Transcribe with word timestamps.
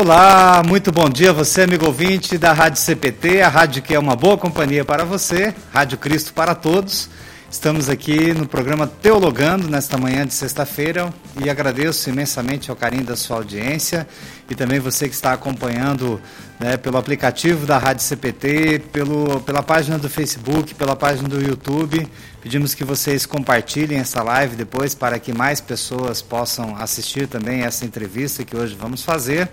Olá, 0.00 0.62
muito 0.66 0.90
bom 0.90 1.10
dia 1.10 1.30
você, 1.30 1.60
amigo 1.60 1.84
ouvinte 1.84 2.38
da 2.38 2.54
Rádio 2.54 2.80
CPT, 2.80 3.42
a 3.42 3.48
rádio 3.50 3.82
que 3.82 3.94
é 3.94 3.98
uma 3.98 4.16
boa 4.16 4.38
companhia 4.38 4.82
para 4.82 5.04
você, 5.04 5.54
Rádio 5.74 5.98
Cristo 5.98 6.32
para 6.32 6.54
todos. 6.54 7.10
Estamos 7.50 7.86
aqui 7.90 8.32
no 8.32 8.46
programa 8.48 8.86
Teologando 8.86 9.68
nesta 9.68 9.98
manhã 9.98 10.26
de 10.26 10.32
sexta-feira 10.32 11.12
e 11.44 11.50
agradeço 11.50 12.08
imensamente 12.08 12.70
ao 12.70 12.76
carinho 12.76 13.04
da 13.04 13.14
sua 13.14 13.36
audiência 13.36 14.08
e 14.48 14.54
também 14.54 14.80
você 14.80 15.06
que 15.06 15.14
está 15.14 15.34
acompanhando 15.34 16.18
né, 16.58 16.78
pelo 16.78 16.96
aplicativo 16.96 17.66
da 17.66 17.76
Rádio 17.76 18.02
CPT, 18.02 18.78
pelo, 18.90 19.42
pela 19.42 19.62
página 19.62 19.98
do 19.98 20.08
Facebook, 20.08 20.74
pela 20.76 20.96
página 20.96 21.28
do 21.28 21.42
YouTube. 21.42 22.08
Pedimos 22.40 22.72
que 22.72 22.84
vocês 22.84 23.26
compartilhem 23.26 23.98
essa 23.98 24.22
live 24.22 24.56
depois 24.56 24.94
para 24.94 25.18
que 25.18 25.34
mais 25.34 25.60
pessoas 25.60 26.22
possam 26.22 26.74
assistir 26.76 27.28
também 27.28 27.64
essa 27.64 27.84
entrevista 27.84 28.42
que 28.44 28.56
hoje 28.56 28.74
vamos 28.74 29.02
fazer 29.02 29.50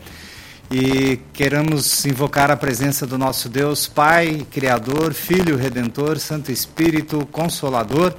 e 0.70 1.20
queremos 1.34 2.06
invocar 2.06 2.52
a 2.52 2.58
presença 2.58 3.08
do 3.08 3.18
nosso 3.18 3.48
Deus, 3.48 3.88
Pai, 3.88 4.46
Criador, 4.52 5.14
Filho, 5.14 5.56
Redentor, 5.56 6.20
Santo 6.20 6.52
Espírito, 6.52 7.26
Consolador, 7.32 8.14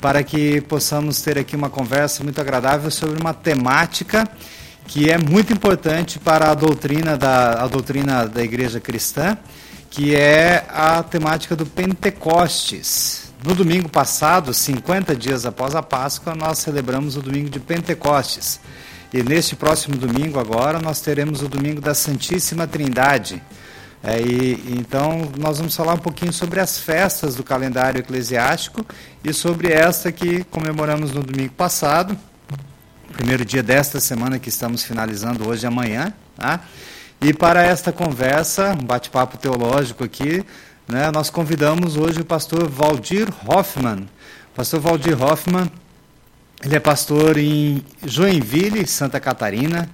para 0.00 0.22
que 0.22 0.60
possamos 0.62 1.20
ter 1.20 1.38
aqui 1.38 1.54
uma 1.54 1.68
conversa 1.68 2.24
muito 2.24 2.40
agradável 2.40 2.90
sobre 2.90 3.20
uma 3.20 3.34
temática 3.34 4.28
que 4.86 5.10
é 5.10 5.18
muito 5.18 5.52
importante 5.52 6.18
para 6.18 6.50
a 6.50 6.54
doutrina 6.54 7.16
da, 7.16 7.62
a 7.62 7.66
doutrina 7.66 8.26
da 8.26 8.42
Igreja 8.42 8.80
Cristã, 8.80 9.36
que 9.90 10.16
é 10.16 10.64
a 10.68 11.02
temática 11.02 11.54
do 11.54 11.66
Pentecostes. 11.66 13.32
No 13.44 13.54
domingo 13.54 13.88
passado, 13.88 14.54
50 14.54 15.14
dias 15.14 15.44
após 15.44 15.74
a 15.74 15.82
Páscoa, 15.82 16.34
nós 16.34 16.58
celebramos 16.58 17.16
o 17.16 17.22
domingo 17.22 17.50
de 17.50 17.60
Pentecostes. 17.60 18.60
E 19.12 19.22
neste 19.22 19.54
próximo 19.54 19.94
domingo, 19.94 20.40
agora, 20.40 20.80
nós 20.80 21.02
teremos 21.02 21.42
o 21.42 21.48
domingo 21.48 21.82
da 21.82 21.92
Santíssima 21.92 22.66
Trindade. 22.66 23.42
É, 24.02 24.18
e, 24.22 24.74
então, 24.78 25.30
nós 25.38 25.58
vamos 25.58 25.76
falar 25.76 25.92
um 25.92 25.98
pouquinho 25.98 26.32
sobre 26.32 26.58
as 26.60 26.78
festas 26.78 27.34
do 27.34 27.44
calendário 27.44 27.98
eclesiástico 27.98 28.86
e 29.22 29.30
sobre 29.34 29.70
esta 29.70 30.10
que 30.10 30.44
comemoramos 30.44 31.12
no 31.12 31.22
domingo 31.22 31.52
passado, 31.52 32.18
primeiro 33.12 33.44
dia 33.44 33.62
desta 33.62 34.00
semana 34.00 34.38
que 34.38 34.48
estamos 34.48 34.82
finalizando 34.82 35.46
hoje 35.46 35.66
e 35.66 35.68
amanhã. 35.68 36.14
Tá? 36.34 36.60
E 37.20 37.34
para 37.34 37.62
esta 37.62 37.92
conversa, 37.92 38.72
um 38.72 38.84
bate-papo 38.84 39.36
teológico 39.36 40.02
aqui, 40.02 40.42
né, 40.88 41.10
nós 41.12 41.28
convidamos 41.28 41.96
hoje 41.96 42.22
o 42.22 42.24
pastor 42.24 42.66
Valdir 42.66 43.28
Hoffman. 43.46 44.08
Pastor 44.54 44.80
Valdir 44.80 45.22
Hoffman 45.22 45.70
ele 46.64 46.76
é 46.76 46.80
pastor 46.80 47.36
em 47.38 47.84
Joinville, 48.04 48.86
Santa 48.86 49.18
Catarina. 49.18 49.90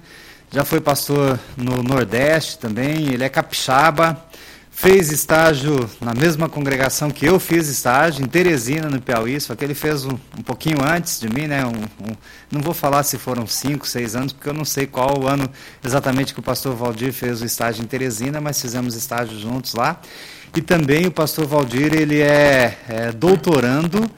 Já 0.51 0.63
foi 0.63 0.79
pastor 0.79 1.39
no 1.57 1.81
Nordeste 1.81 2.59
também. 2.59 3.11
Ele 3.11 3.23
é 3.23 3.29
capixaba. 3.29 4.25
Fez 4.69 5.11
estágio 5.11 5.89
na 5.99 6.13
mesma 6.13 6.47
congregação 6.47 7.09
que 7.11 7.25
eu 7.25 7.37
fiz 7.37 7.67
estágio, 7.67 8.23
em 8.23 8.27
Teresina, 8.27 8.87
no 8.87 9.01
Piauí, 9.01 9.37
só 9.41 9.53
que 9.53 9.65
ele 9.65 9.73
fez 9.73 10.05
um, 10.05 10.17
um 10.37 10.41
pouquinho 10.41 10.77
antes 10.81 11.19
de 11.19 11.27
mim, 11.27 11.47
né? 11.47 11.65
Um, 11.65 11.71
um, 11.71 12.15
não 12.49 12.61
vou 12.61 12.73
falar 12.73 13.03
se 13.03 13.17
foram 13.17 13.45
cinco, 13.45 13.85
seis 13.85 14.15
anos, 14.15 14.31
porque 14.31 14.47
eu 14.47 14.53
não 14.53 14.63
sei 14.63 14.87
qual 14.87 15.19
o 15.19 15.27
ano 15.27 15.49
exatamente 15.83 16.33
que 16.33 16.39
o 16.39 16.43
pastor 16.43 16.73
Valdir 16.75 17.11
fez 17.11 17.41
o 17.41 17.45
estágio 17.45 17.83
em 17.83 17.87
Teresina, 17.87 18.39
mas 18.39 18.61
fizemos 18.61 18.95
estágio 18.95 19.37
juntos 19.37 19.73
lá. 19.73 19.99
E 20.55 20.61
também 20.61 21.07
o 21.07 21.11
pastor 21.11 21.45
Valdir, 21.45 21.93
ele 21.93 22.21
é, 22.21 22.77
é 22.87 23.11
doutorando 23.11 24.09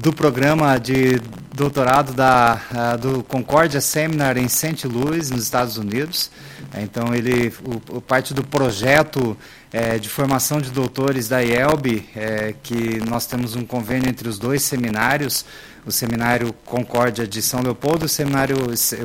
do 0.00 0.12
programa 0.12 0.78
de 0.78 1.20
doutorado 1.52 2.12
da, 2.12 2.60
uh, 2.70 2.98
do 2.98 3.22
Concordia 3.24 3.80
Seminar 3.80 4.36
em 4.36 4.48
St. 4.48 4.86
Louis, 4.86 5.30
nos 5.30 5.42
Estados 5.42 5.76
Unidos. 5.76 6.30
Então, 6.76 7.14
ele, 7.14 7.52
o, 7.90 8.00
parte 8.00 8.32
do 8.32 8.44
projeto 8.44 9.36
é, 9.72 9.98
de 9.98 10.08
formação 10.08 10.60
de 10.60 10.70
doutores 10.70 11.28
da 11.28 11.42
IELB, 11.42 12.08
é, 12.14 12.54
que 12.62 13.00
nós 13.08 13.26
temos 13.26 13.56
um 13.56 13.64
convênio 13.64 14.08
entre 14.08 14.28
os 14.28 14.38
dois 14.38 14.62
seminários, 14.62 15.44
o 15.84 15.90
Seminário 15.90 16.52
Concórdia 16.64 17.26
de 17.26 17.42
São 17.42 17.60
Leopoldo, 17.60 18.06
o 18.06 18.08
Seminário 18.08 18.56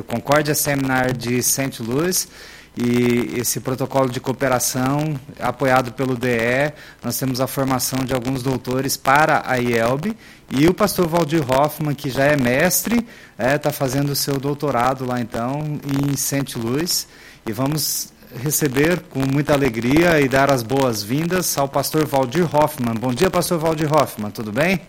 Concórdia 0.06 0.54
Seminar 0.54 1.12
de 1.12 1.42
St. 1.42 1.82
Louis, 1.82 2.28
e 2.76 3.34
esse 3.36 3.60
protocolo 3.60 4.08
de 4.08 4.20
cooperação, 4.20 5.14
apoiado 5.38 5.92
pelo 5.92 6.16
DE, 6.16 6.72
nós 7.02 7.16
temos 7.16 7.40
a 7.40 7.46
formação 7.46 8.00
de 8.04 8.12
alguns 8.12 8.42
doutores 8.42 8.96
para 8.96 9.42
a 9.46 9.56
IELB, 9.56 10.16
e 10.50 10.66
o 10.66 10.74
pastor 10.74 11.06
Valdir 11.06 11.44
Hoffman, 11.48 11.94
que 11.94 12.10
já 12.10 12.24
é 12.24 12.36
mestre, 12.36 13.06
está 13.32 13.44
é, 13.44 13.58
tá 13.58 13.70
fazendo 13.70 14.10
o 14.10 14.16
seu 14.16 14.38
doutorado 14.38 15.06
lá 15.06 15.20
então 15.20 15.78
em 15.86 16.16
St. 16.16 16.58
Louis, 16.58 17.06
e 17.46 17.52
vamos 17.52 18.12
receber 18.42 19.00
com 19.10 19.20
muita 19.20 19.52
alegria 19.52 20.20
e 20.20 20.28
dar 20.28 20.50
as 20.50 20.62
boas-vindas 20.62 21.56
ao 21.56 21.68
pastor 21.68 22.04
Valdir 22.04 22.44
Hoffman. 22.54 22.94
Bom 22.94 23.12
dia, 23.12 23.30
pastor 23.30 23.58
Valdir 23.58 23.92
Hoffman, 23.92 24.30
tudo 24.30 24.50
bem? 24.50 24.80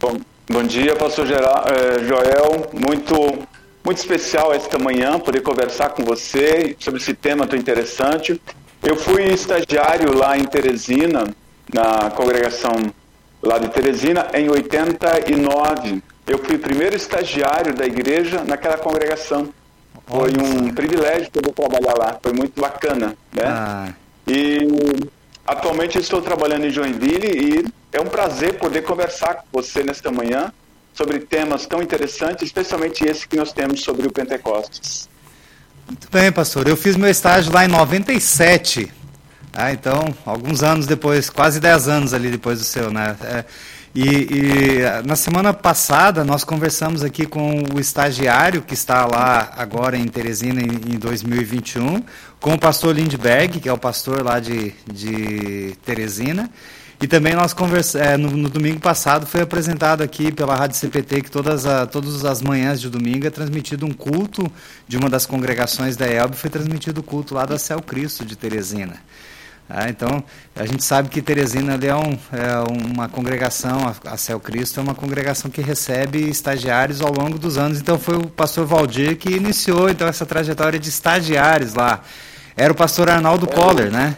Bom, 0.00 0.18
bom 0.50 0.64
dia, 0.64 0.96
pastor 0.96 1.26
Geral, 1.26 1.64
eh, 1.68 2.04
Joel, 2.04 2.70
muito 2.72 3.46
muito 3.84 3.98
especial 3.98 4.52
esta 4.52 4.78
manhã 4.78 5.18
poder 5.18 5.40
conversar 5.40 5.90
com 5.90 6.04
você 6.04 6.76
sobre 6.78 7.00
esse 7.00 7.14
tema 7.14 7.46
tão 7.46 7.58
interessante. 7.58 8.40
Eu 8.82 8.96
fui 8.96 9.24
estagiário 9.24 10.16
lá 10.16 10.36
em 10.36 10.44
Teresina, 10.44 11.34
na 11.72 12.10
congregação 12.10 12.72
lá 13.42 13.58
de 13.58 13.68
Teresina, 13.68 14.28
em 14.34 14.48
89. 14.48 16.02
Eu 16.26 16.38
fui 16.38 16.56
o 16.56 16.58
primeiro 16.58 16.94
estagiário 16.94 17.74
da 17.74 17.84
igreja 17.84 18.44
naquela 18.44 18.78
congregação. 18.78 19.52
Foi 20.06 20.30
um 20.30 20.72
privilégio 20.72 21.30
poder 21.30 21.52
trabalhar 21.52 21.94
lá, 21.98 22.18
foi 22.22 22.32
muito 22.32 22.60
bacana, 22.60 23.16
né? 23.32 23.44
Ah. 23.44 23.88
E 24.26 24.58
atualmente 25.46 25.98
estou 25.98 26.22
trabalhando 26.22 26.66
em 26.66 26.70
Joinville 26.70 27.26
e 27.26 27.72
é 27.92 28.00
um 28.00 28.06
prazer 28.06 28.58
poder 28.58 28.82
conversar 28.82 29.34
com 29.34 29.46
você 29.52 29.82
nesta 29.82 30.10
manhã 30.10 30.52
sobre 30.92 31.20
temas 31.20 31.66
tão 31.66 31.82
interessantes, 31.82 32.42
especialmente 32.42 33.04
esse 33.04 33.26
que 33.26 33.36
nós 33.36 33.52
temos 33.52 33.82
sobre 33.82 34.06
o 34.06 34.12
Pentecostes. 34.12 35.08
Muito 35.86 36.08
bem, 36.10 36.30
pastor. 36.30 36.68
Eu 36.68 36.76
fiz 36.76 36.96
meu 36.96 37.10
estágio 37.10 37.52
lá 37.52 37.64
em 37.64 37.68
97. 37.68 38.90
Ah, 39.52 39.72
então, 39.72 40.14
alguns 40.24 40.62
anos 40.62 40.86
depois, 40.86 41.28
quase 41.28 41.60
10 41.60 41.88
anos 41.88 42.14
ali 42.14 42.30
depois 42.30 42.58
do 42.58 42.64
seu, 42.64 42.90
né? 42.90 43.16
É, 43.22 43.44
e, 43.94 44.08
e, 44.08 45.02
na 45.04 45.14
semana 45.14 45.52
passada 45.52 46.24
nós 46.24 46.44
conversamos 46.44 47.04
aqui 47.04 47.26
com 47.26 47.62
o 47.74 47.78
estagiário 47.78 48.62
que 48.62 48.72
está 48.72 49.04
lá 49.04 49.52
agora 49.54 49.98
em 49.98 50.08
Teresina 50.08 50.62
em, 50.62 50.94
em 50.94 50.98
2021, 50.98 52.02
com 52.40 52.54
o 52.54 52.58
pastor 52.58 52.94
Lindberg, 52.94 53.60
que 53.60 53.68
é 53.68 53.72
o 53.72 53.76
pastor 53.76 54.22
lá 54.22 54.40
de, 54.40 54.72
de 54.90 55.76
Teresina. 55.84 56.48
E 57.02 57.08
também 57.08 57.34
nós 57.34 57.52
conversamos, 57.52 58.06
é, 58.06 58.16
no, 58.16 58.30
no, 58.30 58.48
domingo 58.48 58.78
passado 58.78 59.26
foi 59.26 59.40
apresentado 59.40 60.04
aqui 60.04 60.30
pela 60.30 60.54
Rádio 60.54 60.76
CPT 60.76 61.22
que 61.22 61.30
todas, 61.32 61.66
a, 61.66 61.84
todas 61.84 62.24
as 62.24 62.40
manhãs 62.40 62.80
de 62.80 62.88
domingo 62.88 63.26
é 63.26 63.30
transmitido 63.30 63.84
um 63.84 63.92
culto 63.92 64.48
de 64.86 64.96
uma 64.96 65.10
das 65.10 65.26
congregações 65.26 65.96
da 65.96 66.06
ELB, 66.06 66.36
foi 66.36 66.48
transmitido 66.48 67.00
o 67.00 67.02
culto 67.02 67.34
lá 67.34 67.44
da 67.44 67.58
Céu 67.58 67.82
Cristo 67.82 68.24
de 68.24 68.36
Teresina. 68.36 69.02
Ah, 69.68 69.88
então, 69.88 70.22
a 70.54 70.64
gente 70.64 70.84
sabe 70.84 71.08
que 71.08 71.20
Teresina 71.20 71.74
ali 71.74 71.88
é, 71.88 71.96
um, 71.96 72.16
é 72.30 72.58
uma 72.70 73.08
congregação, 73.08 73.80
a, 73.88 74.12
a 74.12 74.16
Céu 74.16 74.38
Cristo 74.38 74.78
é 74.78 74.82
uma 74.84 74.94
congregação 74.94 75.50
que 75.50 75.60
recebe 75.60 76.30
estagiários 76.30 77.00
ao 77.00 77.12
longo 77.12 77.36
dos 77.36 77.58
anos. 77.58 77.80
Então, 77.80 77.98
foi 77.98 78.16
o 78.16 78.28
pastor 78.28 78.64
Valdir 78.64 79.16
que 79.16 79.30
iniciou 79.30 79.90
então, 79.90 80.06
essa 80.06 80.24
trajetória 80.24 80.78
de 80.78 80.88
estagiários 80.88 81.74
lá. 81.74 82.00
Era 82.56 82.72
o 82.72 82.76
pastor 82.76 83.10
Arnaldo 83.10 83.48
é. 83.50 83.52
Coller, 83.52 83.90
né? 83.90 84.16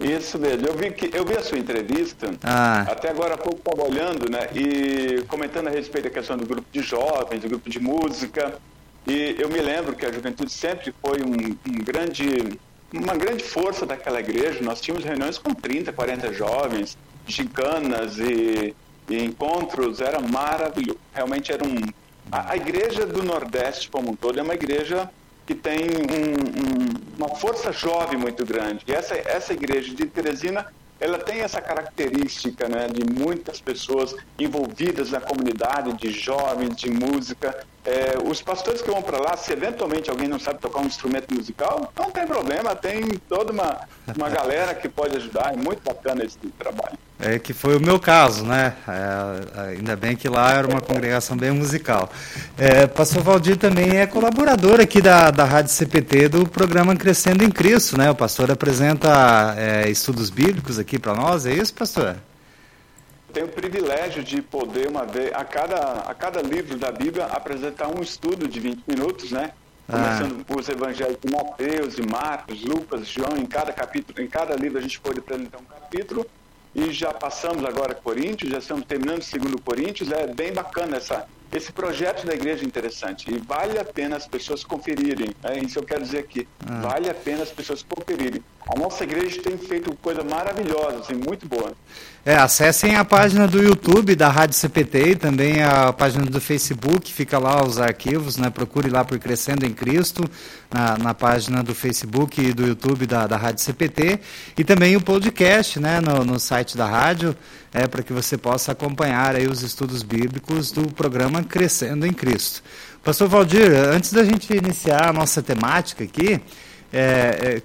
Isso 0.00 0.38
mesmo. 0.38 0.66
Eu 0.66 0.74
vi, 0.74 0.90
que, 0.90 1.16
eu 1.16 1.24
vi 1.24 1.36
a 1.36 1.42
sua 1.42 1.58
entrevista, 1.58 2.30
ah. 2.42 2.82
até 2.82 3.10
agora 3.10 3.34
há 3.34 3.38
pouco 3.38 3.58
estava 3.58 3.88
olhando, 3.88 4.30
né? 4.30 4.48
E 4.54 5.22
comentando 5.28 5.68
a 5.68 5.70
respeito 5.70 6.04
da 6.04 6.10
questão 6.10 6.36
do 6.36 6.46
grupo 6.46 6.66
de 6.72 6.82
jovens, 6.82 7.40
do 7.40 7.48
grupo 7.48 7.70
de 7.70 7.78
música. 7.78 8.58
E 9.06 9.36
eu 9.38 9.48
me 9.48 9.60
lembro 9.60 9.94
que 9.94 10.04
a 10.04 10.12
juventude 10.12 10.50
sempre 10.50 10.92
foi 11.00 11.22
um, 11.22 11.56
um 11.70 11.84
grande, 11.84 12.58
uma 12.92 13.14
grande 13.14 13.44
força 13.44 13.86
daquela 13.86 14.18
igreja. 14.18 14.60
Nós 14.62 14.80
tínhamos 14.80 15.04
reuniões 15.04 15.38
com 15.38 15.54
30, 15.54 15.92
40 15.92 16.32
jovens, 16.32 16.98
gicanas 17.26 18.18
e, 18.18 18.74
e 19.08 19.24
encontros, 19.24 20.00
era 20.00 20.20
maravilhoso. 20.20 20.98
Realmente 21.12 21.52
era 21.52 21.64
um. 21.64 21.76
A, 22.32 22.52
a 22.52 22.56
igreja 22.56 23.06
do 23.06 23.22
Nordeste, 23.22 23.88
como 23.90 24.10
um 24.10 24.16
todo, 24.16 24.40
é 24.40 24.42
uma 24.42 24.54
igreja 24.54 25.08
que 25.46 25.54
tem 25.54 25.80
um, 25.80 27.22
um, 27.22 27.24
uma 27.24 27.36
força 27.36 27.72
jovem 27.72 28.18
muito 28.18 28.44
grande. 28.44 28.84
E 28.86 28.92
essa, 28.92 29.14
essa 29.14 29.52
igreja 29.52 29.94
de 29.94 30.06
Teresina, 30.06 30.66
ela 30.98 31.18
tem 31.18 31.40
essa 31.40 31.60
característica 31.60 32.68
né, 32.68 32.86
de 32.88 33.04
muitas 33.04 33.60
pessoas 33.60 34.14
envolvidas 34.38 35.10
na 35.10 35.20
comunidade, 35.20 35.92
de 35.94 36.10
jovens, 36.10 36.76
de 36.76 36.90
música. 36.90 37.66
É, 37.84 38.16
os 38.24 38.40
pastores 38.40 38.80
que 38.80 38.90
vão 38.90 39.02
para 39.02 39.18
lá, 39.18 39.36
se 39.36 39.52
eventualmente 39.52 40.08
alguém 40.08 40.26
não 40.26 40.38
sabe 40.38 40.58
tocar 40.58 40.80
um 40.80 40.86
instrumento 40.86 41.34
musical, 41.34 41.92
não 41.96 42.10
tem 42.10 42.26
problema, 42.26 42.74
tem 42.74 43.10
toda 43.28 43.52
uma, 43.52 43.80
uma 44.16 44.28
galera 44.30 44.74
que 44.74 44.88
pode 44.88 45.16
ajudar, 45.16 45.52
é 45.52 45.56
muito 45.56 45.82
bacana 45.84 46.24
esse 46.24 46.38
trabalho. 46.58 46.98
É, 47.20 47.38
que 47.38 47.52
foi 47.52 47.76
o 47.76 47.80
meu 47.80 48.00
caso, 48.00 48.44
né? 48.44 48.74
É, 48.88 49.70
ainda 49.70 49.94
bem 49.94 50.16
que 50.16 50.28
lá 50.28 50.52
era 50.52 50.66
uma 50.66 50.80
congregação 50.80 51.36
bem 51.36 51.52
musical. 51.52 52.10
É, 52.56 52.86
Pastor 52.86 53.22
Valdir 53.22 53.56
também 53.56 53.98
é 53.98 54.06
colaborador 54.06 54.80
aqui 54.80 55.00
da, 55.00 55.30
da 55.30 55.44
Rádio 55.44 55.70
CPT 55.70 56.28
do 56.28 56.48
programa 56.48 56.96
Crescendo 56.96 57.44
em 57.44 57.50
Cristo, 57.50 57.96
né? 57.96 58.10
O 58.10 58.14
pastor 58.14 58.50
apresenta 58.50 59.54
é, 59.56 59.88
estudos 59.90 60.28
bíblicos 60.28 60.78
aqui 60.78 60.98
para 60.98 61.14
nós, 61.14 61.46
é 61.46 61.52
isso, 61.52 61.72
pastor? 61.72 62.16
Tenho 63.34 63.46
o 63.46 63.50
privilégio 63.50 64.22
de 64.22 64.40
poder, 64.40 64.88
uma 64.88 65.04
vez, 65.04 65.32
a 65.34 65.44
cada, 65.44 65.76
a 65.76 66.14
cada 66.14 66.40
livro 66.40 66.78
da 66.78 66.92
Bíblia, 66.92 67.24
apresentar 67.26 67.88
um 67.88 68.00
estudo 68.00 68.46
de 68.46 68.60
20 68.60 68.84
minutos, 68.86 69.32
né? 69.32 69.50
Começando 69.90 70.46
ah. 70.48 70.56
os 70.56 70.68
evangelhos 70.68 71.18
de 71.20 71.32
Mateus, 71.32 71.96
de 71.96 72.02
Marcos, 72.02 72.62
Lucas, 72.62 73.08
João, 73.08 73.36
em 73.36 73.44
cada 73.44 73.72
capítulo, 73.72 74.22
em 74.22 74.28
cada 74.28 74.54
livro 74.54 74.78
a 74.78 74.80
gente 74.80 75.00
pode 75.00 75.18
apresentar 75.18 75.58
um 75.58 75.64
capítulo 75.64 76.24
e 76.74 76.92
já 76.92 77.12
passamos 77.12 77.64
agora 77.64 77.92
Coríntios, 77.92 78.52
já 78.52 78.58
estamos 78.58 78.84
terminando 78.86 79.20
o 79.20 79.24
segundo 79.24 79.60
Coríntios, 79.60 80.12
é 80.12 80.28
bem 80.28 80.52
bacana 80.52 80.96
essa, 80.96 81.26
esse 81.54 81.72
projeto 81.72 82.26
da 82.26 82.34
igreja 82.34 82.64
é 82.64 82.66
interessante 82.66 83.32
e 83.32 83.38
vale 83.38 83.78
a 83.78 83.84
pena 83.84 84.16
as 84.16 84.26
pessoas 84.26 84.64
conferirem, 84.64 85.30
é 85.44 85.58
isso 85.58 85.78
eu 85.78 85.84
quero 85.84 86.02
dizer 86.02 86.18
aqui, 86.18 86.48
ah. 86.66 86.80
vale 86.80 87.08
a 87.08 87.14
pena 87.14 87.44
as 87.44 87.50
pessoas 87.50 87.82
conferirem. 87.82 88.42
A 88.66 88.78
nossa 88.78 89.04
igreja 89.04 89.40
tem 89.42 89.56
feito 89.58 89.94
coisa 89.96 90.24
maravilhosa, 90.24 90.98
assim, 90.98 91.14
muito 91.14 91.46
boa. 91.46 91.72
É, 92.24 92.34
acessem 92.34 92.96
a 92.96 93.04
página 93.04 93.46
do 93.46 93.62
YouTube 93.62 94.16
da 94.16 94.30
Rádio 94.30 94.56
CPT 94.56 95.10
e 95.10 95.16
também 95.16 95.62
a 95.62 95.92
página 95.92 96.24
do 96.24 96.40
Facebook, 96.40 97.12
fica 97.12 97.38
lá 97.38 97.62
os 97.62 97.78
arquivos, 97.78 98.38
né? 98.38 98.48
Procure 98.48 98.88
lá 98.88 99.04
por 99.04 99.18
Crescendo 99.18 99.66
em 99.66 99.74
Cristo, 99.74 100.24
na, 100.72 100.96
na 100.96 101.12
página 101.12 101.62
do 101.62 101.74
Facebook 101.74 102.40
e 102.40 102.54
do 102.54 102.66
YouTube 102.66 103.06
da, 103.06 103.26
da 103.26 103.36
Rádio 103.36 103.62
CPT, 103.62 104.18
e 104.56 104.64
também 104.64 104.96
o 104.96 105.00
podcast, 105.02 105.78
né, 105.78 106.00
no, 106.00 106.24
no 106.24 106.40
site 106.40 106.78
da 106.78 106.86
rádio, 106.86 107.36
é, 107.74 107.88
para 107.88 108.04
que 108.04 108.12
você 108.12 108.38
possa 108.38 108.70
acompanhar 108.70 109.34
aí 109.34 109.48
os 109.48 109.62
estudos 109.62 110.04
bíblicos 110.04 110.70
do 110.70 110.86
programa 110.94 111.42
Crescendo 111.42 112.06
em 112.06 112.12
Cristo. 112.12 112.62
Pastor 113.02 113.28
Valdir, 113.28 113.70
antes 113.92 114.12
da 114.12 114.24
gente 114.24 114.56
iniciar 114.56 115.08
a 115.08 115.12
nossa 115.12 115.42
temática 115.42 116.04
aqui, 116.04 116.40
é, 116.92 117.60
é 117.60 117.62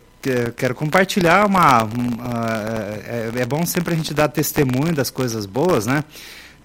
quero 0.58 0.76
compartilhar 0.76 1.46
uma. 1.46 1.88
é, 3.08 3.42
é, 3.42 3.46
bom 3.46 3.66
sempre 3.66 3.94
a 3.94 3.98
gente 3.98 4.14
dar 4.14 4.28
testemunho 4.28 4.94
das 4.94 5.10
coisas 5.10 5.46
boas, 5.46 5.86
né? 5.86 6.04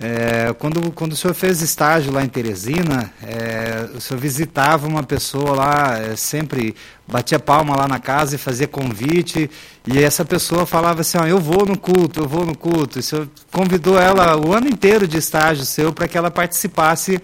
É, 0.00 0.52
quando, 0.58 0.90
quando 0.90 1.12
o 1.12 1.16
senhor 1.16 1.34
fez 1.34 1.62
estágio 1.62 2.12
lá 2.12 2.24
em 2.24 2.28
Teresina, 2.28 3.12
é, 3.22 3.88
o 3.94 4.00
senhor 4.00 4.18
visitava 4.18 4.88
uma 4.88 5.04
pessoa 5.04 5.54
lá, 5.54 5.98
é, 5.98 6.16
sempre 6.16 6.74
batia 7.06 7.38
palma 7.38 7.76
lá 7.76 7.86
na 7.86 8.00
casa 8.00 8.34
e 8.34 8.38
fazia 8.38 8.66
convite, 8.66 9.48
e 9.86 10.02
essa 10.02 10.24
pessoa 10.24 10.66
falava 10.66 11.02
assim: 11.02 11.16
ó, 11.18 11.26
eu 11.26 11.38
vou 11.38 11.64
no 11.64 11.78
culto, 11.78 12.20
eu 12.20 12.28
vou 12.28 12.44
no 12.44 12.56
culto. 12.56 12.98
E 12.98 13.00
o 13.00 13.02
senhor 13.02 13.28
convidou 13.52 13.98
ela 13.98 14.36
o 14.36 14.52
ano 14.52 14.68
inteiro 14.68 15.06
de 15.06 15.16
estágio 15.16 15.64
seu 15.64 15.92
para 15.92 16.08
que 16.08 16.18
ela 16.18 16.30
participasse 16.30 17.20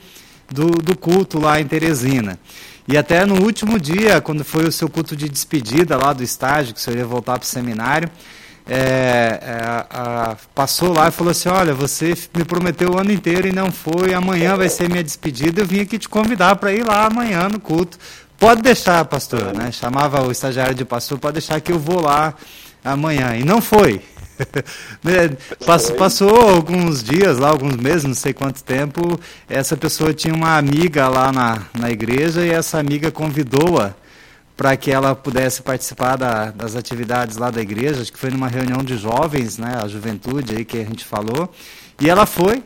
do, 0.49 0.67
do 0.67 0.96
culto 0.96 1.40
lá 1.40 1.61
em 1.61 1.67
Teresina. 1.67 2.38
E 2.87 2.96
até 2.96 3.25
no 3.25 3.43
último 3.43 3.78
dia, 3.78 4.20
quando 4.20 4.44
foi 4.44 4.64
o 4.64 4.72
seu 4.72 4.88
culto 4.88 5.17
de 5.17 5.28
despedida 5.28 5.96
lá 5.96 6.12
do 6.12 6.22
estágio, 6.22 6.75
que 6.75 6.81
o 6.81 6.82
senhor 6.82 6.96
ia 6.96 7.06
voltar 7.06 7.38
para 7.38 7.44
o 7.44 7.49
seminário, 7.49 8.11
é, 8.72 9.40
é, 9.43 9.84
a, 9.90 10.37
passou 10.55 10.93
lá 10.93 11.08
e 11.08 11.11
falou 11.11 11.32
assim: 11.32 11.49
Olha, 11.49 11.75
você 11.75 12.14
me 12.37 12.44
prometeu 12.44 12.93
o 12.93 12.99
ano 12.99 13.11
inteiro 13.11 13.49
e 13.49 13.52
não 13.52 13.72
foi, 13.72 14.14
amanhã 14.14 14.56
vai 14.56 14.69
ser 14.69 14.88
minha 14.88 15.02
despedida. 15.02 15.61
Eu 15.61 15.67
vim 15.67 15.81
aqui 15.81 15.99
te 15.99 16.08
convidar 16.08 16.55
para 16.55 16.72
ir 16.72 16.87
lá 16.87 17.06
amanhã 17.06 17.49
no 17.49 17.58
culto. 17.58 17.99
Pode 18.38 18.62
deixar, 18.62 19.05
pastor, 19.06 19.52
né? 19.52 19.72
Chamava 19.72 20.22
o 20.22 20.31
estagiário 20.31 20.75
de 20.75 20.84
pastor, 20.84 21.19
pode 21.19 21.34
deixar 21.34 21.61
que 21.61 21.72
eu 21.72 21.81
vou 21.81 22.00
lá 22.00 22.32
amanhã. 22.84 23.37
E 23.37 23.44
não 23.44 23.61
foi. 23.61 24.00
Né, 25.05 25.37
passou, 25.67 25.96
passou, 25.96 26.49
alguns 26.49 27.02
dias 27.02 27.38
lá, 27.38 27.50
alguns 27.50 27.76
meses, 27.76 28.05
não 28.05 28.14
sei 28.14 28.32
quanto 28.32 28.64
tempo, 28.64 29.20
essa 29.46 29.76
pessoa 29.76 30.14
tinha 30.14 30.32
uma 30.32 30.56
amiga 30.56 31.08
lá 31.08 31.31
na, 31.31 31.62
na 31.78 31.90
igreja 31.90 32.40
e 32.40 32.49
essa 32.49 32.78
amiga 32.78 33.11
convidou-a 33.11 33.94
para 34.60 34.76
que 34.76 34.90
ela 34.90 35.14
pudesse 35.14 35.62
participar 35.62 36.16
da, 36.16 36.50
das 36.50 36.76
atividades 36.76 37.38
lá 37.38 37.50
da 37.50 37.62
igreja, 37.62 38.02
acho 38.02 38.12
que 38.12 38.18
foi 38.18 38.28
numa 38.28 38.46
reunião 38.46 38.84
de 38.84 38.94
jovens, 38.94 39.56
né, 39.56 39.80
a 39.82 39.88
juventude 39.88 40.54
aí 40.54 40.66
que 40.66 40.76
a 40.76 40.84
gente 40.84 41.02
falou, 41.02 41.50
e 41.98 42.10
ela 42.10 42.26
foi 42.26 42.62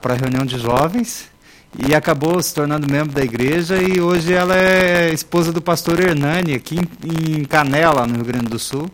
para 0.00 0.14
a 0.14 0.16
reunião 0.16 0.46
de 0.46 0.60
jovens 0.60 1.28
e 1.76 1.92
acabou 1.92 2.40
se 2.40 2.54
tornando 2.54 2.88
membro 2.88 3.12
da 3.12 3.20
igreja. 3.20 3.82
E 3.82 4.00
hoje 4.00 4.32
ela 4.32 4.56
é 4.56 5.12
esposa 5.12 5.52
do 5.52 5.60
pastor 5.60 5.98
Hernani 5.98 6.54
aqui 6.54 6.78
em, 6.78 7.40
em 7.40 7.44
Canela, 7.46 8.06
no 8.06 8.14
Rio 8.14 8.24
Grande 8.24 8.46
do 8.46 8.58
Sul. 8.60 8.88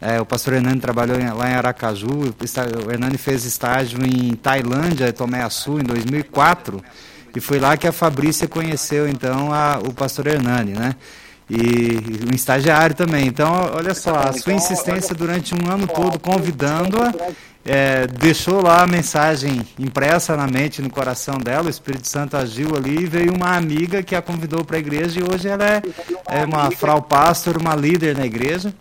É, 0.00 0.18
o 0.22 0.24
pastor 0.24 0.54
Hernani 0.54 0.80
trabalhou 0.80 1.20
em, 1.20 1.30
lá 1.30 1.50
em 1.50 1.54
Aracaju, 1.54 2.08
o 2.08 2.90
Hernani 2.90 3.18
fez 3.18 3.44
estágio 3.44 3.98
em 4.02 4.34
Tailândia, 4.36 5.12
Tomé 5.12 5.42
Açu, 5.42 5.78
em 5.78 5.84
2004, 5.84 6.82
e 7.36 7.40
foi 7.40 7.60
lá 7.60 7.76
que 7.76 7.86
a 7.86 7.92
Fabrícia 7.92 8.48
conheceu, 8.48 9.06
então, 9.06 9.52
a, 9.52 9.80
o 9.86 9.92
pastor 9.92 10.28
Hernani, 10.28 10.72
né? 10.72 10.94
E 11.54 12.24
um 12.32 12.34
estagiário 12.34 12.96
também. 12.96 13.26
Então, 13.26 13.52
olha 13.74 13.92
só, 13.92 14.14
a 14.14 14.32
sua 14.32 14.54
insistência 14.54 15.14
durante 15.14 15.54
um 15.54 15.70
ano 15.70 15.86
todo 15.86 16.18
convidando-a, 16.18 17.12
é, 17.62 18.06
deixou 18.06 18.62
lá 18.62 18.82
a 18.82 18.86
mensagem 18.86 19.60
impressa 19.78 20.34
na 20.34 20.46
mente, 20.46 20.80
no 20.80 20.88
coração 20.88 21.36
dela, 21.36 21.66
o 21.66 21.70
Espírito 21.70 22.08
Santo 22.08 22.38
agiu 22.38 22.74
ali 22.74 23.02
e 23.02 23.06
veio 23.06 23.34
uma 23.34 23.54
amiga 23.54 24.02
que 24.02 24.16
a 24.16 24.22
convidou 24.22 24.64
para 24.64 24.76
a 24.76 24.80
igreja 24.80 25.20
e 25.20 25.22
hoje 25.22 25.46
ela 25.46 25.64
é, 25.64 25.82
é 26.26 26.44
uma 26.46 26.70
frau 26.70 27.02
pastor, 27.02 27.58
uma 27.58 27.76
líder 27.76 28.16
na 28.16 28.24
igreja. 28.24 28.72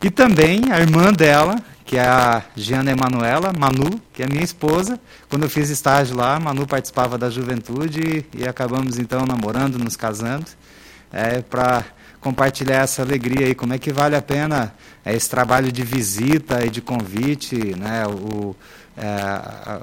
E 0.00 0.08
também 0.08 0.70
a 0.70 0.78
irmã 0.78 1.12
dela, 1.12 1.56
que 1.84 1.98
é 1.98 2.06
a 2.06 2.44
Giana 2.54 2.92
Emanuela, 2.92 3.52
Manu, 3.58 4.00
que 4.12 4.22
é 4.22 4.26
minha 4.28 4.44
esposa. 4.44 5.00
Quando 5.28 5.42
eu 5.42 5.50
fiz 5.50 5.68
estágio 5.68 6.16
lá, 6.16 6.38
Manu 6.38 6.64
participava 6.64 7.18
da 7.18 7.28
juventude 7.28 8.00
e, 8.00 8.42
e 8.42 8.48
acabamos 8.48 8.98
então 9.00 9.26
namorando, 9.26 9.78
nos 9.78 9.96
casando, 9.96 10.46
é, 11.12 11.42
para 11.42 11.84
compartilhar 12.20 12.82
essa 12.82 13.02
alegria 13.02 13.46
aí. 13.46 13.54
Como 13.54 13.72
é 13.72 13.78
que 13.78 13.92
vale 13.92 14.16
a 14.16 14.22
pena 14.22 14.74
é, 15.04 15.14
esse 15.14 15.28
trabalho 15.28 15.72
de 15.72 15.82
visita 15.82 16.64
e 16.64 16.70
de 16.70 16.80
convite, 16.80 17.74
né? 17.76 18.06
O, 18.06 18.54
é, 18.96 19.80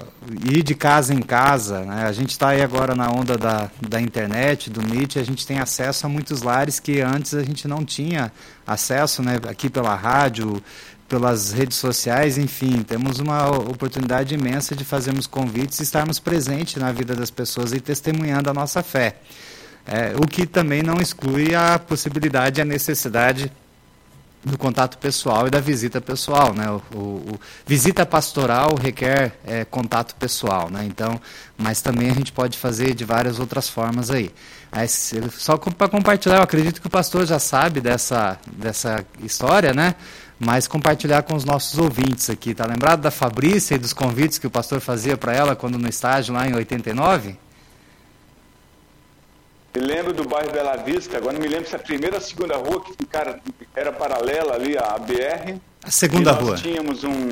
ir 0.53 0.63
de 0.63 0.75
casa 0.75 1.13
em 1.13 1.21
casa. 1.21 1.81
Né? 1.81 2.05
A 2.05 2.11
gente 2.11 2.31
está 2.31 2.49
aí 2.49 2.61
agora 2.61 2.95
na 2.95 3.09
onda 3.09 3.37
da, 3.37 3.69
da 3.81 3.99
internet, 3.99 4.69
do 4.69 4.81
Meet, 4.83 5.17
a 5.17 5.23
gente 5.23 5.45
tem 5.45 5.59
acesso 5.59 6.05
a 6.05 6.09
muitos 6.09 6.43
lares 6.43 6.79
que 6.79 7.01
antes 7.01 7.33
a 7.33 7.43
gente 7.43 7.67
não 7.67 7.83
tinha 7.83 8.31
acesso, 8.65 9.23
né? 9.23 9.37
aqui 9.49 9.69
pela 9.69 9.95
rádio, 9.95 10.61
pelas 11.07 11.51
redes 11.51 11.77
sociais, 11.77 12.37
enfim, 12.37 12.83
temos 12.83 13.19
uma 13.19 13.49
oportunidade 13.49 14.35
imensa 14.35 14.75
de 14.75 14.83
fazermos 14.83 15.25
convites 15.25 15.79
e 15.79 15.83
estarmos 15.83 16.19
presentes 16.19 16.75
na 16.75 16.91
vida 16.91 17.15
das 17.15 17.31
pessoas 17.31 17.71
e 17.71 17.79
testemunhando 17.79 18.49
a 18.49 18.53
nossa 18.53 18.83
fé. 18.83 19.15
É, 19.87 20.13
o 20.17 20.27
que 20.27 20.45
também 20.45 20.83
não 20.83 20.97
exclui 20.99 21.55
a 21.55 21.79
possibilidade 21.79 22.59
e 22.59 22.61
a 22.61 22.65
necessidade 22.65 23.51
do 24.43 24.57
contato 24.57 24.97
pessoal 24.97 25.47
e 25.47 25.49
da 25.49 25.59
visita 25.59 25.99
pessoal, 26.01 26.53
né? 26.53 26.69
O, 26.69 26.81
o, 26.93 26.99
o 26.99 27.39
visita 27.65 28.05
pastoral 28.05 28.75
requer 28.75 29.33
é, 29.45 29.65
contato 29.65 30.15
pessoal, 30.15 30.69
né? 30.69 30.85
Então, 30.85 31.19
mas 31.57 31.81
também 31.81 32.09
a 32.09 32.13
gente 32.13 32.31
pode 32.31 32.57
fazer 32.57 32.93
de 32.93 33.03
várias 33.03 33.39
outras 33.39 33.69
formas 33.69 34.09
aí. 34.11 34.31
aí 34.71 34.87
só 34.87 35.57
para 35.57 35.87
compartilhar, 35.89 36.37
eu 36.37 36.43
acredito 36.43 36.81
que 36.81 36.87
o 36.87 36.89
pastor 36.89 37.25
já 37.25 37.39
sabe 37.39 37.81
dessa 37.81 38.37
dessa 38.51 39.05
história, 39.23 39.73
né? 39.73 39.95
Mas 40.39 40.67
compartilhar 40.67 41.23
com 41.23 41.35
os 41.35 41.43
nossos 41.43 41.79
ouvintes 41.79 42.29
aqui, 42.29 42.53
tá 42.53 42.65
lembrado 42.65 43.01
da 43.01 43.09
Fabrícia 43.09 43.75
e 43.75 43.79
dos 43.79 43.91
convites 43.91 44.37
que 44.37 44.45
o 44.45 44.51
pastor 44.51 44.79
fazia 44.79 45.17
para 45.17 45.33
ela 45.33 45.55
quando 45.55 45.79
no 45.79 45.89
estágio 45.89 46.33
lá 46.33 46.47
em 46.47 46.53
89? 46.53 47.46
Me 49.77 49.85
lembro 49.85 50.11
do 50.11 50.27
bairro 50.27 50.51
Bela 50.51 50.75
Vista, 50.77 51.17
agora 51.17 51.33
não 51.33 51.39
me 51.39 51.47
lembro 51.47 51.69
se 51.69 51.75
a 51.75 51.79
primeira 51.79 52.15
ou 52.15 52.17
a 52.17 52.21
segunda 52.21 52.57
rua 52.57 52.83
que 52.83 52.93
ficara, 52.93 53.39
era 53.75 53.91
paralela 53.91 54.55
ali 54.55 54.75
à 54.75 54.97
BR. 54.97 55.59
A 55.83 55.91
segunda 55.91 56.31
nós 56.31 56.41
rua. 56.41 56.51
Nós 56.51 56.61
tínhamos 56.61 57.03
um. 57.03 57.29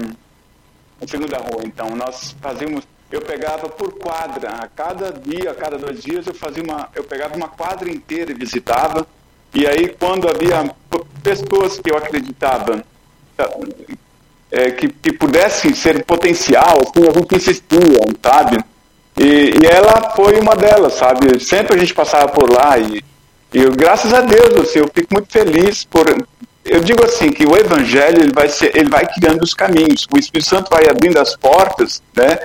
A 1.02 1.08
segunda 1.08 1.38
rua, 1.40 1.64
então. 1.64 1.96
Nós 1.96 2.36
fazíamos. 2.40 2.86
Eu 3.12 3.22
pegava 3.22 3.68
por 3.68 3.94
quadra, 3.98 4.50
a 4.50 4.68
cada 4.68 5.12
dia, 5.12 5.52
a 5.52 5.56
cada 5.56 5.78
dois 5.80 6.04
dias, 6.04 6.28
eu 6.28 6.36
fazia 6.36 6.62
uma. 6.62 6.88
Eu 6.94 7.04
pegava 7.04 7.36
uma 7.36 7.48
quadra 7.48 7.90
inteira 7.90 8.32
e 8.32 8.36
visitava. 8.36 9.08
E 9.52 9.66
aí, 9.66 9.96
quando 10.00 10.30
havia 10.30 10.70
pessoas 11.24 11.80
que 11.80 11.92
eu 11.92 11.98
acreditava 11.98 12.84
é, 14.52 14.70
que, 14.70 14.88
que 14.88 15.14
pudessem 15.14 15.74
ser 15.74 16.06
potencial, 16.06 16.80
assim, 16.82 17.08
a 17.08 17.12
gente 17.12 17.36
insistia, 17.36 18.00
sabe? 18.22 18.64
E, 19.18 19.24
e, 19.62 19.66
ela 19.66 20.12
foi 20.16 20.40
uma 20.40 20.56
delas, 20.56 20.94
sabe? 20.94 21.40
Sempre 21.40 21.76
a 21.76 21.80
gente 21.80 21.94
passava 21.94 22.28
por 22.28 22.50
lá 22.52 22.78
e, 22.78 23.04
e 23.54 23.64
eu, 23.64 23.72
graças 23.72 24.14
a 24.14 24.22
Deus, 24.22 24.56
assim, 24.62 24.80
eu 24.80 24.90
fico 24.94 25.14
muito 25.14 25.32
feliz 25.32 25.86
por. 25.86 26.06
Eu 26.64 26.82
digo 26.82 27.04
assim 27.06 27.32
que 27.32 27.46
o 27.46 27.56
Evangelho 27.56 28.22
ele 28.22 28.34
vai 28.34 28.50
ser, 28.50 28.76
ele 28.76 28.90
vai 28.90 29.06
criando 29.08 29.44
os 29.44 29.54
caminhos. 29.54 30.08
O 30.12 30.18
Espírito 30.18 30.50
Santo 30.50 30.70
vai 30.70 30.90
abrindo 30.90 31.18
as 31.18 31.36
portas, 31.36 32.02
né? 32.16 32.40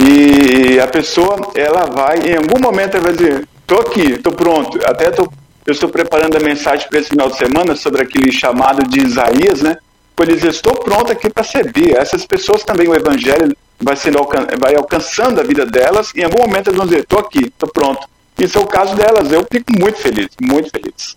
E 0.00 0.78
a 0.80 0.86
pessoa, 0.86 1.52
ela 1.54 1.86
vai, 1.86 2.18
em 2.20 2.36
algum 2.36 2.60
momento, 2.60 2.96
ela 2.96 3.04
vai 3.04 3.12
dizer: 3.12 3.48
"Tô 3.66 3.76
aqui, 3.80 4.16
tô 4.18 4.30
pronto". 4.32 4.78
Até 4.86 5.10
tô, 5.10 5.28
eu 5.66 5.72
estou 5.72 5.88
preparando 5.88 6.36
a 6.36 6.40
mensagem 6.40 6.88
para 6.88 7.00
esse 7.00 7.10
final 7.10 7.28
de 7.28 7.36
semana 7.36 7.74
sobre 7.74 8.02
aquele 8.02 8.30
chamado 8.30 8.86
de 8.88 9.00
Isaías, 9.00 9.60
né? 9.60 9.76
Ele 10.22 10.36
diz, 10.36 10.44
estou 10.44 10.74
pronto 10.76 11.10
aqui 11.10 11.28
para 11.28 11.42
servir. 11.42 11.96
Essas 11.96 12.24
pessoas 12.24 12.62
também, 12.62 12.88
o 12.88 12.94
Evangelho 12.94 13.54
vai, 13.80 13.96
sendo, 13.96 14.18
vai 14.58 14.74
alcançando 14.74 15.40
a 15.40 15.44
vida 15.44 15.66
delas, 15.66 16.12
e 16.14 16.20
em 16.20 16.24
algum 16.24 16.46
momento 16.46 16.68
elas 16.68 16.78
vão 16.78 16.86
dizer, 16.86 17.00
estou 17.00 17.18
aqui, 17.18 17.46
estou 17.46 17.68
pronto. 17.68 18.08
Isso 18.38 18.58
é 18.58 18.60
o 18.60 18.66
caso 18.66 18.96
delas, 18.96 19.30
eu 19.30 19.46
fico 19.50 19.72
muito 19.78 19.98
feliz, 19.98 20.28
muito 20.40 20.70
feliz. 20.70 21.16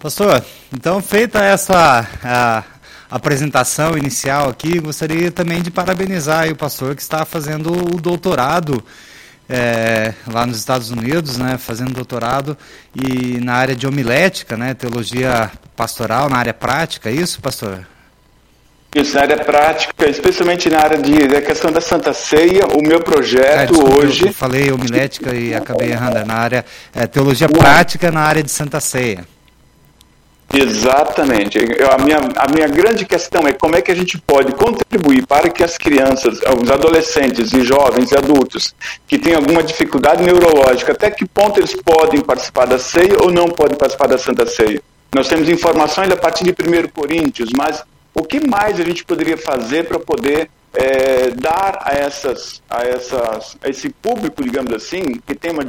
Pastor, 0.00 0.44
então 0.72 1.02
feita 1.02 1.42
essa 1.42 2.06
a, 2.22 2.64
apresentação 3.10 3.96
inicial 3.96 4.50
aqui, 4.50 4.78
gostaria 4.78 5.30
também 5.30 5.62
de 5.62 5.70
parabenizar 5.70 6.48
o 6.50 6.56
pastor 6.56 6.94
que 6.94 7.02
está 7.02 7.24
fazendo 7.24 7.72
o 7.72 8.00
doutorado 8.00 8.84
é, 9.48 10.12
lá 10.30 10.46
nos 10.46 10.58
Estados 10.58 10.90
Unidos, 10.90 11.38
né, 11.38 11.56
fazendo 11.56 11.94
doutorado 11.94 12.56
e 12.94 13.40
na 13.40 13.54
área 13.54 13.74
de 13.74 13.86
homilética, 13.86 14.56
né, 14.56 14.74
teologia 14.74 15.50
pastoral, 15.74 16.28
na 16.28 16.36
área 16.36 16.54
prática, 16.54 17.08
é 17.08 17.12
isso, 17.12 17.40
pastor? 17.40 17.86
Isso, 18.94 19.14
na 19.14 19.20
área 19.22 19.36
prática, 19.36 20.08
especialmente 20.08 20.70
na 20.70 20.80
área 20.80 20.98
de 20.98 21.28
da 21.28 21.42
questão 21.42 21.70
da 21.70 21.80
Santa 21.80 22.14
Ceia, 22.14 22.66
o 22.66 22.82
meu 22.82 23.00
projeto 23.00 23.44
é, 23.44 23.66
desculpa, 23.66 23.98
hoje. 23.98 24.26
Eu 24.28 24.32
falei 24.32 24.72
homilética 24.72 25.34
e 25.34 25.54
acabei 25.54 25.90
errando, 25.90 26.18
é 26.18 26.24
na 26.24 26.34
área 26.34 26.64
é, 26.94 27.06
teologia 27.06 27.48
prática 27.48 28.10
na 28.10 28.20
área 28.20 28.42
de 28.42 28.50
Santa 28.50 28.80
Ceia. 28.80 29.26
Exatamente. 30.52 31.58
Eu, 31.58 31.92
a, 31.92 31.98
minha, 31.98 32.18
a 32.36 32.50
minha 32.50 32.66
grande 32.66 33.04
questão 33.04 33.46
é 33.46 33.52
como 33.52 33.76
é 33.76 33.82
que 33.82 33.92
a 33.92 33.94
gente 33.94 34.16
pode 34.18 34.52
contribuir 34.52 35.26
para 35.26 35.50
que 35.50 35.62
as 35.62 35.76
crianças, 35.76 36.40
os 36.60 36.70
adolescentes 36.70 37.52
e 37.52 37.62
jovens 37.62 38.10
e 38.10 38.16
adultos 38.16 38.74
que 39.06 39.18
têm 39.18 39.34
alguma 39.34 39.62
dificuldade 39.62 40.22
neurológica, 40.22 40.92
até 40.92 41.10
que 41.10 41.26
ponto 41.26 41.60
eles 41.60 41.76
podem 41.76 42.22
participar 42.22 42.64
da 42.64 42.78
ceia 42.78 43.18
ou 43.20 43.30
não 43.30 43.48
podem 43.48 43.76
participar 43.76 44.06
da 44.06 44.16
Santa 44.16 44.46
Ceia. 44.46 44.80
Nós 45.14 45.28
temos 45.28 45.48
informações 45.48 46.10
a 46.10 46.16
partir 46.16 46.44
de 46.44 46.50
1 46.50 46.88
Coríntios, 46.88 47.50
mas 47.54 47.84
o 48.18 48.24
que 48.24 48.46
mais 48.46 48.80
a 48.80 48.84
gente 48.84 49.04
poderia 49.04 49.36
fazer 49.36 49.86
para 49.86 49.98
poder 49.98 50.50
é, 50.74 51.30
dar 51.30 51.82
a, 51.82 51.92
essas, 51.94 52.62
a, 52.68 52.82
essas, 52.82 53.56
a 53.62 53.68
esse 53.68 53.88
público, 53.90 54.42
digamos 54.42 54.72
assim, 54.72 55.20
que 55.26 55.34
tem 55.34 55.52
uma, 55.52 55.64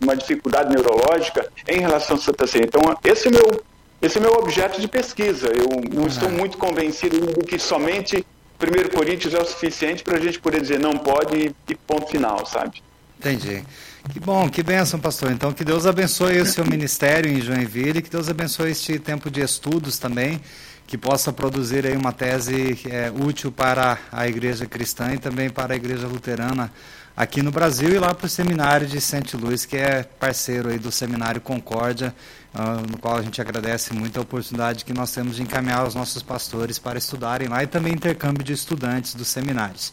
uma 0.00 0.16
dificuldade 0.16 0.72
neurológica 0.74 1.48
em 1.68 1.80
relação 1.80 2.16
à 2.16 2.20
Santa 2.20 2.46
Ceia? 2.46 2.64
Então, 2.64 2.82
esse 3.04 3.26
é 3.26 3.30
o 3.30 3.34
meu 3.34 3.64
esse 4.02 4.18
é 4.18 4.20
o 4.20 4.22
meu 4.22 4.34
objeto 4.34 4.78
de 4.78 4.86
pesquisa. 4.86 5.46
Eu 5.46 5.66
não 5.94 6.06
estou 6.06 6.28
muito 6.28 6.58
convencido 6.58 7.18
de 7.18 7.44
que 7.46 7.58
somente 7.58 8.24
1 8.60 8.94
Coríntios 8.94 9.32
é 9.32 9.38
o 9.38 9.44
suficiente 9.46 10.02
para 10.02 10.18
a 10.18 10.20
gente 10.20 10.38
poder 10.40 10.60
dizer 10.60 10.78
não 10.78 10.92
pode 10.92 11.54
e 11.66 11.74
ponto 11.74 12.08
final, 12.08 12.44
sabe? 12.44 12.82
Entendi. 13.18 13.64
Que 14.12 14.20
bom, 14.20 14.50
que 14.50 14.62
bênção, 14.62 15.00
pastor. 15.00 15.32
Então, 15.32 15.52
que 15.52 15.64
Deus 15.64 15.86
abençoe 15.86 16.38
o 16.38 16.44
seu 16.44 16.66
ministério 16.66 17.32
em 17.32 17.40
Joinville, 17.40 18.02
que 18.02 18.10
Deus 18.10 18.28
abençoe 18.28 18.72
este 18.72 18.98
tempo 18.98 19.30
de 19.30 19.40
estudos 19.40 19.98
também, 19.98 20.38
que 20.86 20.98
possa 20.98 21.32
produzir 21.32 21.86
aí 21.86 21.96
uma 21.96 22.12
tese 22.12 22.78
é, 22.86 23.10
útil 23.10 23.50
para 23.50 23.98
a 24.12 24.28
igreja 24.28 24.66
cristã 24.66 25.12
e 25.12 25.18
também 25.18 25.48
para 25.48 25.74
a 25.74 25.76
igreja 25.76 26.06
luterana 26.06 26.70
aqui 27.16 27.42
no 27.42 27.50
Brasil 27.50 27.90
e 27.90 27.98
lá 27.98 28.12
para 28.12 28.26
o 28.26 28.28
seminário 28.28 28.86
de 28.86 29.00
St. 29.00 29.36
Louis, 29.36 29.64
que 29.64 29.76
é 29.76 30.02
parceiro 30.02 30.68
aí 30.68 30.78
do 30.78 30.90
seminário 30.90 31.40
Concórdia, 31.40 32.14
uh, 32.54 32.90
no 32.90 32.98
qual 32.98 33.16
a 33.16 33.22
gente 33.22 33.40
agradece 33.40 33.94
muito 33.94 34.18
a 34.18 34.22
oportunidade 34.22 34.84
que 34.84 34.92
nós 34.92 35.12
temos 35.12 35.36
de 35.36 35.42
encaminhar 35.42 35.86
os 35.86 35.94
nossos 35.94 36.22
pastores 36.22 36.78
para 36.78 36.98
estudarem 36.98 37.48
lá 37.48 37.62
e 37.62 37.66
também 37.66 37.92
intercâmbio 37.92 38.42
de 38.42 38.52
estudantes 38.52 39.14
dos 39.14 39.28
seminários. 39.28 39.92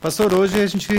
Pastor, 0.00 0.32
hoje 0.32 0.58
a 0.58 0.66
gente 0.66 0.94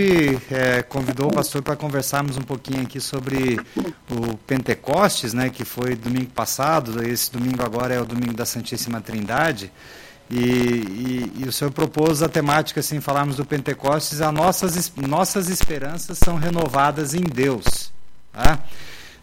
é, 0.52 0.84
convidou 0.84 1.30
o 1.30 1.34
pastor 1.34 1.64
para 1.64 1.76
conversarmos 1.76 2.38
um 2.38 2.42
pouquinho 2.44 2.84
aqui 2.84 3.00
sobre 3.00 3.60
o 4.08 4.38
Pentecostes, 4.46 5.34
né, 5.34 5.50
que 5.50 5.66
foi 5.66 5.96
domingo 5.96 6.30
passado, 6.30 7.04
esse 7.04 7.32
domingo 7.32 7.64
agora 7.66 7.96
é 7.96 8.00
o 8.00 8.06
domingo 8.06 8.34
da 8.34 8.46
Santíssima 8.46 9.02
Trindade. 9.02 9.72
E, 10.30 10.38
e, 10.38 11.34
e, 11.40 11.48
o 11.48 11.52
senhor 11.52 11.72
propôs 11.72 12.22
a 12.22 12.30
temática, 12.30 12.80
assim, 12.80 13.02
falarmos 13.02 13.38
do 13.38 13.44
Pentecostes, 13.44 14.22
as 14.22 14.32
nossas, 14.32 14.94
nossas 14.96 15.50
esperanças 15.50 16.20
são 16.20 16.36
renovadas 16.36 17.16
em 17.16 17.24
Deus. 17.24 17.92
Tá? 18.32 18.60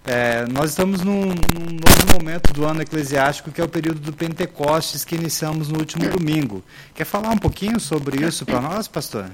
É, 0.05 0.45
nós 0.51 0.71
estamos 0.71 1.03
num, 1.03 1.27
num, 1.27 1.35
novo 1.71 2.19
momento 2.19 2.53
do 2.53 2.67
ano 2.67 2.83
eclesiástico, 2.83 3.53
que 3.53 3.61
é 3.61 3.65
o 3.65 3.69
período 3.69 4.01
do 4.01 4.13
Pentecostes, 4.13 5.05
que 5.05 5.15
iniciamos 5.15 5.69
no 5.69 5.79
último 5.79 6.09
domingo. 6.11 6.65
Quer 6.97 7.05
falar 7.05 7.31
um 7.31 7.39
pouquinho 7.39 7.79
sobre 7.79 8.27
isso 8.27 8.45
para 8.45 8.61
nós, 8.61 8.89
pastor? 8.89 9.31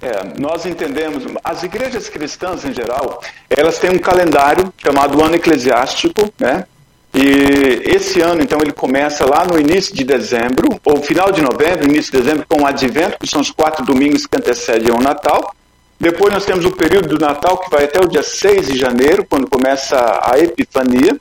É, 0.00 0.40
nós 0.40 0.66
entendemos, 0.66 1.24
as 1.44 1.62
igrejas 1.62 2.08
cristãs 2.08 2.64
em 2.64 2.72
geral, 2.72 3.20
elas 3.48 3.78
têm 3.78 3.90
um 3.90 3.98
calendário 3.98 4.72
chamado 4.76 5.22
ano 5.22 5.36
eclesiástico, 5.36 6.32
né? 6.38 6.66
E 7.14 7.94
esse 7.94 8.22
ano, 8.22 8.40
então, 8.42 8.58
ele 8.62 8.72
começa 8.72 9.26
lá 9.26 9.44
no 9.44 9.60
início 9.60 9.94
de 9.94 10.02
dezembro, 10.02 10.80
ou 10.82 11.02
final 11.02 11.30
de 11.30 11.42
novembro, 11.42 11.84
início 11.84 12.10
de 12.10 12.18
dezembro, 12.18 12.46
com 12.48 12.62
o 12.62 12.66
advento, 12.66 13.18
que 13.18 13.26
são 13.26 13.40
os 13.40 13.50
quatro 13.50 13.84
domingos 13.84 14.26
que 14.26 14.34
antecedem 14.34 14.90
o 14.90 14.98
Natal. 14.98 15.54
Depois 16.00 16.32
nós 16.32 16.44
temos 16.46 16.64
o 16.64 16.72
período 16.72 17.08
do 17.08 17.18
Natal, 17.18 17.58
que 17.58 17.70
vai 17.70 17.84
até 17.84 18.00
o 18.00 18.08
dia 18.08 18.22
6 18.22 18.66
de 18.66 18.78
janeiro, 18.78 19.26
quando 19.28 19.46
começa 19.46 19.96
a 20.24 20.38
Epifania, 20.38 21.16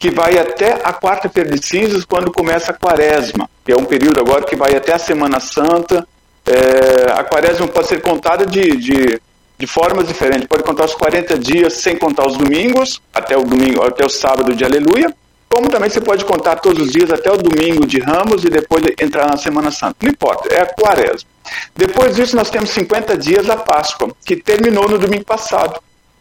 que 0.00 0.10
vai 0.10 0.36
até 0.36 0.80
a 0.82 0.92
quarta-feira 0.92 1.50
de 1.50 1.64
cinzas, 1.64 2.04
quando 2.04 2.32
começa 2.32 2.72
a 2.72 2.74
Quaresma, 2.74 3.48
que 3.64 3.70
é 3.70 3.76
um 3.76 3.84
período 3.84 4.18
agora 4.18 4.44
que 4.44 4.56
vai 4.56 4.74
até 4.74 4.94
a 4.94 4.98
Semana 4.98 5.38
Santa. 5.38 6.06
É, 6.50 7.12
a 7.12 7.24
Quaresma 7.24 7.68
pode 7.68 7.88
ser 7.88 8.00
contada 8.00 8.44
de, 8.44 8.76
de 8.76 9.20
de 9.60 9.66
formas 9.66 10.08
diferentes. 10.08 10.46
Pode 10.46 10.62
contar 10.62 10.86
os 10.86 10.94
40 10.94 11.38
dias 11.38 11.74
sem 11.74 11.94
contar 11.94 12.26
os 12.26 12.38
domingos, 12.38 13.02
até 13.12 13.36
o 13.36 13.44
domingo, 13.44 13.84
até 13.84 14.06
o 14.06 14.08
sábado 14.08 14.54
de 14.54 14.64
aleluia, 14.64 15.14
como 15.50 15.68
também 15.68 15.90
você 15.90 16.00
pode 16.00 16.24
contar 16.24 16.56
todos 16.56 16.86
os 16.86 16.92
dias 16.92 17.10
até 17.10 17.30
o 17.30 17.36
domingo 17.36 17.86
de 17.86 17.98
Ramos 17.98 18.42
e 18.44 18.48
depois 18.48 18.82
entrar 18.98 19.28
na 19.28 19.36
Semana 19.36 19.70
Santa. 19.70 19.96
Não 20.00 20.10
importa, 20.10 20.48
é 20.54 20.62
a 20.62 20.66
quaresma. 20.66 21.28
Depois 21.76 22.16
disso, 22.16 22.34
nós 22.36 22.48
temos 22.48 22.70
50 22.70 23.18
dias 23.18 23.44
da 23.44 23.56
Páscoa, 23.56 24.10
que 24.24 24.36
terminou 24.36 24.88
no 24.88 24.96
domingo 24.96 25.24
passado. 25.24 25.78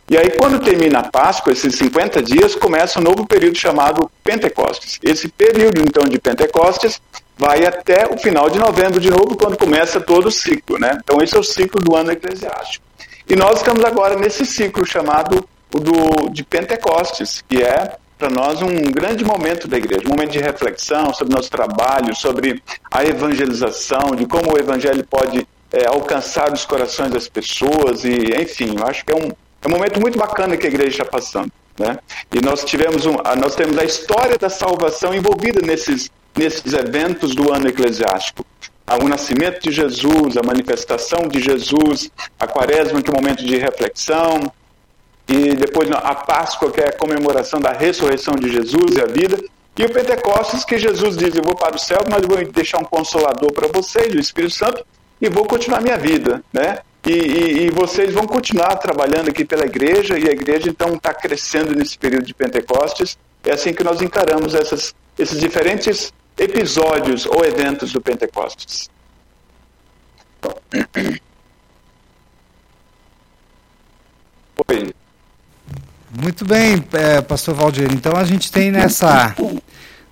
E 0.10 0.18
aí, 0.18 0.32
quando 0.32 0.60
termina 0.60 1.00
a 1.00 1.04
Páscoa, 1.04 1.54
esses 1.54 1.76
50 1.76 2.24
dias, 2.24 2.56
começa 2.56 3.00
um 3.00 3.04
novo 3.04 3.28
período 3.28 3.56
chamado 3.58 4.10
Pentecostes. 4.24 4.98
Esse 5.04 5.28
período, 5.28 5.82
então, 5.82 6.04
de 6.04 6.18
Pentecostes 6.18 7.00
vai 7.38 7.64
até 7.64 8.08
o 8.12 8.18
final 8.18 8.50
de 8.50 8.58
novembro 8.58 9.00
de 9.00 9.12
novo, 9.12 9.38
quando 9.38 9.56
começa 9.56 10.02
todo 10.02 10.28
o 10.28 10.32
ciclo, 10.32 10.80
né? 10.80 10.98
Então, 11.04 11.22
esse 11.22 11.36
é 11.36 11.40
o 11.40 11.44
ciclo 11.44 11.80
do 11.80 11.96
ano 11.96 12.12
eclesiástico. 12.12 12.84
E 13.30 13.36
nós 13.36 13.60
estamos 13.60 13.84
agora 13.84 14.16
nesse 14.16 14.48
ciclo 14.48 14.84
chamado 14.84 15.48
do, 15.70 16.30
de 16.32 16.44
Pentecostes, 16.44 17.44
que 17.48 17.62
é 17.62 17.96
para 18.18 18.30
nós 18.32 18.64
um 18.64 18.82
grande 18.92 19.24
momento 19.24 19.68
da 19.68 19.78
igreja, 19.78 20.08
um 20.08 20.10
momento 20.10 20.32
de 20.32 20.40
reflexão 20.40 21.14
sobre 21.14 21.36
nosso 21.36 21.52
trabalho, 21.52 22.16
sobre 22.16 22.62
a 22.92 23.06
evangelização, 23.06 24.16
de 24.16 24.26
como 24.26 24.54
o 24.54 24.58
evangelho 24.58 25.06
pode 25.06 25.48
é, 25.72 25.86
alcançar 25.88 26.52
os 26.52 26.66
corações 26.66 27.12
das 27.12 27.30
pessoas 27.30 28.04
e, 28.04 28.16
enfim, 28.42 28.76
eu 28.78 28.88
acho 28.88 29.06
que 29.06 29.14
é 29.14 29.16
um, 29.16 29.32
é 29.62 29.68
um 29.68 29.72
momento 29.72 30.00
muito 30.00 30.18
bacana 30.18 30.58
que 30.58 30.66
a 30.66 30.70
igreja 30.70 30.90
está 30.90 31.06
passando, 31.06 31.52
né? 31.78 31.98
E 32.34 32.42
nós 32.44 32.64
tivemos 32.64 33.06
um, 33.06 33.16
nós 33.40 33.56
temos 33.56 33.78
a 33.78 33.84
história 33.84 34.38
da 34.38 34.50
salvação 34.50 35.14
envolvida 35.14 35.62
nesses 35.66 36.10
nesses 36.36 36.74
eventos 36.74 37.36
do 37.36 37.52
ano 37.52 37.68
eclesiástico 37.68 38.46
o 38.98 39.08
nascimento 39.08 39.62
de 39.62 39.72
Jesus, 39.72 40.38
a 40.38 40.44
manifestação 40.44 41.28
de 41.28 41.40
Jesus, 41.40 42.10
a 42.40 42.48
quaresma, 42.48 43.02
que 43.02 43.10
é 43.10 43.14
um 43.14 43.22
momento 43.22 43.46
de 43.46 43.58
reflexão, 43.58 44.52
e 45.28 45.54
depois 45.54 45.92
a 45.92 46.16
Páscoa, 46.16 46.72
que 46.72 46.82
é 46.82 46.88
a 46.88 46.98
comemoração 46.98 47.60
da 47.60 47.72
ressurreição 47.72 48.34
de 48.34 48.52
Jesus 48.52 48.96
e 48.96 49.02
a 49.02 49.06
vida, 49.06 49.38
e 49.78 49.86
o 49.86 49.90
Pentecostes, 49.90 50.66
que 50.66 50.78
Jesus 50.78 51.16
diz: 51.16 51.36
Eu 51.36 51.44
vou 51.44 51.56
para 51.56 51.76
o 51.76 51.80
céu, 51.80 52.00
mas 52.10 52.26
vou 52.26 52.44
deixar 52.52 52.80
um 52.80 52.86
consolador 52.86 53.52
para 53.54 53.68
vocês, 53.68 54.14
o 54.14 54.20
Espírito 54.20 54.56
Santo, 54.56 54.84
e 55.22 55.30
vou 55.30 55.46
continuar 55.46 55.82
minha 55.82 55.98
vida, 55.98 56.44
né? 56.52 56.80
E, 57.06 57.12
e, 57.12 57.68
e 57.68 57.70
vocês 57.72 58.14
vão 58.14 58.28
continuar 58.28 58.76
trabalhando 58.76 59.30
aqui 59.30 59.46
pela 59.46 59.66
igreja, 59.66 60.18
e 60.18 60.28
a 60.28 60.32
igreja 60.32 60.70
então 60.70 60.96
está 60.96 61.14
crescendo 61.14 61.74
nesse 61.74 61.98
período 61.98 62.26
de 62.26 62.34
Pentecostes. 62.34 63.18
É 63.44 63.54
assim 63.54 63.74
que 63.74 63.84
nós 63.84 64.02
encaramos 64.02 64.54
essas, 64.54 64.94
esses 65.18 65.40
diferentes 65.40 66.14
episódios 66.38 67.26
ou 67.26 67.46
eventos 67.46 67.92
do 67.92 68.02
Pentecostes. 68.02 68.90
Oi. 74.68 74.94
Muito 76.22 76.44
bem, 76.44 76.84
é, 76.94 77.22
pastor 77.22 77.56
Valdir. 77.56 77.92
Então 77.94 78.14
a 78.16 78.24
gente 78.24 78.52
tem 78.52 78.72
nessa, 78.72 79.36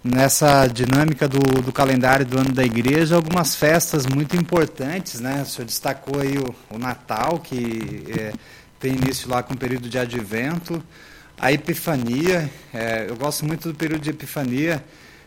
nessa 0.08 0.68
dinâmica 0.68 1.28
do, 1.28 1.40
do 1.62 1.72
calendário 1.72 2.26
do 2.26 2.40
ano 2.40 2.52
da 2.52 2.64
igreja 2.64 3.16
algumas 3.16 3.56
festas 3.56 4.06
muito 4.06 4.36
importantes, 4.36 5.20
né? 5.20 5.42
O 5.42 5.46
senhor 5.46 5.66
destacou 5.66 6.20
aí 6.22 6.38
o, 6.38 6.56
o 6.74 6.78
Natal, 6.78 7.40
que 7.40 8.06
é, 8.18 8.34
tem 8.80 8.94
início 8.94 9.30
lá 9.30 9.44
com 9.44 9.54
o 9.54 9.58
período 9.58 9.90
de 9.90 9.98
advento, 9.98 10.84
a 11.40 11.52
Epifania, 11.52 12.50
é, 12.74 13.06
eu 13.08 13.16
gosto 13.16 13.46
muito 13.46 13.72
do 13.72 13.76
período 13.76 14.02
de 14.02 14.10
Epifania, 14.10 14.84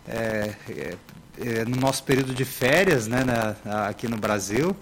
é, 0.08 0.50
é, 0.68 0.94
é, 1.40 1.64
no 1.64 1.76
nosso 1.76 2.02
período 2.02 2.34
de 2.34 2.44
férias 2.44 3.06
né, 3.06 3.22
na, 3.24 3.86
aqui 3.86 4.08
no 4.08 4.16
Brasil, 4.16 4.76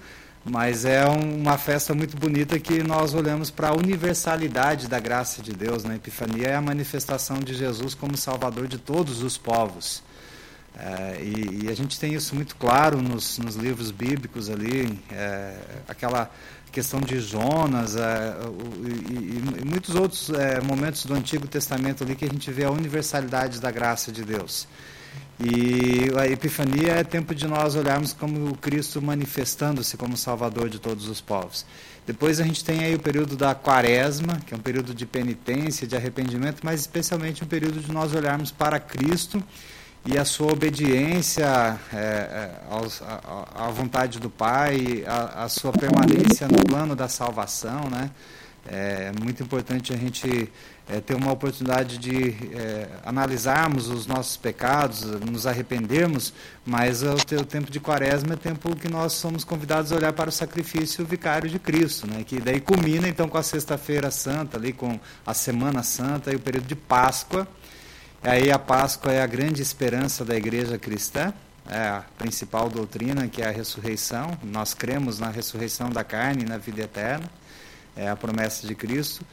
mas 0.45 0.85
é 0.85 1.05
uma 1.05 1.59
festa 1.59 1.95
muito 1.95 2.17
bonita 2.17 2.59
que 2.59 2.83
nós 2.83 3.15
olhamos 3.15 3.51
para 3.51 3.69
a 3.69 3.77
universalidade 3.77 4.89
da 4.89 4.99
graça 4.99 5.43
de 5.43 5.53
Deus. 5.53 5.83
Na 5.83 5.91
né? 5.91 5.97
Epifania 5.97 6.49
é 6.49 6.55
a 6.55 6.61
manifestação 6.61 7.39
de 7.39 7.55
Jesus 7.55 7.95
como 7.95 8.17
Salvador 8.17 8.67
de 8.67 8.79
todos 8.79 9.23
os 9.23 9.37
povos. 9.37 10.03
É, 10.79 11.21
e, 11.21 11.65
e, 11.65 11.69
a 11.69 11.75
gente 11.75 11.99
tem 11.99 12.15
isso 12.15 12.37
muito 12.37 12.55
claro 12.55 13.03
nos, 13.03 13.37
nos 13.39 13.57
livros 13.57 13.91
bíblicos 13.91 14.49
ali, 14.49 15.03
é, 15.11 15.57
aquela 15.89 16.31
questão 16.71 17.01
de 17.01 17.19
Jonas 17.21 17.97
é, 17.97 18.37
e, 19.11 19.63
e, 19.63 19.65
muitos 19.65 19.97
outros 19.97 20.31
é, 20.31 20.61
momentos 20.61 21.05
do 21.05 21.15
Antigo 21.15 21.49
Testamento 21.49 22.05
ali 22.05 22.15
que 22.15 22.25
a 22.25 22.29
gente 22.29 22.49
vê 22.53 22.65
a 22.65 22.71
universalidade 22.71 23.61
da 23.61 23.73
graça 23.73 24.13
de 24.13 24.23
Deus. 24.23 24.69
E 25.41 26.11
a 26.19 26.27
Epifania 26.27 26.95
é 26.95 27.05
tempo 27.05 27.33
de 27.33 27.47
nós 27.47 27.77
olharmos 27.77 28.13
como 28.13 28.57
Cristo 28.57 29.01
manifestando-se 29.01 29.97
como 29.97 30.17
Salvador 30.17 30.69
de 30.69 30.81
todos 30.81 31.07
os 31.07 31.21
povos. 31.21 31.65
Depois 32.05 32.41
a 32.41 32.45
gente 32.45 32.65
tem 32.65 32.85
aí 32.85 32.95
o 32.95 32.99
período 32.99 33.37
da 33.37 33.55
Quaresma, 33.55 34.41
que 34.45 34.53
é 34.53 34.57
um 34.57 34.61
período 34.61 34.93
de 34.93 35.07
penitência, 35.07 35.87
de 35.87 35.95
arrependimento, 35.95 36.61
mas 36.65 36.81
especialmente 36.81 37.45
um 37.45 37.47
período 37.47 37.81
de 37.81 37.93
nós 37.93 38.15
olharmos 38.15 38.51
para 38.51 38.81
Cristo 38.81 39.43
e 40.07 40.17
a 40.17 40.25
sua 40.25 40.53
obediência 40.53 41.79
é, 41.93 41.97
é 41.97 42.51
à 43.55 43.69
vontade 43.69 44.19
do 44.19 44.31
Pai, 44.31 45.05
a, 45.07 45.45
a, 45.45 45.49
sua 45.49 45.71
permanência 45.71 46.49
no 46.49 46.65
plano 46.65 46.97
da 46.97 47.09
salvação, 47.09 47.91
né? 47.91 48.11
É 48.71 49.13
muito 49.19 49.43
importante 49.43 49.93
a 49.93 49.97
gente 49.97 50.53
é, 50.89 51.01
ter 51.01 51.15
uma 51.15 51.33
oportunidade 51.33 51.99
de 51.99 52.35
é, 52.55 52.89
analisarmos 53.05 53.89
os 53.89 54.07
nossos 54.07 54.37
pecados, 54.37 55.03
nos 55.05 55.47
arrependermos, 55.47 56.35
mas 56.67 57.03
o, 57.03 57.13
o 57.13 57.45
tempo 57.45 57.71
de 57.71 57.81
quaresma 57.81 58.35
é 58.35 58.37
tempo 58.37 58.77
que 58.77 58.89
nós 58.89 59.15
somos 59.15 59.43
convidados 59.43 59.91
a 59.91 59.97
olhar 59.97 60.13
para 60.13 60.29
o 60.29 60.33
sacrifício 60.33 61.05
vicário 61.05 61.49
de 61.49 61.59
Cristo, 61.59 62.07
né? 62.07 62.23
que 62.25 62.41
daí 62.41 62.61
culmina 62.61 63.09
então 63.09 63.29
com 63.29 63.39
a 63.39 63.43
sexta-feira 63.43 64.11
santa, 64.11 64.59
ali 64.59 64.73
com 64.73 65.01
a 65.27 65.33
semana 65.33 65.83
santa 65.83 66.31
e 66.33 66.37
o 66.37 66.41
período 66.41 66.67
de 66.67 66.77
Páscoa, 66.77 67.49
Aí 68.23 68.51
a 68.51 68.59
Páscoa 68.59 69.13
é 69.13 69.23
a 69.23 69.27
grande 69.27 69.63
esperança 69.63 70.25
da 70.25 70.37
igreja 70.37 70.77
cristã, 70.77 71.33
é 71.71 71.79
a 71.79 72.05
principal 72.19 72.69
doutrina, 72.69 73.29
que 73.29 73.41
é 73.41 73.47
a 73.47 73.53
ressurreição. 73.53 74.37
Nós 74.43 74.75
cremos 74.75 75.21
na 75.21 75.31
ressurreição 75.31 75.89
da 75.89 76.03
carne 76.03 76.43
e 76.43 76.49
na 76.49 76.59
vida 76.59 76.83
eterna, 76.83 77.31
é 77.99 78.09
a 78.09 78.17
promessa 78.17 78.67
de 78.67 78.75
Cristo. 78.75 79.25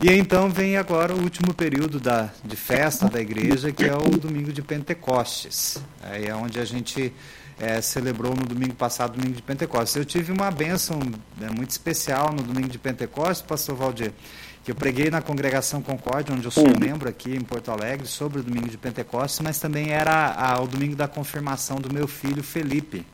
E 0.00 0.10
então 0.12 0.48
vem 0.48 0.76
agora 0.76 1.14
o 1.14 1.20
último 1.22 1.52
período 1.52 1.98
da, 1.98 2.30
de 2.44 2.56
festa 2.56 3.08
da 3.08 3.20
igreja, 3.20 3.72
que 3.72 3.84
é 3.84 3.94
o 3.94 4.10
domingo 4.16 4.52
de 4.52 4.62
Pentecostes. 4.62 5.78
Aí 6.02 6.26
é 6.26 6.34
onde 6.34 6.58
a 6.58 6.64
gente 6.64 7.12
é, 7.58 7.80
celebrou 7.80 8.34
no 8.34 8.46
domingo 8.46 8.74
passado, 8.74 9.18
domingo 9.18 9.34
de 9.34 9.42
Pentecostes. 9.42 9.96
Eu 9.96 10.04
tive 10.04 10.32
uma 10.32 10.50
bênção 10.50 10.98
é, 11.40 11.46
muito 11.50 11.70
especial 11.70 12.32
no 12.32 12.42
domingo 12.42 12.68
de 12.68 12.78
Pentecostes, 12.78 13.42
pastor 13.42 13.74
Valdir 13.74 14.12
que 14.64 14.70
eu 14.70 14.74
preguei 14.74 15.10
na 15.10 15.22
congregação 15.22 15.80
Concórdia, 15.80 16.34
onde 16.34 16.44
eu 16.44 16.50
sou 16.50 16.78
membro 16.78 17.08
aqui 17.08 17.34
em 17.34 17.40
Porto 17.40 17.70
Alegre, 17.70 18.06
sobre 18.06 18.40
o 18.40 18.42
domingo 18.42 18.68
de 18.68 18.76
Pentecostes, 18.76 19.40
mas 19.40 19.58
também 19.58 19.90
era 19.90 20.32
a, 20.32 20.60
o 20.60 20.66
domingo 20.66 20.94
da 20.94 21.08
confirmação 21.08 21.78
do 21.78 21.92
meu 21.92 22.06
filho 22.06 22.42
Felipe. 22.42 23.06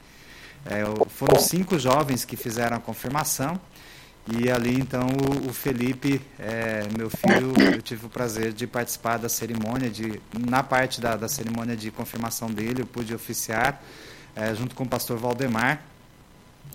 É, 0.64 0.82
foram 1.08 1.38
cinco 1.38 1.78
jovens 1.78 2.24
que 2.24 2.36
fizeram 2.36 2.76
a 2.76 2.80
confirmação. 2.80 3.60
E 4.28 4.50
ali 4.50 4.74
então 4.74 5.06
o, 5.48 5.52
Felipe, 5.52 6.20
é, 6.38 6.82
meu 6.96 7.08
filho, 7.08 7.54
eu 7.74 7.80
tive 7.80 8.06
o 8.06 8.08
prazer 8.08 8.52
de 8.52 8.66
participar 8.66 9.18
da 9.18 9.28
cerimônia, 9.28 9.88
de, 9.88 10.20
na 10.36 10.64
parte 10.64 11.00
da, 11.00 11.16
da 11.16 11.28
cerimônia 11.28 11.76
de 11.76 11.92
confirmação 11.92 12.50
dele, 12.50 12.82
eu 12.82 12.86
pude 12.86 13.14
oficiar 13.14 13.80
é, 14.34 14.52
junto 14.52 14.74
com 14.74 14.82
o 14.82 14.88
pastor 14.88 15.16
Valdemar. 15.16 15.80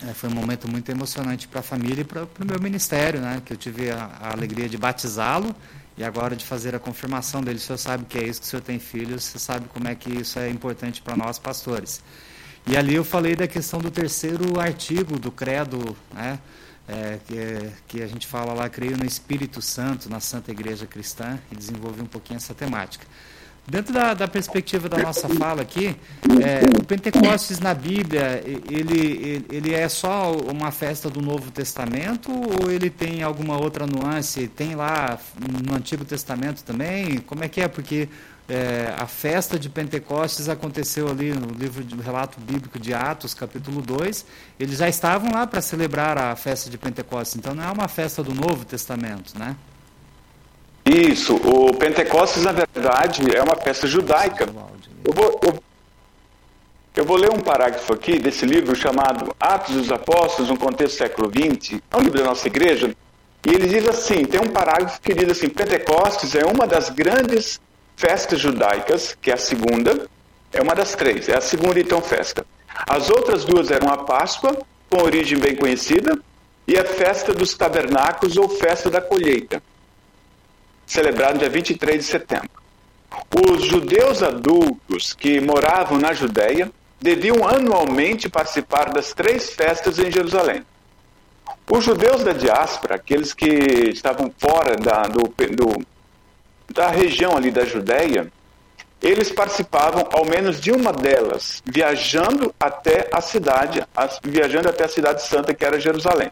É, 0.08 0.14
foi 0.14 0.30
um 0.30 0.34
momento 0.34 0.70
muito 0.72 0.90
emocionante 0.90 1.48
para 1.48 1.60
a 1.60 1.64
família 1.64 2.02
e 2.02 2.06
para 2.06 2.24
o 2.24 2.46
meu 2.46 2.60
ministério, 2.60 3.20
né? 3.20 3.42
Que 3.46 3.54
eu 3.54 3.58
tive 3.58 3.92
a, 3.92 4.06
a 4.22 4.32
alegria 4.32 4.70
de 4.70 4.78
batizá-lo 4.78 5.54
e 5.98 6.04
agora 6.04 6.36
de 6.36 6.46
fazer 6.46 6.74
a 6.74 6.80
confirmação 6.80 7.42
dele. 7.42 7.58
O 7.58 7.62
senhor 7.62 7.78
sabe 7.78 8.06
que 8.06 8.18
é 8.18 8.24
isso, 8.24 8.40
que 8.40 8.48
o 8.48 8.50
senhor 8.50 8.62
tem 8.62 8.80
filhos, 8.80 9.26
você 9.26 9.38
sabe 9.38 9.68
como 9.68 9.88
é 9.90 9.94
que 9.94 10.10
isso 10.10 10.40
é 10.40 10.50
importante 10.50 11.02
para 11.02 11.18
nós 11.18 11.38
pastores. 11.38 12.02
E 12.66 12.78
ali 12.78 12.96
eu 12.96 13.04
falei 13.04 13.36
da 13.36 13.48
questão 13.48 13.80
do 13.80 13.92
terceiro 13.92 14.60
artigo 14.60 15.20
do 15.20 15.32
credo, 15.32 15.96
né? 16.14 16.40
É, 16.88 17.20
que, 17.26 17.38
é, 17.38 17.72
que 17.88 18.02
a 18.02 18.08
gente 18.08 18.28
fala 18.28 18.54
lá, 18.54 18.68
creio 18.68 18.98
no 18.98 19.06
Espírito 19.06 19.62
Santo, 19.62 20.10
na 20.10 20.20
Santa 20.20 20.52
Igreja 20.52 20.86
Cristã, 20.86 21.40
e 21.52 21.56
desenvolve 21.56 22.02
um 22.02 22.06
pouquinho 22.06 22.38
essa 22.38 22.54
temática. 22.54 23.06
Dentro 23.68 23.94
da, 23.94 24.16
da, 24.16 24.28
perspectiva 24.28 24.90
da 24.90 24.98
nossa 24.98 25.30
fala 25.30 25.62
aqui, 25.62 25.96
é, 26.44 26.80
o 26.80 26.84
Pentecostes 26.84 27.60
na 27.60 27.76
Bíblia, 27.76 28.44
ele, 28.70 29.46
ele 29.50 29.74
é 29.74 29.88
só 29.88 30.36
uma 30.36 30.72
festa 30.72 31.10
do 31.10 31.22
Novo 31.22 31.52
Testamento 31.52 32.32
ou 32.32 32.72
ele 32.72 32.90
tem 32.90 33.22
alguma 33.22 33.58
outra 33.58 33.86
nuance? 33.86 34.48
Tem 34.48 34.74
lá 34.76 35.18
no 35.64 35.76
Antigo 35.76 36.04
Testamento 36.04 36.64
também? 36.64 37.20
Como 37.20 37.44
é 37.44 37.48
que 37.48 37.62
é? 37.62 37.68
Porque 37.68 38.10
é, 38.52 38.94
a 38.98 39.08
festa 39.08 39.58
de 39.58 39.70
Pentecostes 39.70 40.50
aconteceu 40.50 41.08
ali 41.08 41.32
no 41.32 41.48
livro 41.58 41.82
do 41.86 42.02
relato 42.02 42.38
bíblico 42.38 42.78
de 42.78 42.94
Atos, 42.94 43.34
capítulo 43.34 43.82
2. 43.82 44.26
Eles 44.60 44.80
já 44.80 44.90
estavam 44.90 45.32
lá 45.32 45.48
para 45.48 45.62
celebrar 45.62 46.18
a 46.18 46.36
festa 46.36 46.70
de 46.70 46.78
Pentecostes, 46.78 47.38
então 47.38 47.56
não 47.56 47.64
é 47.64 47.72
uma 47.72 47.88
festa 47.88 48.22
do 48.22 48.34
Novo 48.36 48.66
Testamento, 48.66 49.40
né? 49.40 49.56
Isso, 50.86 51.36
o 51.36 51.74
Pentecostes, 51.76 52.44
na 52.44 52.52
verdade, 52.52 53.22
é 53.34 53.42
uma 53.42 53.56
festa 53.56 53.88
judaica. 53.88 54.50
Eu 55.06 55.14
vou, 55.14 55.40
eu, 55.44 55.64
eu 56.98 57.06
vou 57.06 57.16
ler 57.16 57.32
um 57.32 57.40
parágrafo 57.40 57.94
aqui 57.94 58.20
desse 58.20 58.46
livro 58.46 58.76
chamado 58.76 59.34
Atos 59.40 59.76
dos 59.76 59.92
Apóstolos, 59.94 60.50
no 60.50 60.58
contexto 60.58 60.96
do 60.96 60.98
século 60.98 61.32
XX, 61.32 61.80
é 61.90 61.96
um 61.96 62.02
livro 62.02 62.18
da 62.18 62.26
nossa 62.26 62.48
igreja, 62.48 62.94
e 63.46 63.50
ele 63.50 63.70
diz 63.70 63.88
assim, 63.88 64.26
tem 64.26 64.42
um 64.42 64.50
parágrafo 64.52 65.00
que 65.00 65.14
diz 65.14 65.30
assim, 65.30 65.48
Pentecostes 65.48 66.36
é 66.36 66.44
uma 66.44 66.68
das 66.68 66.90
grandes 66.90 67.62
festas 67.96 68.40
judaicas, 68.40 69.16
que 69.22 69.32
é 69.32 69.34
a 69.34 69.38
segunda, 69.38 70.08
é 70.52 70.62
uma 70.62 70.76
das 70.76 70.96
três, 70.96 71.30
é 71.30 71.38
a 71.38 71.42
segunda 71.42 71.80
então 71.80 72.02
festa. 72.02 72.46
As 72.90 73.10
outras 73.10 73.46
duas 73.46 73.72
eram 73.72 73.90
a 73.90 73.98
Páscoa, 73.98 74.58
com 74.90 75.02
origem 75.02 75.38
bem 75.38 75.56
conhecida, 75.56 76.18
e 76.68 76.78
a 76.78 76.86
festa 76.86 77.34
dos 77.34 77.54
tabernáculos 77.54 78.38
ou 78.38 78.50
festa 78.50 78.90
da 78.90 79.02
colheita 79.02 79.62
celebrado 80.92 81.40
dia 81.40 81.50
23 81.50 82.00
de 82.00 82.04
setembro. 82.04 82.50
Os 83.48 83.64
judeus 83.64 84.22
adultos 84.22 85.14
que 85.14 85.40
moravam 85.40 85.98
na 85.98 86.12
Judéia 86.14 86.70
deviam 87.00 87.48
anualmente 87.48 88.30
participar 88.30 88.92
das 88.92 89.14
três 89.14 89.50
festas 89.52 90.00
em 90.00 90.12
Jerusalém. 90.12 90.66
Os 91.70 91.86
judeus 91.86 92.24
da 92.24 92.34
diáspora, 92.34 92.96
aqueles 92.96 93.34
que 93.34 93.46
estavam 93.90 94.32
fora 94.38 94.76
da, 94.76 95.04
do, 95.04 95.24
do, 95.56 95.86
da 96.74 96.88
região 96.88 97.36
ali 97.36 97.52
da 97.52 97.66
Judéia, 97.66 98.32
eles 99.02 99.32
participavam 99.32 100.08
ao 100.12 100.26
menos 100.26 100.62
de 100.62 100.72
uma 100.72 100.94
delas, 100.94 101.64
viajando 101.66 102.54
até 102.60 103.10
a 103.12 103.20
cidade, 103.20 103.84
viajando 104.24 104.70
até 104.70 104.84
a 104.84 104.88
cidade 104.88 105.24
santa 105.24 105.54
que 105.54 105.66
era 105.66 105.80
Jerusalém. 105.80 106.32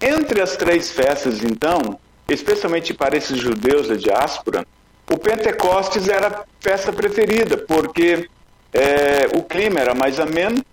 Entre 0.00 0.40
as 0.40 0.56
três 0.56 0.90
festas, 0.90 1.44
então, 1.44 1.98
especialmente 2.28 2.92
para 2.92 3.16
esses 3.16 3.38
judeus 3.38 3.88
da 3.88 3.94
diáspora, 3.94 4.66
o 5.10 5.16
Pentecostes 5.16 6.08
era 6.08 6.26
a 6.26 6.44
festa 6.60 6.92
preferida, 6.92 7.56
porque 7.56 8.28
é, 8.72 9.38
o 9.38 9.42
clima 9.42 9.78
era 9.78 9.94
mais 9.94 10.18
ameno 10.18 10.64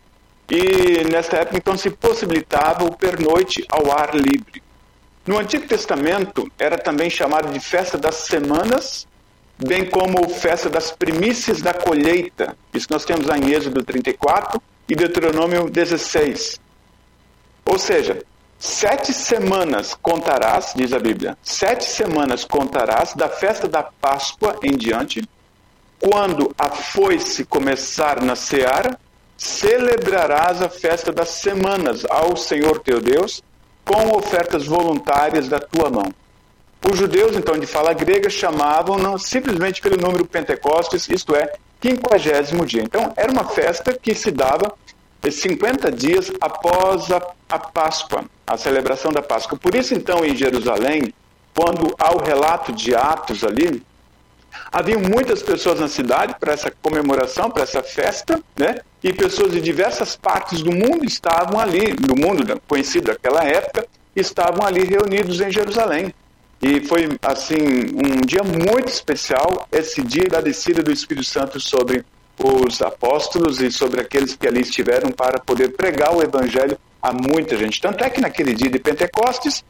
e 0.49 1.03
nesta 1.11 1.37
época 1.37 1.57
então 1.57 1.77
se 1.77 1.91
possibilitava 1.91 2.83
o 2.83 2.97
pernoite 2.97 3.63
ao 3.69 3.91
ar 3.91 4.15
livre. 4.15 4.62
No 5.25 5.39
Antigo 5.39 5.67
Testamento 5.67 6.51
era 6.59 6.77
também 6.77 7.09
chamado 7.09 7.51
de 7.51 7.59
festa 7.59 7.97
das 7.97 8.15
semanas, 8.15 9.07
bem 9.57 9.89
como 9.89 10.27
festa 10.29 10.69
das 10.69 10.91
primícias 10.91 11.61
da 11.61 11.73
colheita. 11.73 12.57
Isso 12.73 12.87
nós 12.89 13.05
temos 13.05 13.25
lá 13.25 13.37
em 13.37 13.51
Êxodo 13.51 13.83
34 13.83 14.61
e 14.89 14.95
Deuteronômio 14.95 15.69
16. 15.69 16.59
Ou 17.65 17.79
seja, 17.79 18.21
Sete 18.65 19.11
semanas 19.11 19.93
contarás, 19.93 20.71
diz 20.73 20.93
a 20.93 20.97
Bíblia, 20.97 21.37
sete 21.43 21.83
semanas 21.83 22.45
contarás 22.45 23.13
da 23.13 23.27
festa 23.27 23.67
da 23.67 23.83
Páscoa 23.83 24.57
em 24.63 24.77
diante, 24.77 25.21
quando 25.99 26.55
a 26.57 26.69
foice 26.69 27.43
começar 27.43 28.21
na 28.21 28.37
seara, 28.37 28.97
celebrarás 29.35 30.61
a 30.61 30.69
festa 30.69 31.11
das 31.11 31.27
semanas 31.27 32.05
ao 32.09 32.37
Senhor 32.37 32.79
teu 32.79 33.01
Deus, 33.01 33.43
com 33.85 34.15
ofertas 34.15 34.65
voluntárias 34.65 35.47
da 35.47 35.59
tua 35.59 35.89
mão. 35.89 36.13
Os 36.89 36.97
judeus, 36.97 37.35
então, 37.35 37.57
de 37.57 37.65
fala 37.65 37.93
grega, 37.93 38.29
chamavam 38.29 38.97
não 38.97 39.17
simplesmente 39.17 39.81
pelo 39.81 39.95
número 39.95 40.25
Pentecostes, 40.25 41.07
isto 41.09 41.35
é, 41.35 41.53
quinquagésimo 41.79 42.65
dia. 42.65 42.83
Então, 42.83 43.13
era 43.15 43.31
uma 43.31 43.45
festa 43.45 43.93
que 43.93 44.13
se 44.13 44.31
dava 44.31 44.73
50 45.29 45.89
dias 45.91 46.31
após 46.41 47.09
a, 47.11 47.21
a 47.49 47.59
Páscoa, 47.59 48.25
a 48.45 48.57
celebração 48.57 49.11
da 49.11 49.21
Páscoa. 49.21 49.57
Por 49.57 49.73
isso, 49.75 49.93
então, 49.93 50.25
em 50.25 50.35
Jerusalém, 50.35 51.13
quando 51.55 51.95
há 51.97 52.13
o 52.13 52.21
relato 52.21 52.73
de 52.73 52.93
Atos 52.93 53.43
ali, 53.43 53.81
havia 54.71 54.97
muitas 54.97 55.41
pessoas 55.41 55.79
na 55.79 55.87
cidade 55.87 56.35
para 56.39 56.53
essa 56.53 56.71
comemoração, 56.81 57.49
para 57.49 57.63
essa 57.63 57.83
festa, 57.83 58.41
né? 58.57 58.77
E 59.03 59.11
pessoas 59.11 59.51
de 59.51 59.61
diversas 59.61 60.15
partes 60.15 60.61
do 60.61 60.71
mundo 60.71 61.05
estavam 61.05 61.59
ali, 61.59 61.93
do 61.93 62.15
mundo 62.15 62.61
conhecido 62.67 63.07
daquela 63.07 63.43
época, 63.43 63.85
estavam 64.15 64.65
ali 64.65 64.83
reunidos 64.83 65.41
em 65.41 65.51
Jerusalém. 65.51 66.13
E 66.61 66.79
foi, 66.87 67.09
assim, 67.21 67.57
um 67.93 68.21
dia 68.25 68.41
muito 68.41 68.87
especial, 68.87 69.67
esse 69.71 70.01
dia 70.01 70.23
da 70.29 70.39
descida 70.39 70.81
do 70.81 70.91
Espírito 70.91 71.27
Santo 71.27 71.59
sobre 71.59 72.05
os 72.39 72.81
apóstolos 72.81 73.61
e 73.61 73.69
sobre 73.69 74.01
aqueles 74.01 74.35
que 74.35 74.47
ali 74.47 74.61
estiveram 74.61 75.11
para 75.11 75.39
poder 75.39 75.73
pregar 75.73 76.15
o 76.15 76.23
evangelho 76.23 76.77
a 77.01 77.11
muita 77.11 77.57
gente. 77.57 77.81
Tanto 77.81 78.03
é 78.03 78.09
que 78.09 78.21
naquele 78.21 78.53
dia 78.53 78.69
de 78.69 78.79
Pentecostes, 78.79 79.63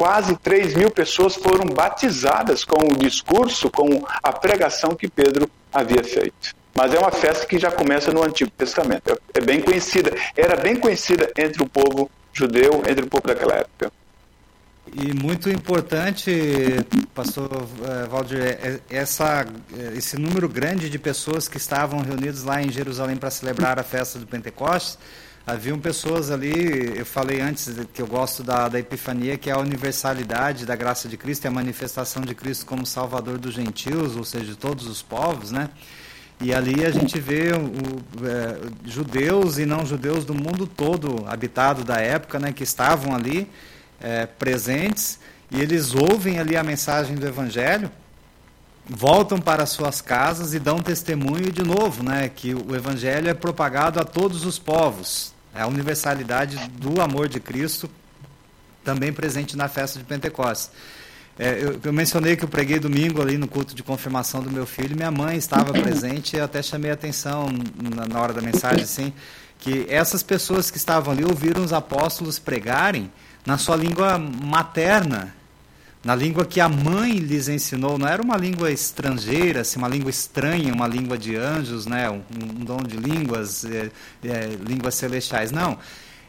quase 0.00 0.34
3 0.36 0.76
mil 0.76 0.90
pessoas 0.90 1.34
foram 1.34 1.66
batizadas 1.66 2.64
com 2.64 2.86
o 2.86 2.96
discurso, 2.96 3.70
com 3.70 4.02
a 4.22 4.32
pregação 4.32 4.96
que 4.96 5.06
Pedro 5.06 5.46
havia 5.70 6.02
feito. 6.02 6.54
Mas 6.74 6.94
é 6.94 6.98
uma 6.98 7.10
festa 7.10 7.44
que 7.44 7.58
já 7.58 7.70
começa 7.70 8.10
no 8.10 8.22
Antigo 8.22 8.50
Testamento. 8.56 9.20
É 9.34 9.42
bem 9.42 9.60
conhecida, 9.60 10.10
era 10.34 10.56
bem 10.56 10.76
conhecida 10.76 11.30
entre 11.36 11.62
o 11.62 11.68
povo 11.68 12.10
judeu, 12.32 12.82
entre 12.88 13.04
o 13.04 13.08
povo 13.08 13.26
daquela 13.26 13.56
época. 13.56 13.92
E 14.90 15.12
muito 15.12 15.50
importante, 15.50 16.32
pastor 17.14 17.50
eh, 17.84 18.06
Valdir, 18.08 18.40
é, 18.40 18.80
é 18.88 18.96
essa, 18.96 19.46
eh, 19.76 19.92
esse 19.96 20.18
número 20.18 20.48
grande 20.48 20.88
de 20.88 20.98
pessoas 20.98 21.46
que 21.46 21.58
estavam 21.58 22.00
reunidas 22.00 22.42
lá 22.42 22.62
em 22.62 22.72
Jerusalém 22.72 23.16
para 23.16 23.30
celebrar 23.30 23.78
a 23.78 23.82
festa 23.82 24.18
do 24.18 24.26
Pentecostes. 24.26 24.98
Haviam 25.50 25.80
pessoas 25.80 26.30
ali, 26.30 26.96
eu 26.96 27.04
falei 27.04 27.40
antes 27.40 27.74
que 27.92 28.00
eu 28.00 28.06
gosto 28.06 28.40
da, 28.44 28.68
da 28.68 28.78
Epifania, 28.78 29.36
que 29.36 29.50
é 29.50 29.52
a 29.52 29.58
universalidade 29.58 30.64
da 30.64 30.76
graça 30.76 31.08
de 31.08 31.16
Cristo, 31.16 31.44
é 31.44 31.48
a 31.48 31.50
manifestação 31.50 32.22
de 32.22 32.36
Cristo 32.36 32.64
como 32.64 32.86
Salvador 32.86 33.36
dos 33.36 33.54
gentios, 33.54 34.14
ou 34.14 34.22
seja, 34.22 34.44
de 34.44 34.54
todos 34.54 34.86
os 34.86 35.02
povos, 35.02 35.50
né? 35.50 35.68
E 36.40 36.54
ali 36.54 36.84
a 36.86 36.90
gente 36.92 37.18
vê 37.18 37.48
o, 37.52 38.24
é, 38.24 38.60
judeus 38.88 39.58
e 39.58 39.66
não 39.66 39.84
judeus 39.84 40.24
do 40.24 40.34
mundo 40.34 40.68
todo 40.68 41.24
habitado 41.26 41.82
da 41.82 41.96
época, 41.96 42.38
né, 42.38 42.52
que 42.52 42.62
estavam 42.62 43.12
ali 43.12 43.50
é, 44.00 44.26
presentes 44.26 45.18
e 45.50 45.60
eles 45.60 45.96
ouvem 45.96 46.38
ali 46.38 46.56
a 46.56 46.62
mensagem 46.62 47.16
do 47.16 47.26
Evangelho, 47.26 47.90
voltam 48.88 49.40
para 49.40 49.66
suas 49.66 50.00
casas 50.00 50.54
e 50.54 50.60
dão 50.60 50.78
testemunho 50.78 51.50
de 51.50 51.64
novo, 51.64 52.04
né, 52.04 52.28
que 52.28 52.54
o 52.54 52.76
Evangelho 52.76 53.28
é 53.28 53.34
propagado 53.34 53.98
a 53.98 54.04
todos 54.04 54.46
os 54.46 54.56
povos. 54.56 55.39
É 55.54 55.62
a 55.62 55.66
universalidade 55.66 56.56
do 56.70 57.00
amor 57.00 57.28
de 57.28 57.40
Cristo 57.40 57.90
também 58.84 59.12
presente 59.12 59.56
na 59.56 59.68
festa 59.68 59.98
de 59.98 60.04
Pentecostes. 60.04 60.70
É, 61.38 61.58
eu, 61.62 61.80
eu, 61.82 61.92
mencionei 61.92 62.36
que 62.36 62.44
eu 62.44 62.48
preguei 62.48 62.78
domingo 62.78 63.22
ali 63.22 63.38
no 63.38 63.48
culto 63.48 63.74
de 63.74 63.82
confirmação 63.82 64.42
do 64.42 64.50
meu 64.50 64.66
filho. 64.66 64.94
Minha 64.94 65.10
mãe 65.10 65.36
estava 65.36 65.72
presente 65.72 66.36
e 66.36 66.40
até 66.40 66.62
chamei 66.62 66.90
a 66.90 66.94
atenção 66.94 67.48
na, 67.82 68.06
na, 68.06 68.20
hora 68.20 68.32
da 68.32 68.42
mensagem, 68.42 68.82
assim, 68.82 69.12
que 69.58 69.86
essas 69.88 70.22
pessoas 70.22 70.70
que 70.70 70.76
estavam 70.76 71.14
ali 71.14 71.24
ouviram 71.24 71.62
os 71.64 71.72
apóstolos 71.72 72.38
pregarem 72.38 73.10
na 73.46 73.56
sua 73.56 73.76
língua 73.76 74.18
materna, 74.18 75.34
na 76.02 76.14
língua 76.14 76.46
que 76.46 76.60
a 76.60 76.68
mãe 76.68 77.12
lhes 77.18 77.48
ensinou. 77.48 77.98
Não 77.98 78.08
era 78.08 78.22
uma 78.22 78.36
língua 78.36 78.70
estrangeira, 78.70 79.60
assim, 79.60 79.78
uma 79.78 79.88
língua 79.88 80.10
estranha, 80.10 80.72
uma 80.72 80.86
língua 80.86 81.18
de 81.18 81.36
anjos, 81.36 81.86
né, 81.86 82.08
um, 82.10 82.22
um 82.40 82.64
dom 82.64 82.78
de 82.78 82.96
línguas, 82.96 83.64
é, 83.64 83.90
é, 84.24 84.46
línguas 84.66 84.94
celestiais. 84.94 85.52
Não, 85.52 85.78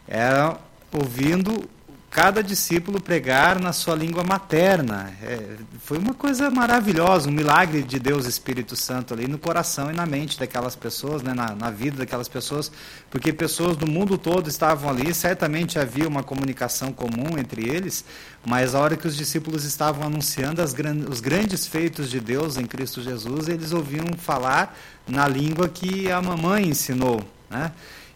era 0.07 0.57
ouvindo 0.91 1.69
cada 2.12 2.43
discípulo 2.43 3.02
pregar 3.02 3.58
na 3.58 3.71
sua 3.71 3.95
língua 3.95 4.21
materna. 4.21 5.13
É, 5.24 5.56
foi 5.80 5.97
uma 5.97 6.13
coisa 6.13 6.52
maravilhosa, 6.52 7.30
um 7.30 7.32
milagre 7.32 7.82
de 7.84 7.97
Deus 7.97 8.26
Espírito 8.26 8.76
Santo 8.76 9.13
ali 9.13 9.30
no 9.30 9.38
coração 9.38 9.89
e 9.89 9.93
na 9.93 10.06
mente 10.06 10.38
daquelas 10.38 10.76
pessoas, 10.76 11.24
né, 11.24 11.34
na, 11.34 11.56
na 11.56 11.71
vida 11.71 12.00
daquelas 12.00 12.28
pessoas, 12.28 12.69
porque 13.10 13.32
pessoas 13.32 13.78
do 13.78 13.88
mundo 13.88 14.17
todo 14.17 14.50
estavam 14.50 14.89
ali, 14.89 15.13
certamente 15.13 15.80
havia 15.80 16.06
uma 16.06 16.21
comunicação 16.21 16.91
comum 16.91 17.38
entre 17.39 17.69
eles, 17.69 18.04
mas 18.45 18.76
a 18.76 18.82
hora 18.82 18.97
que 18.97 19.08
os 19.08 19.15
discípulos 19.15 19.63
estavam 19.63 20.06
anunciando 20.06 20.62
as, 20.62 20.76
os 21.10 21.21
grandes 21.21 21.65
feitos 21.65 22.10
de 22.10 22.19
Deus 22.19 22.58
em 22.58 22.65
Cristo 22.65 23.02
Jesus, 23.02 23.47
eles 23.47 23.71
ouviam 23.71 24.06
falar 24.17 24.78
na 25.08 25.30
língua 25.30 25.69
que 25.69 26.12
a 26.12 26.21
mamãe 26.21 26.67
ensinou, 26.67 27.21
né? 27.50 27.71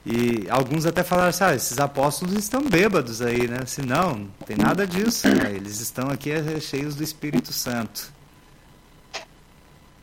E 0.06 0.46
alguns 0.50 0.86
até 0.86 1.04
falaram 1.04 1.30
assim, 1.30 1.44
ah, 1.44 1.56
esses 1.56 1.80
apóstolos 1.80 2.36
estão 2.36 2.62
bêbados 2.62 3.22
aí, 3.24 3.48
né? 3.48 3.60
Assim, 3.64 3.82
não, 3.82 4.16
não 4.16 4.28
tem 4.46 4.56
nada 4.56 4.86
disso, 4.86 5.28
né? 5.28 5.52
eles 5.56 5.80
estão 5.80 6.10
aqui 6.10 6.32
é, 6.32 6.60
cheios 6.60 6.96
do 6.96 7.04
Espírito 7.04 7.52
Santo. 7.52 8.14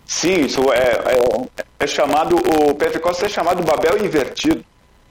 Sim, 0.04 0.44
isso 0.44 0.60
é, 0.72 0.92
é, 1.14 1.64
é 1.78 1.86
chamado, 1.86 2.36
o 2.36 2.74
Pentecostes 2.74 3.24
é 3.24 3.28
chamado 3.28 3.62
Babel 3.62 4.04
invertido. 4.04 4.64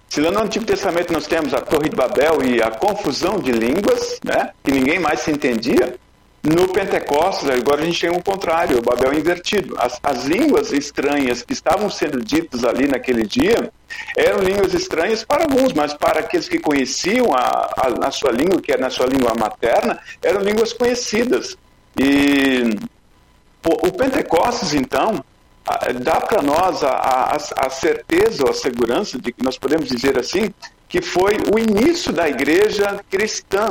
Se 0.10 0.19
lá 0.19 0.30
no 0.30 0.41
Antigo 0.41 0.65
Testamento 0.65 1.13
nós 1.13 1.25
temos 1.25 1.54
a 1.54 1.62
Torre 1.62 1.88
de 1.88 1.95
Babel 1.95 2.43
e 2.43 2.62
a 2.62 2.69
confusão 2.69 3.39
de 3.39 3.54
línguas, 3.54 4.19
né, 4.25 4.51
que 4.62 4.71
ninguém 4.71 4.99
mais 4.99 5.21
se 5.21 5.32
entendia, 5.32 5.95
no 6.43 6.67
Pentecostes, 6.69 7.47
agora 7.49 7.84
a 7.84 7.86
gente 7.86 8.01
tem 8.01 8.10
o 8.10 8.21
contrário, 8.21 8.80
o 8.80 8.82
Babel 8.82 9.13
invertido. 9.13 9.75
As, 9.77 9.99
as 10.01 10.25
línguas 10.25 10.71
estranhas 10.73 11.43
que 11.43 11.54
estavam 11.54 11.88
sendo 11.89 12.19
ditas 12.19 12.63
ali 12.63 12.88
naquele 12.88 13.27
dia 13.27 13.71
eram 14.17 14.39
línguas 14.39 14.73
estranhas 14.73 15.23
para 15.23 15.43
alguns, 15.43 15.71
mas 15.73 15.93
para 15.93 16.21
aqueles 16.21 16.49
que 16.49 16.58
conheciam 16.58 17.32
a, 17.34 17.69
a, 17.77 18.08
a 18.08 18.12
sua 18.12 18.32
língua, 18.32 18.60
que 18.60 18.71
era 18.71 18.82
na 18.82 18.89
sua 18.89 19.06
língua 19.06 19.36
materna, 19.36 19.99
eram 20.21 20.41
línguas 20.41 20.73
conhecidas. 20.73 21.56
E 21.95 22.75
o 23.63 23.91
Pentecostes, 23.91 24.73
então, 24.73 25.23
dá 26.01 26.19
para 26.21 26.41
nós 26.41 26.84
a, 26.84 26.89
a, 26.89 27.36
a 27.36 27.69
certeza 27.69 28.43
ou 28.43 28.49
a 28.49 28.54
segurança 28.54 29.19
de 29.19 29.32
que 29.32 29.43
nós 29.43 29.60
podemos 29.60 29.88
dizer 29.88 30.17
assim, 30.17 30.51
que 30.89 31.01
foi 31.04 31.38
o 31.54 31.60
início 31.60 32.12
da 32.12 32.27
igreja 32.27 32.99
cristã 33.12 33.69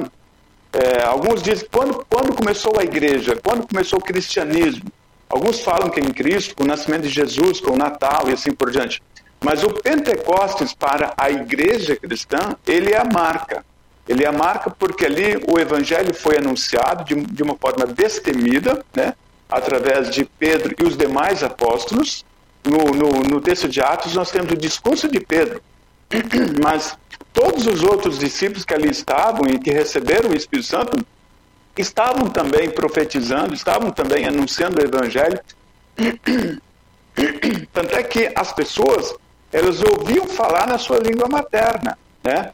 é, 0.73 1.03
alguns 1.03 1.43
dizem, 1.43 1.67
quando, 1.71 2.05
quando 2.09 2.35
começou 2.35 2.79
a 2.79 2.85
igreja? 2.85 3.39
Quando 3.43 3.67
começou 3.67 3.99
o 3.99 4.03
cristianismo? 4.03 4.91
Alguns 5.29 5.61
falam 5.61 5.91
que 5.91 6.01
é 6.01 6.03
em 6.03 6.13
Cristo, 6.13 6.57
com 6.57 6.65
o 6.65 6.67
nascimento 6.67 7.03
de 7.03 7.09
Jesus, 7.09 7.61
com 7.61 7.73
o 7.73 7.77
Natal 7.77 8.29
e 8.29 8.33
assim 8.33 8.53
por 8.53 8.71
diante. 8.71 9.03
Mas 9.43 9.63
o 9.63 9.71
Pentecostes 9.71 10.75
para 10.75 11.15
a 11.17 11.31
igreja 11.31 11.97
cristã, 11.97 12.57
ele 12.67 12.93
é 12.93 12.99
a 12.99 13.05
marca. 13.05 13.65
Ele 14.09 14.25
é 14.25 14.29
a 14.29 14.33
marca 14.33 14.71
porque 14.71 15.07
ali 15.07 15.43
o 15.49 15.59
evangelho 15.59 16.13
foi 16.15 16.39
anunciado 16.39 17.05
de, 17.05 17.15
de 17.15 17.43
uma 17.43 17.57
forma 17.57 17.87
destemida, 17.87 18.85
né? 18.95 19.15
através 19.49 20.11
de 20.11 20.25
Pedro 20.25 20.75
e 20.79 20.85
os 20.85 20.97
demais 20.97 21.43
apóstolos. 21.43 22.25
No, 22.65 22.79
no, 22.93 23.23
no 23.23 23.41
texto 23.41 23.69
de 23.69 23.81
Atos, 23.81 24.15
nós 24.15 24.31
temos 24.31 24.53
o 24.53 24.57
discurso 24.57 25.09
de 25.09 25.19
Pedro. 25.21 25.63
Mas 26.63 26.97
todos 27.33 27.67
os 27.67 27.83
outros 27.83 28.19
discípulos 28.19 28.65
que 28.65 28.75
ali 28.75 28.91
estavam 28.91 29.47
e 29.49 29.59
que 29.59 29.71
receberam 29.71 30.31
o 30.31 30.37
Espírito 30.37 30.69
Santo 30.69 31.05
estavam 31.77 32.29
também 32.29 32.71
profetizando, 32.71 33.55
estavam 33.55 33.91
também 33.91 34.27
anunciando 34.27 34.81
o 34.81 34.85
Evangelho. 34.85 35.41
Tanto 37.73 37.95
é 37.95 38.03
que 38.03 38.31
as 38.35 38.53
pessoas, 38.53 39.15
elas 39.53 39.81
ouviam 39.83 40.27
falar 40.27 40.67
na 40.67 40.79
sua 40.79 40.99
língua 40.99 41.29
materna, 41.29 41.99
né? 42.23 42.53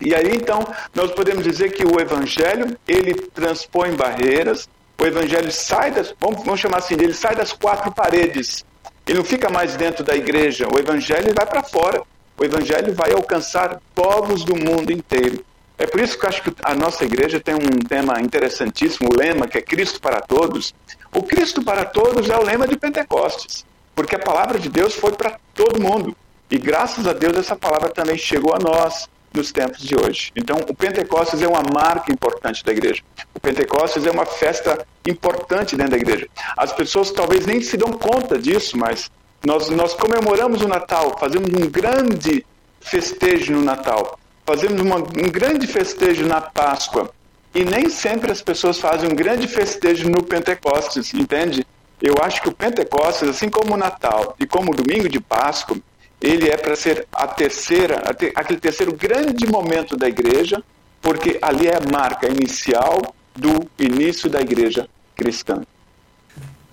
E 0.00 0.14
aí 0.14 0.36
então 0.36 0.64
nós 0.94 1.10
podemos 1.10 1.42
dizer 1.42 1.72
que 1.72 1.84
o 1.84 2.00
Evangelho 2.00 2.78
ele 2.86 3.14
transpõe 3.14 3.94
barreiras, 3.96 4.68
o 5.00 5.04
Evangelho 5.04 5.50
sai 5.50 5.90
das, 5.90 6.14
vamos, 6.20 6.44
vamos 6.44 6.60
chamar 6.60 6.78
assim, 6.78 6.94
ele 6.94 7.14
sai 7.14 7.34
das 7.34 7.52
quatro 7.52 7.90
paredes. 7.92 8.64
Ele 9.06 9.18
não 9.18 9.24
fica 9.24 9.48
mais 9.48 9.74
dentro 9.74 10.04
da 10.04 10.14
igreja, 10.14 10.68
o 10.72 10.78
Evangelho 10.78 11.34
vai 11.34 11.46
para 11.46 11.62
fora 11.62 12.02
o 12.38 12.44
evangelho 12.44 12.94
vai 12.94 13.12
alcançar 13.12 13.80
povos 13.94 14.44
do 14.44 14.54
mundo 14.54 14.92
inteiro. 14.92 15.44
É 15.76 15.86
por 15.86 16.00
isso 16.00 16.18
que 16.18 16.24
eu 16.24 16.28
acho 16.28 16.42
que 16.42 16.52
a 16.64 16.74
nossa 16.74 17.04
igreja 17.04 17.38
tem 17.38 17.54
um 17.54 17.78
tema 17.88 18.20
interessantíssimo, 18.20 19.10
o 19.12 19.16
lema 19.16 19.46
que 19.46 19.58
é 19.58 19.62
Cristo 19.62 20.00
para 20.00 20.20
todos. 20.20 20.74
O 21.14 21.22
Cristo 21.22 21.62
para 21.62 21.84
todos 21.84 22.28
é 22.28 22.36
o 22.36 22.42
lema 22.42 22.66
de 22.66 22.76
Pentecostes, 22.76 23.64
porque 23.94 24.16
a 24.16 24.18
palavra 24.18 24.58
de 24.58 24.68
Deus 24.68 24.94
foi 24.94 25.12
para 25.12 25.38
todo 25.54 25.80
mundo. 25.80 26.16
E 26.50 26.58
graças 26.58 27.06
a 27.06 27.12
Deus 27.12 27.36
essa 27.36 27.54
palavra 27.54 27.90
também 27.90 28.16
chegou 28.16 28.54
a 28.54 28.58
nós 28.58 29.08
nos 29.32 29.52
tempos 29.52 29.80
de 29.80 29.94
hoje. 29.94 30.32
Então, 30.34 30.56
o 30.68 30.74
Pentecostes 30.74 31.42
é 31.42 31.46
uma 31.46 31.62
marca 31.62 32.12
importante 32.12 32.64
da 32.64 32.72
igreja. 32.72 33.02
O 33.34 33.38
Pentecostes 33.38 34.06
é 34.06 34.10
uma 34.10 34.26
festa 34.26 34.86
importante 35.06 35.76
dentro 35.76 35.92
da 35.92 35.98
igreja. 35.98 36.26
As 36.56 36.72
pessoas 36.72 37.10
talvez 37.10 37.46
nem 37.46 37.60
se 37.60 37.76
dão 37.76 37.92
conta 37.92 38.38
disso, 38.38 38.76
mas 38.76 39.10
nós, 39.44 39.68
nós 39.70 39.94
comemoramos 39.94 40.62
o 40.62 40.68
Natal, 40.68 41.16
fazemos 41.18 41.48
um 41.50 41.68
grande 41.68 42.44
festejo 42.80 43.52
no 43.52 43.62
Natal, 43.62 44.18
fazemos 44.44 44.80
uma, 44.80 44.96
um 44.96 45.30
grande 45.30 45.66
festejo 45.66 46.26
na 46.26 46.40
Páscoa. 46.40 47.10
E 47.54 47.64
nem 47.64 47.88
sempre 47.88 48.30
as 48.30 48.42
pessoas 48.42 48.78
fazem 48.78 49.10
um 49.10 49.14
grande 49.14 49.48
festejo 49.48 50.08
no 50.08 50.22
Pentecostes, 50.22 51.14
entende? 51.14 51.66
Eu 52.00 52.14
acho 52.22 52.42
que 52.42 52.48
o 52.48 52.52
Pentecostes, 52.52 53.28
assim 53.28 53.48
como 53.48 53.74
o 53.74 53.76
Natal 53.76 54.36
e 54.38 54.46
como 54.46 54.72
o 54.72 54.74
domingo 54.74 55.08
de 55.08 55.18
Páscoa, 55.18 55.76
ele 56.20 56.48
é 56.48 56.56
para 56.56 56.76
ser 56.76 57.06
a 57.12 57.26
terceira, 57.26 58.02
aquele 58.34 58.60
terceiro 58.60 58.92
grande 58.92 59.46
momento 59.46 59.96
da 59.96 60.08
igreja, 60.08 60.62
porque 61.00 61.38
ali 61.40 61.68
é 61.68 61.76
a 61.76 61.80
marca 61.80 62.28
inicial 62.28 63.14
do 63.34 63.68
início 63.78 64.28
da 64.28 64.40
igreja 64.40 64.88
cristã. 65.16 65.62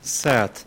Certo. 0.01 0.65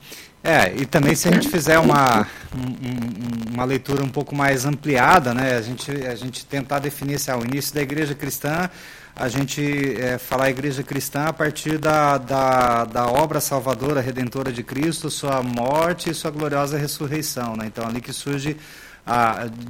É, 0.48 0.72
e 0.74 0.86
também 0.86 1.14
se 1.14 1.28
a 1.28 1.30
gente 1.30 1.46
fizer 1.46 1.78
uma, 1.78 2.26
um, 2.56 3.52
uma 3.52 3.64
leitura 3.66 4.02
um 4.02 4.08
pouco 4.08 4.34
mais 4.34 4.64
ampliada, 4.64 5.34
né, 5.34 5.58
a 5.58 5.60
gente, 5.60 5.90
a 5.90 6.14
gente 6.14 6.46
tentar 6.46 6.78
definir 6.78 7.18
se 7.18 7.30
é 7.30 7.36
o 7.36 7.44
início 7.44 7.74
da 7.74 7.82
igreja 7.82 8.14
cristã, 8.14 8.70
a 9.14 9.28
gente 9.28 9.60
é, 10.00 10.16
falar 10.16 10.44
a 10.44 10.50
igreja 10.50 10.82
cristã 10.82 11.24
a 11.24 11.34
partir 11.34 11.76
da, 11.76 12.16
da, 12.16 12.86
da, 12.86 13.06
obra 13.08 13.42
salvadora, 13.42 14.00
redentora 14.00 14.50
de 14.50 14.62
Cristo, 14.62 15.10
sua 15.10 15.42
morte 15.42 16.08
e 16.08 16.14
sua 16.14 16.30
gloriosa 16.30 16.78
ressurreição. 16.78 17.54
Né? 17.54 17.66
Então, 17.66 17.86
ali 17.86 18.00
que 18.00 18.14
surge 18.14 18.56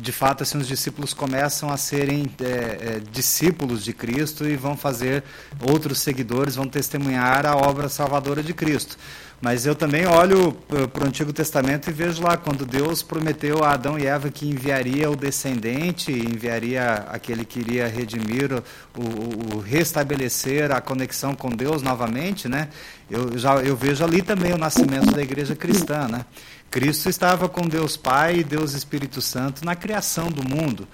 de 0.01 0.11
fato, 0.11 0.43
assim, 0.43 0.59
os 0.59 0.67
discípulos 0.67 1.15
começam 1.15 1.71
a 1.71 1.77
serem 1.77 2.27
é, 2.41 2.45
é, 2.47 3.01
discípulos 3.13 3.85
de 3.85 3.93
Cristo 3.93 4.47
e 4.49 4.57
vão 4.57 4.77
fazer 4.77 5.23
outros 5.61 6.01
seguidores, 6.01 6.57
vão 6.57 6.67
testemunhar 6.67 7.47
a 7.47 7.57
obra 7.57 7.89
salvadora 7.89 8.43
de 8.43 8.53
Cristo. 8.53 8.97
Mas 9.41 9.65
eu 9.65 9.75
também 9.75 10.05
olho 10.05 10.53
para 10.53 11.05
o 11.05 11.07
Antigo 11.07 11.33
Testamento 11.33 11.89
e 11.89 11.93
vejo 11.93 12.23
lá 12.23 12.37
quando 12.37 12.67
Deus 12.67 13.05
prometeu 13.05 13.63
a 13.63 13.73
Adão 13.73 13.97
e 13.97 14.05
Eva 14.05 14.31
que 14.31 14.49
enviaria 14.49 15.09
o 15.09 15.15
descendente, 15.15 16.11
enviaria 16.11 17.07
aquele 17.09 17.45
que 17.45 17.61
iria 17.61 17.87
redimir, 17.87 18.53
o, 18.53 18.63
o, 19.01 19.57
o 19.57 19.61
restabelecer 19.61 20.73
a 20.73 20.81
conexão 20.81 21.37
com 21.37 21.51
Deus 21.51 21.83
novamente, 21.83 22.49
né? 22.49 22.69
Eu, 23.09 23.39
já, 23.39 23.55
eu 23.63 23.77
vejo 23.77 24.03
ali 24.03 24.23
também 24.23 24.53
o 24.53 24.59
nascimento 24.59 25.13
da 25.13 25.23
igreja 25.23 25.55
cristã, 25.55 26.09
né? 26.09 26.25
Cristo 26.69 27.09
estava 27.09 27.49
com 27.49 27.63
Deus 27.63 27.97
Pai 27.97 28.39
e 28.39 28.45
Deus 28.45 28.73
Espírito 28.73 29.21
Santo 29.21 29.65
na 29.65 29.77
criação 29.77 30.29
do 30.29 30.43
mundo. 30.43 30.87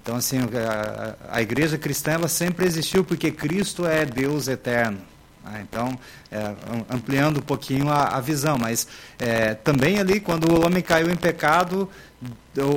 Então, 0.00 0.14
assim, 0.14 0.38
a, 0.38 1.36
a 1.36 1.42
igreja 1.42 1.76
cristã 1.76 2.12
ela 2.12 2.28
sempre 2.28 2.64
existiu 2.64 3.04
porque 3.04 3.32
Cristo 3.32 3.84
é 3.84 4.06
Deus 4.06 4.46
eterno. 4.46 4.98
Ah, 5.44 5.60
então, 5.60 5.98
é, 6.30 6.54
ampliando 6.90 7.38
um 7.38 7.42
pouquinho 7.42 7.88
a, 7.88 8.16
a 8.16 8.20
visão, 8.20 8.58
mas 8.58 8.86
é, 9.18 9.54
também 9.54 9.98
ali, 9.98 10.20
quando 10.20 10.52
o 10.52 10.66
homem 10.66 10.82
caiu 10.82 11.10
em 11.10 11.16
pecado, 11.16 11.88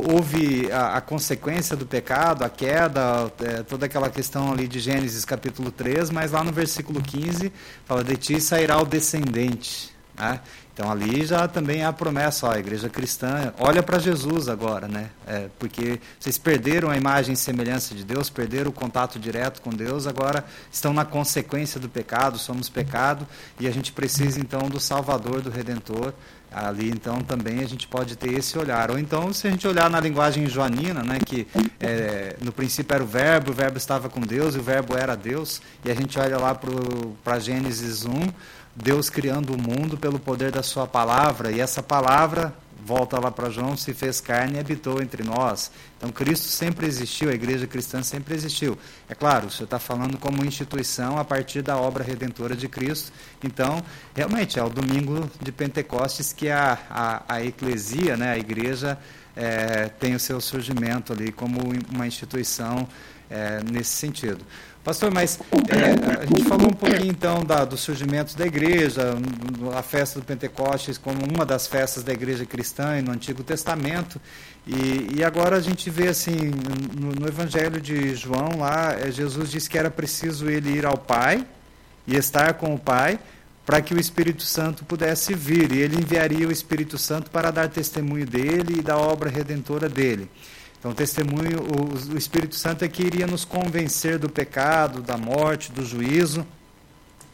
houve 0.10 0.72
a, 0.72 0.98
a 0.98 1.02
consequência 1.02 1.76
do 1.76 1.86
pecado, 1.86 2.44
a 2.44 2.50
queda, 2.50 3.32
é, 3.42 3.64
toda 3.64 3.88
aquela 3.88 4.10
questão 4.10 4.52
ali 4.52 4.68
de 4.68 4.80
Gênesis 4.80 5.26
capítulo 5.26 5.72
3, 5.72 6.10
mas 6.10 6.32
lá 6.32 6.44
no 6.44 6.52
versículo 6.52 7.02
15, 7.02 7.52
fala: 7.86 8.04
De 8.04 8.16
ti 8.16 8.40
sairá 8.40 8.78
o 8.78 8.86
descendente. 8.86 9.92
Né? 10.18 10.40
Então 10.74 10.90
ali 10.90 11.26
já 11.26 11.48
também 11.48 11.84
há 11.84 11.90
a 11.90 11.94
promessa, 11.94 12.48
ó, 12.48 12.54
a 12.54 12.60
igreja 12.60 12.90
cristã 12.90 13.54
olha 13.60 13.84
para 13.84 14.00
Jesus 14.00 14.48
agora, 14.48 14.88
né? 14.88 15.10
É, 15.28 15.48
porque 15.60 16.00
vocês 16.20 16.38
perderam 16.38 16.90
a 16.90 16.98
imagem 16.98 17.34
e 17.34 17.38
semelhança 17.38 17.94
de 17.94 18.04
Deus, 18.06 18.30
perderam 18.30 18.70
o 18.70 18.74
contato 18.74 19.20
direto 19.20 19.62
com 19.62 19.70
Deus, 19.70 20.08
agora 20.08 20.46
estão 20.72 20.94
na 20.94 21.04
consequência 21.04 21.80
do 21.80 21.90
pecado, 21.90 22.38
somos 22.38 22.70
pecado 22.70 23.28
e 23.60 23.68
a 23.68 23.72
gente 23.72 23.92
precisa 23.92 24.40
então 24.40 24.70
do 24.70 24.80
Salvador, 24.80 25.42
do 25.42 25.50
Redentor. 25.50 26.14
Ali 26.54 26.90
então 26.90 27.22
também 27.22 27.60
a 27.60 27.68
gente 27.68 27.88
pode 27.88 28.18
ter 28.18 28.34
esse 28.34 28.58
olhar. 28.58 28.92
Ou 28.92 29.00
então, 29.00 29.32
se 29.32 29.48
a 29.48 29.52
gente 29.52 29.66
olhar 29.66 29.90
na 29.90 30.02
linguagem 30.02 30.48
joanina, 30.48 31.02
né, 31.02 31.18
que 31.26 31.48
é, 31.80 32.36
no 32.42 32.52
princípio 32.52 32.94
era 32.94 33.02
o 33.02 33.08
verbo, 33.08 33.52
o 33.52 33.54
verbo 33.54 33.78
estava 33.78 34.10
com 34.10 34.20
Deus 34.20 34.56
e 34.56 34.60
o 34.60 34.62
verbo 34.62 34.98
era 34.98 35.16
Deus, 35.16 35.62
e 35.86 35.90
a 35.90 35.96
gente 35.96 36.20
olha 36.20 36.38
lá 36.38 36.54
para 37.24 37.40
Gênesis 37.40 38.06
1 38.06 38.12
Deus 38.76 39.10
criando 39.10 39.54
o 39.54 39.62
mundo 39.62 39.98
pelo 39.98 40.20
poder 40.20 40.52
da 40.52 40.64
sua 40.64 40.88
palavra, 40.88 41.52
e 41.52 41.60
essa 41.60 41.84
palavra, 41.84 42.54
volta 42.84 43.20
lá 43.20 43.30
para 43.30 43.50
João, 43.50 43.78
se 43.78 43.94
fez 43.94 44.20
carne 44.20 44.56
e 44.56 44.60
habitou 44.60 45.02
entre 45.02 45.24
nós. 45.24 45.72
Então 45.98 46.12
Cristo 46.12 46.48
sempre 46.48 46.88
existiu, 46.88 47.30
a 47.30 47.34
igreja 47.34 47.68
cristã 47.68 48.02
sempre 48.02 48.34
existiu. 48.34 48.78
É 49.08 49.14
claro, 49.14 49.52
senhor 49.52 49.66
está 49.66 49.78
falando 49.78 50.18
como 50.18 50.44
instituição 50.44 51.18
a 51.18 51.26
partir 51.26 51.62
da 51.62 51.78
obra 51.78 52.04
redentora 52.04 52.56
de 52.56 52.68
Cristo. 52.68 53.12
Então, 53.44 53.84
realmente, 54.16 54.58
é 54.58 54.64
o 54.64 54.70
domingo 54.70 55.30
de 55.40 55.52
Pentecostes 55.52 56.34
que 56.34 56.50
a, 56.50 56.78
a, 56.90 57.36
a 57.36 57.46
eclesia, 57.46 58.18
né, 58.18 58.32
a 58.32 58.38
igreja, 58.38 58.98
é, 59.36 59.88
tem 59.88 60.16
o 60.16 60.20
seu 60.20 60.42
surgimento 60.42 61.14
ali 61.14 61.32
como 61.32 61.60
uma 61.94 62.08
instituição 62.08 62.88
é, 63.30 63.62
nesse 63.64 63.92
sentido. 63.92 64.46
Pastor, 64.84 65.14
mas 65.14 65.40
é, 65.70 66.22
a 66.22 66.26
gente 66.26 66.44
falou 66.46 66.66
um 66.66 66.74
pouquinho 66.74 67.12
então 67.12 67.46
da, 67.46 67.64
do 67.64 67.78
surgimento 67.78 68.36
da 68.36 68.48
igreja, 68.48 69.16
a 69.78 69.84
festa 69.84 70.20
do 70.20 70.26
Pentecostes 70.26 70.98
como 70.98 71.20
uma 71.24 71.46
das 71.46 71.68
festas 71.68 72.04
da 72.04 72.12
igreja 72.12 72.48
cristã 72.48 73.00
no 73.00 73.12
Antigo 73.12 73.44
Testamento. 73.44 74.20
E, 74.66 75.18
e 75.18 75.24
agora 75.24 75.58
a 75.58 75.60
gente 75.60 75.88
vê 75.92 76.08
assim, 76.08 76.36
no, 77.00 77.12
no 77.12 77.28
Evangelho 77.28 77.80
de 77.80 78.16
João, 78.16 78.58
lá, 78.58 78.96
é, 79.00 79.12
Jesus 79.12 79.52
disse 79.52 79.70
que 79.70 79.78
era 79.78 79.92
preciso 79.92 80.50
ele 80.50 80.72
ir 80.72 80.86
ao 80.86 80.98
Pai 80.98 81.46
e 82.08 82.16
estar 82.16 82.56
com 82.56 82.74
o 82.74 82.80
Pai 82.80 83.20
para 83.64 83.82
que 83.84 83.94
o 83.94 84.00
Espírito 84.00 84.42
Santo 84.42 84.84
pudesse 84.84 85.36
vir. 85.36 85.72
E 85.72 85.78
ele 85.78 85.98
enviaria 85.98 86.48
o 86.48 86.52
Espírito 86.52 86.98
Santo 86.98 87.30
para 87.30 87.52
dar 87.52 87.70
testemunho 87.70 88.26
dele 88.26 88.80
e 88.80 88.82
da 88.82 88.98
obra 88.98 89.30
redentora 89.30 89.88
dele. 89.88 90.28
Então, 90.82 90.90
o 90.90 90.96
testemunho, 90.96 91.60
o, 91.62 92.16
o 92.16 92.18
Espírito 92.18 92.56
Santo 92.56 92.84
é 92.84 92.88
que 92.88 93.04
iria 93.04 93.28
nos 93.28 93.46
convencer 93.46 94.18
do 94.18 94.28
pecado, 94.28 95.00
da 95.04 95.16
morte, 95.16 95.72
do 95.72 95.86
juízo 95.86 96.44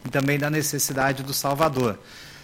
e 0.06 0.10
também 0.10 0.38
da 0.38 0.50
necessidade 0.50 1.24
do 1.24 1.34
Salvador. 1.34 1.98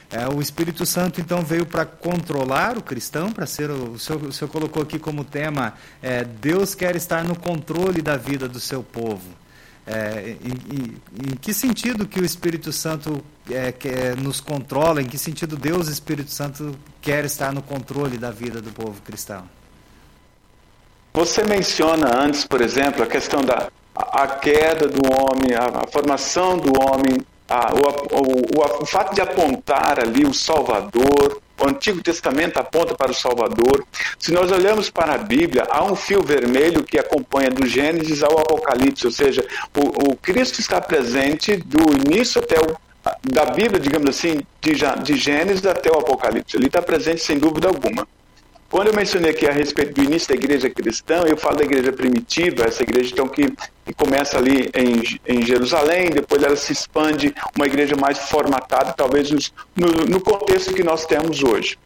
É, 0.09 0.29
o 0.29 0.39
Espírito 0.39 0.85
Santo, 0.85 1.19
então, 1.19 1.41
veio 1.41 1.65
para 1.65 1.85
controlar 1.85 2.77
o 2.77 2.81
cristão, 2.81 3.33
para 3.33 3.45
ser. 3.45 3.69
O, 3.69 3.91
o, 3.91 3.99
senhor, 3.99 4.23
o 4.23 4.31
senhor 4.31 4.49
colocou 4.49 4.81
aqui 4.81 4.97
como 4.97 5.25
tema: 5.25 5.73
é, 6.01 6.23
Deus 6.23 6.73
quer 6.73 6.95
estar 6.95 7.21
no 7.25 7.35
controle 7.35 8.01
da 8.01 8.15
vida 8.15 8.47
do 8.47 8.59
seu 8.59 8.81
povo. 8.81 9.27
É, 9.85 10.37
em, 10.41 10.73
em, 10.73 11.01
em, 11.31 11.35
que 11.35 11.53
sentido 11.53 12.07
que 12.07 12.21
o 12.21 12.23
Espírito 12.23 12.71
Santo 12.71 13.21
é, 13.49 13.73
quer, 13.73 14.15
nos 14.15 14.39
controla? 14.39 15.01
Em 15.01 15.05
que 15.05 15.17
sentido 15.17 15.57
Deus, 15.57 15.89
Espírito 15.89 16.31
Santo, 16.31 16.73
quer 17.01 17.25
estar 17.25 17.51
no 17.51 17.61
controle 17.61 18.17
da 18.17 18.31
vida 18.31 18.61
do 18.61 18.71
povo 18.71 19.01
cristão? 19.01 19.43
Você 21.13 21.43
menciona 21.43 22.09
antes, 22.17 22.45
por 22.45 22.59
exemplo, 22.61 23.03
a 23.03 23.07
questão 23.07 23.41
da 23.41 23.69
a 23.95 24.27
queda 24.27 24.87
do 24.87 25.01
homem, 25.05 25.53
a, 25.53 25.83
a 25.83 25.87
formação 25.87 26.57
do 26.57 26.71
homem, 26.81 27.17
a, 27.47 27.71
o, 27.71 28.79
o, 28.79 28.81
o, 28.81 28.85
fato 28.87 29.13
de 29.13 29.21
apontar 29.21 29.99
ali 29.99 30.25
o 30.25 30.33
Salvador, 30.33 31.39
o 31.59 31.69
Antigo 31.69 32.01
Testamento 32.01 32.57
aponta 32.57 32.95
para 32.95 33.11
o 33.11 33.13
Salvador. 33.13 33.85
Se 34.17 34.31
nós 34.31 34.51
olhamos 34.51 34.89
para 34.89 35.13
a 35.13 35.17
Bíblia, 35.19 35.67
há 35.69 35.83
um 35.83 35.95
fio 35.95 36.23
vermelho 36.23 36.83
que 36.83 36.97
acompanha 36.97 37.51
do 37.51 37.67
Gênesis 37.67 38.23
ao 38.23 38.39
Apocalipse, 38.39 39.05
ou 39.05 39.11
seja, 39.11 39.45
o, 39.77 40.11
o 40.11 40.15
Cristo 40.15 40.59
está 40.59 40.81
presente 40.81 41.55
do 41.57 41.83
início 41.93 42.41
até 42.41 42.59
o 42.59 42.75
da 43.21 43.45
Bíblia, 43.45 43.79
digamos 43.79 44.09
assim, 44.09 44.41
de, 44.61 44.71
de 45.03 45.17
Gênesis 45.17 45.65
até 45.65 45.91
o 45.91 45.99
Apocalipse. 45.99 46.55
Ele 46.55 46.67
está 46.67 46.81
presente 46.81 47.21
sem 47.21 47.37
dúvida 47.37 47.67
alguma. 47.67 48.07
Quando 48.73 48.87
eu 48.87 48.95
mencionei 48.95 49.29
aqui 49.29 49.45
a 49.45 49.51
respeito 49.51 49.93
do 49.93 50.03
início 50.03 50.29
da 50.29 50.33
igreja 50.33 50.67
cristã, 50.67 51.21
eu 51.27 51.37
falo 51.37 51.57
da 51.57 51.63
igreja 51.63 51.93
primitiva, 51.93 52.63
essa 52.63 52.81
igreja 52.81 53.11
então 53.13 53.27
que, 53.27 53.43
que 53.85 53.93
começa 53.93 54.35
ali 54.35 54.67
em, 54.73 55.19
em, 55.27 55.45
Jerusalém, 55.45 56.09
depois 56.09 56.41
ela 56.41 56.55
se 56.55 56.73
expande, 56.73 57.35
uma 57.55 57.67
igreja 57.67 57.95
mais 57.95 58.17
formatada, 58.17 58.91
talvez 58.91 59.29
no, 59.75 59.87
no 60.09 60.19
contexto 60.19 60.73
que 60.73 60.81
nós 60.81 61.05
temos 61.05 61.43
hoje. 61.43 61.77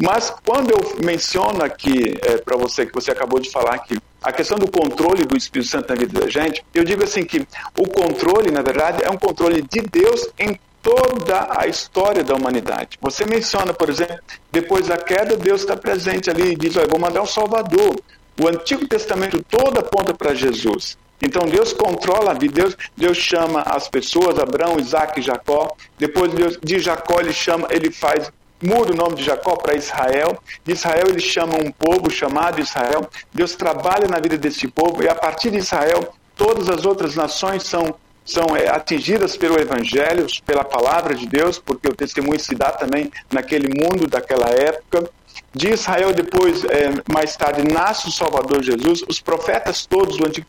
Mas 0.00 0.32
quando 0.46 0.70
eu 0.70 1.04
menciono 1.04 1.64
aqui 1.64 2.16
é, 2.22 2.36
para 2.36 2.56
você, 2.56 2.86
que 2.86 2.94
você 2.94 3.10
acabou 3.10 3.40
de 3.40 3.50
falar 3.50 3.74
aqui, 3.74 3.98
a 4.22 4.30
questão 4.30 4.56
do 4.56 4.70
controle 4.70 5.24
do 5.24 5.36
Espírito 5.36 5.68
Santo 5.68 5.88
na 5.88 5.96
vida 5.96 6.20
da 6.20 6.28
gente, 6.28 6.64
eu 6.72 6.84
digo 6.84 7.02
assim 7.02 7.24
que 7.24 7.44
o 7.76 7.88
controle, 7.88 8.52
na 8.52 8.62
verdade, 8.62 9.02
é 9.02 9.10
um 9.10 9.16
controle 9.16 9.62
de 9.62 9.80
Deus 9.80 10.28
em 10.38 10.56
toda 10.86 11.48
a 11.50 11.66
história 11.66 12.22
da 12.22 12.36
humanidade. 12.36 12.96
Você 13.00 13.26
menciona, 13.26 13.74
por 13.74 13.90
exemplo, 13.90 14.18
depois 14.52 14.86
da 14.86 14.96
queda, 14.96 15.36
Deus 15.36 15.62
está 15.62 15.76
presente 15.76 16.30
ali 16.30 16.52
e 16.52 16.56
diz: 16.56 16.74
vou 16.74 17.00
mandar 17.00 17.22
um 17.22 17.26
Salvador. 17.26 18.00
O 18.40 18.46
Antigo 18.46 18.86
Testamento 18.86 19.44
todo 19.48 19.80
aponta 19.80 20.14
para 20.14 20.32
Jesus. 20.32 20.96
Então 21.20 21.48
Deus 21.48 21.72
controla 21.72 22.30
a 22.30 22.34
vida, 22.34 22.62
Deus, 22.62 22.76
Deus 22.96 23.16
chama 23.16 23.62
as 23.62 23.88
pessoas, 23.88 24.38
Abraão, 24.38 24.78
Isaac 24.78 25.18
e 25.18 25.22
Jacó. 25.22 25.74
Depois 25.98 26.32
Deus, 26.32 26.58
de 26.62 26.78
Jacó 26.78 27.18
ele 27.18 27.32
chama, 27.32 27.66
ele 27.70 27.90
faz, 27.90 28.30
muda 28.62 28.92
o 28.92 28.96
nome 28.96 29.16
de 29.16 29.24
Jacó 29.24 29.56
para 29.56 29.74
Israel. 29.74 30.38
De 30.62 30.72
Israel 30.72 31.06
ele 31.08 31.20
chama 31.20 31.54
um 31.56 31.72
povo 31.72 32.10
chamado 32.10 32.60
Israel. 32.60 33.08
Deus 33.34 33.56
trabalha 33.56 34.06
na 34.06 34.20
vida 34.20 34.36
desse 34.38 34.68
povo 34.68 35.02
e 35.02 35.08
a 35.08 35.14
partir 35.14 35.50
de 35.50 35.56
Israel 35.56 36.14
todas 36.36 36.68
as 36.68 36.84
outras 36.84 37.16
nações 37.16 37.64
são 37.64 37.96
são 38.26 38.56
é, 38.56 38.68
atingidas 38.68 39.36
pelo 39.36 39.58
Evangelho, 39.58 40.26
pela 40.44 40.64
palavra 40.64 41.14
de 41.14 41.26
Deus, 41.26 41.58
porque 41.58 41.88
o 41.88 41.94
testemunho 41.94 42.40
se 42.40 42.54
dá 42.54 42.72
também 42.72 43.10
naquele 43.32 43.68
mundo 43.68 44.06
daquela 44.08 44.50
época. 44.50 45.08
De 45.54 45.70
Israel, 45.70 46.12
depois, 46.12 46.64
é, 46.64 46.92
mais 47.10 47.36
tarde, 47.36 47.62
nasce 47.72 48.08
o 48.08 48.12
Salvador 48.12 48.62
Jesus. 48.62 49.02
Os 49.08 49.20
profetas 49.20 49.86
todos 49.86 50.18
do 50.18 50.26
Antigo 50.26 50.46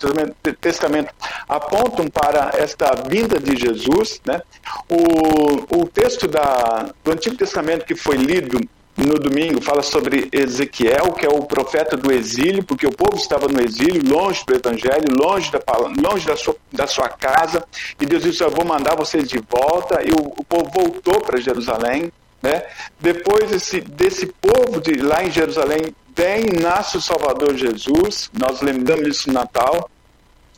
Testamento 0.60 1.14
apontam 1.48 2.08
para 2.08 2.52
esta 2.58 2.92
vinda 3.08 3.40
de 3.40 3.56
Jesus. 3.56 4.20
Né? 4.26 4.42
O, 4.90 5.82
o 5.82 5.88
texto 5.88 6.28
da, 6.28 6.90
do 7.04 7.12
Antigo 7.12 7.38
Testamento 7.38 7.86
que 7.86 7.96
foi 7.96 8.18
lido 8.18 8.60
no 9.06 9.14
domingo 9.14 9.62
fala 9.62 9.84
sobre 9.84 10.28
Ezequiel, 10.32 11.14
que 11.14 11.26
é 11.26 11.30
o 11.30 11.44
profeta 11.44 11.96
do 11.96 12.12
exílio, 12.12 12.64
porque 12.64 12.88
o 12.88 12.92
povo 12.92 13.16
estava 13.16 13.48
no 13.48 13.62
exílio, 13.62 14.02
longe 14.12 14.44
do 14.44 14.56
evangelho, 14.56 15.06
longe 15.16 15.52
da, 15.52 15.62
longe 16.02 16.26
da, 16.26 16.36
sua, 16.36 16.56
da 16.72 16.88
sua 16.88 17.08
casa, 17.08 17.64
e 18.02 18.06
Deus 18.06 18.24
disse: 18.24 18.44
Eu 18.44 18.50
vou 18.50 18.66
mandar 18.66 18.96
vocês 18.96 19.30
de 19.30 19.40
volta, 19.48 20.02
e 20.04 20.12
o, 20.12 20.34
o 20.38 20.44
povo 20.44 20.70
voltou 20.74 21.22
para 21.22 21.40
Jerusalém. 21.40 22.12
Né? 22.42 22.64
Depois 23.00 23.50
desse, 23.50 23.82
desse 23.82 24.28
povo 24.28 24.82
de 24.82 24.94
lá 25.02 25.24
em 25.24 25.32
Jerusalém, 25.32 25.96
vem, 26.16 26.46
nasce 26.60 26.98
o 26.98 27.02
Salvador 27.02 27.56
Jesus, 27.56 28.32
nós 28.34 28.62
lembramos 28.62 29.08
isso 29.08 29.28
no 29.28 29.36
Natal. 29.36 29.90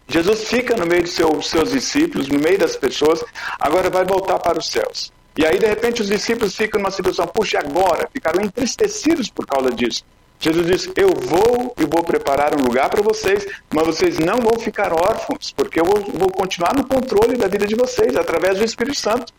Jesus 0.07 0.45
fica 0.45 0.75
no 0.75 0.85
meio 0.85 1.03
de 1.03 1.09
seus, 1.09 1.49
seus 1.49 1.71
discípulos, 1.71 2.29
no 2.29 2.39
meio 2.39 2.57
das 2.57 2.75
pessoas, 2.75 3.23
agora 3.59 3.89
vai 3.89 4.05
voltar 4.05 4.39
para 4.39 4.57
os 4.57 4.69
céus. 4.69 5.11
E 5.39 5.45
aí, 5.45 5.57
de 5.57 5.65
repente, 5.65 6.01
os 6.01 6.09
discípulos 6.09 6.53
ficam 6.53 6.81
numa 6.81 6.91
situação, 6.91 7.25
puxa, 7.25 7.59
agora, 7.59 8.09
ficaram 8.11 8.41
entristecidos 8.41 9.29
por 9.29 9.47
causa 9.47 9.71
disso. 9.71 10.03
Jesus 10.37 10.67
disse: 10.67 10.91
Eu 10.97 11.11
vou 11.15 11.73
e 11.79 11.85
vou 11.85 12.03
preparar 12.03 12.59
um 12.59 12.61
lugar 12.61 12.89
para 12.89 13.01
vocês, 13.01 13.47
mas 13.73 13.87
vocês 13.87 14.19
não 14.19 14.41
vão 14.41 14.59
ficar 14.59 14.91
órfãos, 14.91 15.53
porque 15.55 15.79
eu 15.79 15.85
vou, 15.85 16.01
vou 16.13 16.29
continuar 16.29 16.75
no 16.75 16.85
controle 16.85 17.37
da 17.37 17.47
vida 17.47 17.65
de 17.65 17.73
vocês 17.73 18.17
através 18.17 18.57
do 18.57 18.65
Espírito 18.65 18.99
Santo. 18.99 19.31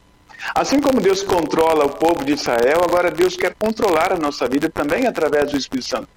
Assim 0.54 0.80
como 0.80 1.00
Deus 1.00 1.22
controla 1.22 1.84
o 1.84 1.90
povo 1.90 2.24
de 2.24 2.32
Israel, 2.32 2.80
agora 2.82 3.10
Deus 3.10 3.36
quer 3.36 3.54
controlar 3.58 4.12
a 4.12 4.18
nossa 4.18 4.48
vida 4.48 4.68
também 4.68 5.06
através 5.06 5.50
do 5.50 5.56
Espírito 5.56 5.88
Santo. 5.88 6.08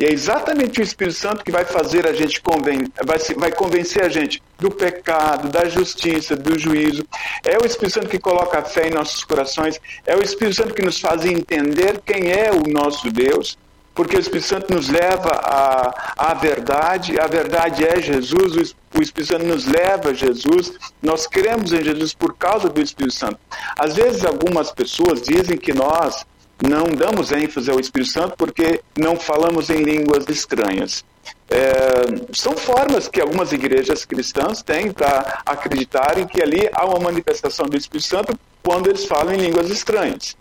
E 0.00 0.04
é 0.04 0.12
exatamente 0.12 0.80
o 0.80 0.82
Espírito 0.82 1.16
Santo 1.16 1.44
que 1.44 1.50
vai 1.50 1.64
fazer 1.64 2.06
a 2.06 2.12
gente 2.12 2.40
conven 2.40 2.84
vai, 3.04 3.18
vai 3.36 3.50
convencer 3.50 4.04
a 4.04 4.08
gente 4.08 4.40
do 4.56 4.70
pecado, 4.70 5.48
da 5.48 5.68
justiça, 5.68 6.36
do 6.36 6.56
juízo. 6.56 7.04
É 7.44 7.58
o 7.58 7.66
Espírito 7.66 7.94
Santo 7.94 8.08
que 8.08 8.18
coloca 8.18 8.58
a 8.60 8.62
fé 8.62 8.86
em 8.86 8.92
nossos 8.92 9.24
corações. 9.24 9.80
É 10.06 10.14
o 10.14 10.22
Espírito 10.22 10.56
Santo 10.56 10.74
que 10.74 10.84
nos 10.84 11.00
faz 11.00 11.24
entender 11.24 12.00
quem 12.06 12.30
é 12.30 12.50
o 12.52 12.70
nosso 12.70 13.10
Deus 13.10 13.58
porque 13.98 14.14
o 14.14 14.20
Espírito 14.20 14.46
Santo 14.46 14.72
nos 14.72 14.88
leva 14.88 15.32
à, 15.42 16.12
à 16.16 16.34
verdade, 16.34 17.18
a 17.18 17.26
verdade 17.26 17.84
é 17.84 18.00
Jesus, 18.00 18.76
o 18.94 19.02
Espírito 19.02 19.32
Santo 19.32 19.44
nos 19.44 19.66
leva 19.66 20.10
a 20.10 20.14
Jesus, 20.14 20.72
nós 21.02 21.26
cremos 21.26 21.72
em 21.72 21.82
Jesus 21.82 22.14
por 22.14 22.36
causa 22.36 22.68
do 22.68 22.80
Espírito 22.80 23.16
Santo. 23.16 23.40
Às 23.76 23.96
vezes, 23.96 24.24
algumas 24.24 24.70
pessoas 24.70 25.20
dizem 25.22 25.58
que 25.58 25.72
nós 25.72 26.24
não 26.62 26.84
damos 26.84 27.32
ênfase 27.32 27.72
ao 27.72 27.80
Espírito 27.80 28.12
Santo 28.12 28.36
porque 28.38 28.80
não 28.96 29.16
falamos 29.16 29.68
em 29.68 29.82
línguas 29.82 30.28
estranhas. 30.28 31.04
É, 31.50 32.28
são 32.32 32.56
formas 32.56 33.08
que 33.08 33.20
algumas 33.20 33.50
igrejas 33.52 34.04
cristãs 34.04 34.62
têm 34.62 34.92
para 34.92 35.42
acreditarem 35.44 36.24
que 36.24 36.40
ali 36.40 36.70
há 36.72 36.84
uma 36.84 37.00
manifestação 37.00 37.66
do 37.66 37.76
Espírito 37.76 38.06
Santo 38.06 38.38
quando 38.62 38.88
eles 38.88 39.06
falam 39.06 39.34
em 39.34 39.38
línguas 39.38 39.68
estranhas 39.70 40.36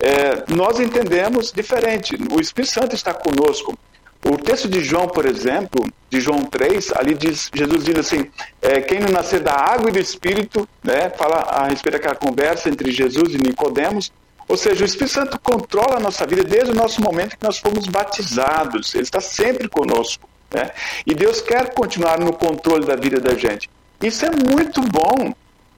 é, 0.00 0.44
nós 0.52 0.80
entendemos 0.80 1.52
diferente. 1.52 2.16
O 2.32 2.40
Espírito 2.40 2.72
Santo 2.72 2.94
está 2.94 3.12
conosco. 3.12 3.78
O 4.24 4.36
texto 4.36 4.68
de 4.68 4.82
João, 4.82 5.06
por 5.08 5.24
exemplo, 5.24 5.82
de 6.10 6.20
João 6.20 6.42
3, 6.42 6.92
ali 6.96 7.14
diz, 7.14 7.50
Jesus 7.54 7.84
diz 7.84 7.98
assim, 7.98 8.26
é, 8.60 8.80
quem 8.80 9.00
não 9.00 9.08
nascer 9.08 9.40
da 9.40 9.54
água 9.54 9.88
e 9.88 9.92
do 9.92 9.98
Espírito, 9.98 10.68
né, 10.82 11.10
fala 11.10 11.36
a 11.36 11.68
respeito 11.68 11.94
daquela 11.94 12.14
conversa 12.14 12.68
entre 12.68 12.90
Jesus 12.90 13.34
e 13.34 13.38
Nicodemos, 13.38 14.12
ou 14.46 14.56
seja, 14.56 14.82
o 14.82 14.86
Espírito 14.86 15.12
Santo 15.12 15.40
controla 15.40 15.96
a 15.96 16.00
nossa 16.00 16.26
vida 16.26 16.44
desde 16.44 16.72
o 16.72 16.74
nosso 16.74 17.00
momento 17.00 17.38
que 17.38 17.44
nós 17.44 17.58
fomos 17.58 17.86
batizados, 17.86 18.94
ele 18.94 19.04
está 19.04 19.20
sempre 19.20 19.68
conosco. 19.68 20.28
Né? 20.52 20.70
E 21.06 21.14
Deus 21.14 21.40
quer 21.40 21.72
continuar 21.72 22.18
no 22.18 22.32
controle 22.32 22.84
da 22.84 22.96
vida 22.96 23.20
da 23.20 23.34
gente. 23.34 23.70
Isso 24.02 24.26
é 24.26 24.30
muito 24.30 24.80
bom, 24.82 25.32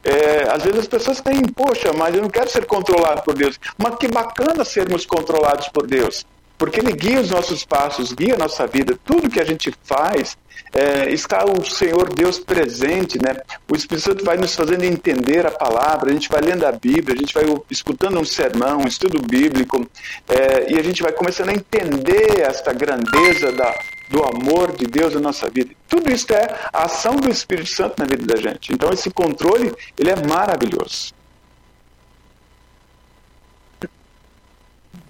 é, 0.04 0.48
às 0.50 0.62
vezes 0.62 0.80
as 0.80 0.86
pessoas 0.86 1.20
têm, 1.20 1.42
poxa, 1.44 1.92
mas 1.92 2.14
eu 2.14 2.22
não 2.22 2.30
quero 2.30 2.50
ser 2.50 2.66
controlado 2.66 3.22
por 3.22 3.34
Deus. 3.34 3.58
Mas 3.78 3.96
que 3.96 4.08
bacana 4.08 4.64
sermos 4.64 5.06
controlados 5.06 5.68
por 5.68 5.86
Deus, 5.86 6.26
porque 6.58 6.80
Ele 6.80 6.92
guia 6.92 7.20
os 7.20 7.30
nossos 7.30 7.64
passos, 7.64 8.12
guia 8.12 8.34
a 8.34 8.38
nossa 8.38 8.66
vida. 8.66 8.98
Tudo 9.04 9.30
que 9.30 9.40
a 9.40 9.44
gente 9.44 9.72
faz, 9.84 10.36
é, 10.72 11.10
está 11.10 11.44
o 11.44 11.64
Senhor 11.64 12.12
Deus 12.12 12.38
presente, 12.38 13.18
né? 13.18 13.36
O 13.70 13.76
Espírito 13.76 14.04
Santo 14.04 14.24
vai 14.24 14.36
nos 14.36 14.54
fazendo 14.54 14.84
entender 14.84 15.46
a 15.46 15.50
palavra, 15.50 16.10
a 16.10 16.12
gente 16.12 16.28
vai 16.28 16.40
lendo 16.40 16.64
a 16.64 16.72
Bíblia, 16.72 17.14
a 17.14 17.18
gente 17.18 17.34
vai 17.34 17.44
escutando 17.70 18.18
um 18.18 18.24
sermão, 18.24 18.78
um 18.78 18.88
estudo 18.88 19.20
bíblico, 19.20 19.86
é, 20.28 20.72
e 20.72 20.78
a 20.78 20.82
gente 20.82 21.02
vai 21.02 21.12
começando 21.12 21.50
a 21.50 21.54
entender 21.54 22.40
esta 22.40 22.72
grandeza 22.72 23.52
da, 23.52 23.74
do 24.08 24.22
amor 24.22 24.76
de 24.76 24.86
Deus 24.86 25.14
na 25.14 25.20
nossa 25.20 25.48
vida. 25.48 25.70
Tudo 25.88 26.10
isso 26.10 26.32
é 26.32 26.68
a 26.72 26.84
ação 26.84 27.16
do 27.16 27.30
Espírito 27.30 27.70
Santo 27.70 27.94
na 27.98 28.04
vida 28.04 28.24
da 28.24 28.40
gente. 28.40 28.72
Então 28.72 28.90
esse 28.90 29.10
controle, 29.10 29.74
ele 29.98 30.10
é 30.10 30.26
maravilhoso. 30.26 31.14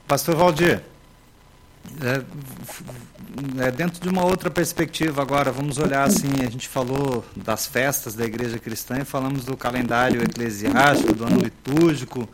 Pastor 0.06 0.36
Valdir, 0.36 0.82
é, 2.00 2.22
é, 3.64 3.70
dentro 3.70 4.00
de 4.00 4.08
uma 4.08 4.24
outra 4.24 4.50
perspectiva 4.50 5.22
agora, 5.22 5.50
vamos 5.50 5.78
olhar 5.78 6.04
assim, 6.04 6.28
a 6.40 6.50
gente 6.50 6.68
falou 6.68 7.24
das 7.34 7.66
festas 7.66 8.14
da 8.14 8.24
igreja 8.24 8.58
cristã 8.58 8.98
e 8.98 9.04
falamos 9.04 9.44
do 9.44 9.56
calendário 9.56 10.22
eclesiástico, 10.22 11.14
do 11.14 11.24
ano 11.24 11.40
litúrgico, 11.40 12.28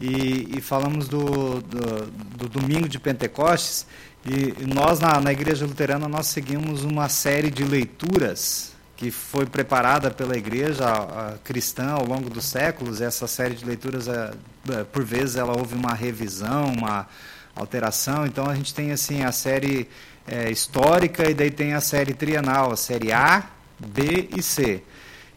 e, 0.00 0.56
e 0.56 0.60
falamos 0.60 1.06
do, 1.06 1.60
do, 1.60 2.06
do, 2.36 2.48
domingo 2.48 2.88
de 2.88 2.98
Pentecostes, 2.98 3.86
e, 4.24 4.66
nós, 4.66 5.00
na, 5.00 5.20
na 5.20 5.32
Igreja 5.32 5.66
Luterana, 5.66 6.08
nós 6.08 6.26
seguimos 6.26 6.84
uma 6.84 7.08
série 7.08 7.50
de 7.50 7.64
leituras 7.64 8.72
que 8.96 9.10
foi 9.10 9.44
preparada 9.46 10.12
pela 10.12 10.36
igreja 10.36 10.84
a, 10.86 11.34
cristã 11.42 11.90
ao 11.90 12.06
longo 12.06 12.30
dos 12.30 12.44
séculos. 12.44 13.00
Essa 13.00 13.26
série 13.26 13.54
de 13.54 13.64
leituras, 13.64 14.06
é, 14.06 14.32
é, 14.70 14.84
por 14.84 15.02
vezes, 15.02 15.34
ela 15.34 15.58
houve 15.58 15.74
uma 15.74 15.92
revisão, 15.92 16.66
uma 16.66 17.08
alteração. 17.56 18.24
Então, 18.24 18.48
a 18.48 18.54
gente 18.54 18.72
tem 18.72 18.92
assim 18.92 19.24
a 19.24 19.32
série 19.32 19.88
é, 20.24 20.50
histórica 20.52 21.28
e 21.28 21.34
daí 21.34 21.50
tem 21.50 21.74
a 21.74 21.80
série 21.80 22.14
trienal, 22.14 22.70
a 22.70 22.76
série 22.76 23.10
A, 23.10 23.42
B 23.76 24.28
e 24.36 24.40
C, 24.40 24.84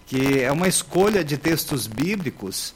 que 0.05 0.41
é 0.41 0.51
uma 0.51 0.67
escolha 0.67 1.23
de 1.23 1.35
textos 1.35 1.87
bíblicos 1.87 2.75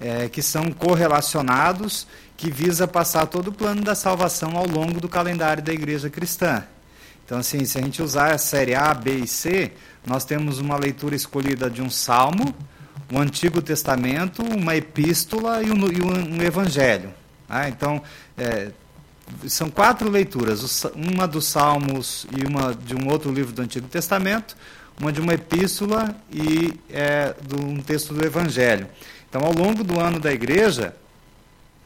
é, 0.00 0.28
que 0.28 0.40
são 0.42 0.72
correlacionados 0.72 2.06
que 2.36 2.50
visa 2.50 2.88
passar 2.88 3.26
todo 3.26 3.48
o 3.48 3.52
plano 3.52 3.82
da 3.82 3.94
salvação 3.94 4.56
ao 4.56 4.66
longo 4.66 5.00
do 5.00 5.08
calendário 5.08 5.62
da 5.62 5.72
igreja 5.72 6.08
cristã. 6.08 6.64
Então, 7.24 7.38
assim, 7.38 7.64
se 7.64 7.78
a 7.78 7.82
gente 7.82 8.02
usar 8.02 8.32
a 8.32 8.38
série 8.38 8.74
A, 8.74 8.92
B 8.94 9.18
e 9.18 9.26
C, 9.26 9.72
nós 10.06 10.24
temos 10.24 10.58
uma 10.58 10.76
leitura 10.76 11.14
escolhida 11.14 11.68
de 11.68 11.82
um 11.82 11.90
salmo, 11.90 12.54
um 13.12 13.20
Antigo 13.20 13.60
Testamento, 13.60 14.42
uma 14.42 14.74
epístola 14.74 15.62
e 15.62 15.70
um, 15.70 15.86
e 15.92 16.00
um 16.02 16.42
evangelho. 16.42 17.12
Ah, 17.48 17.68
então, 17.68 18.02
é, 18.38 18.70
são 19.46 19.70
quatro 19.70 20.08
leituras, 20.08 20.84
uma 20.94 21.26
dos 21.26 21.46
Salmos 21.46 22.26
e 22.36 22.46
uma 22.46 22.74
de 22.74 22.94
um 22.94 23.08
outro 23.08 23.32
livro 23.32 23.52
do 23.52 23.62
Antigo 23.62 23.88
Testamento, 23.88 24.56
uma 25.00 25.10
de 25.10 25.20
uma 25.20 25.32
epístola 25.32 26.14
e 26.30 26.78
é, 26.90 27.34
de 27.40 27.56
um 27.56 27.80
texto 27.80 28.12
do 28.12 28.24
Evangelho. 28.24 28.86
Então, 29.28 29.42
ao 29.42 29.52
longo 29.52 29.82
do 29.82 29.98
ano 29.98 30.20
da 30.20 30.30
igreja, 30.30 30.94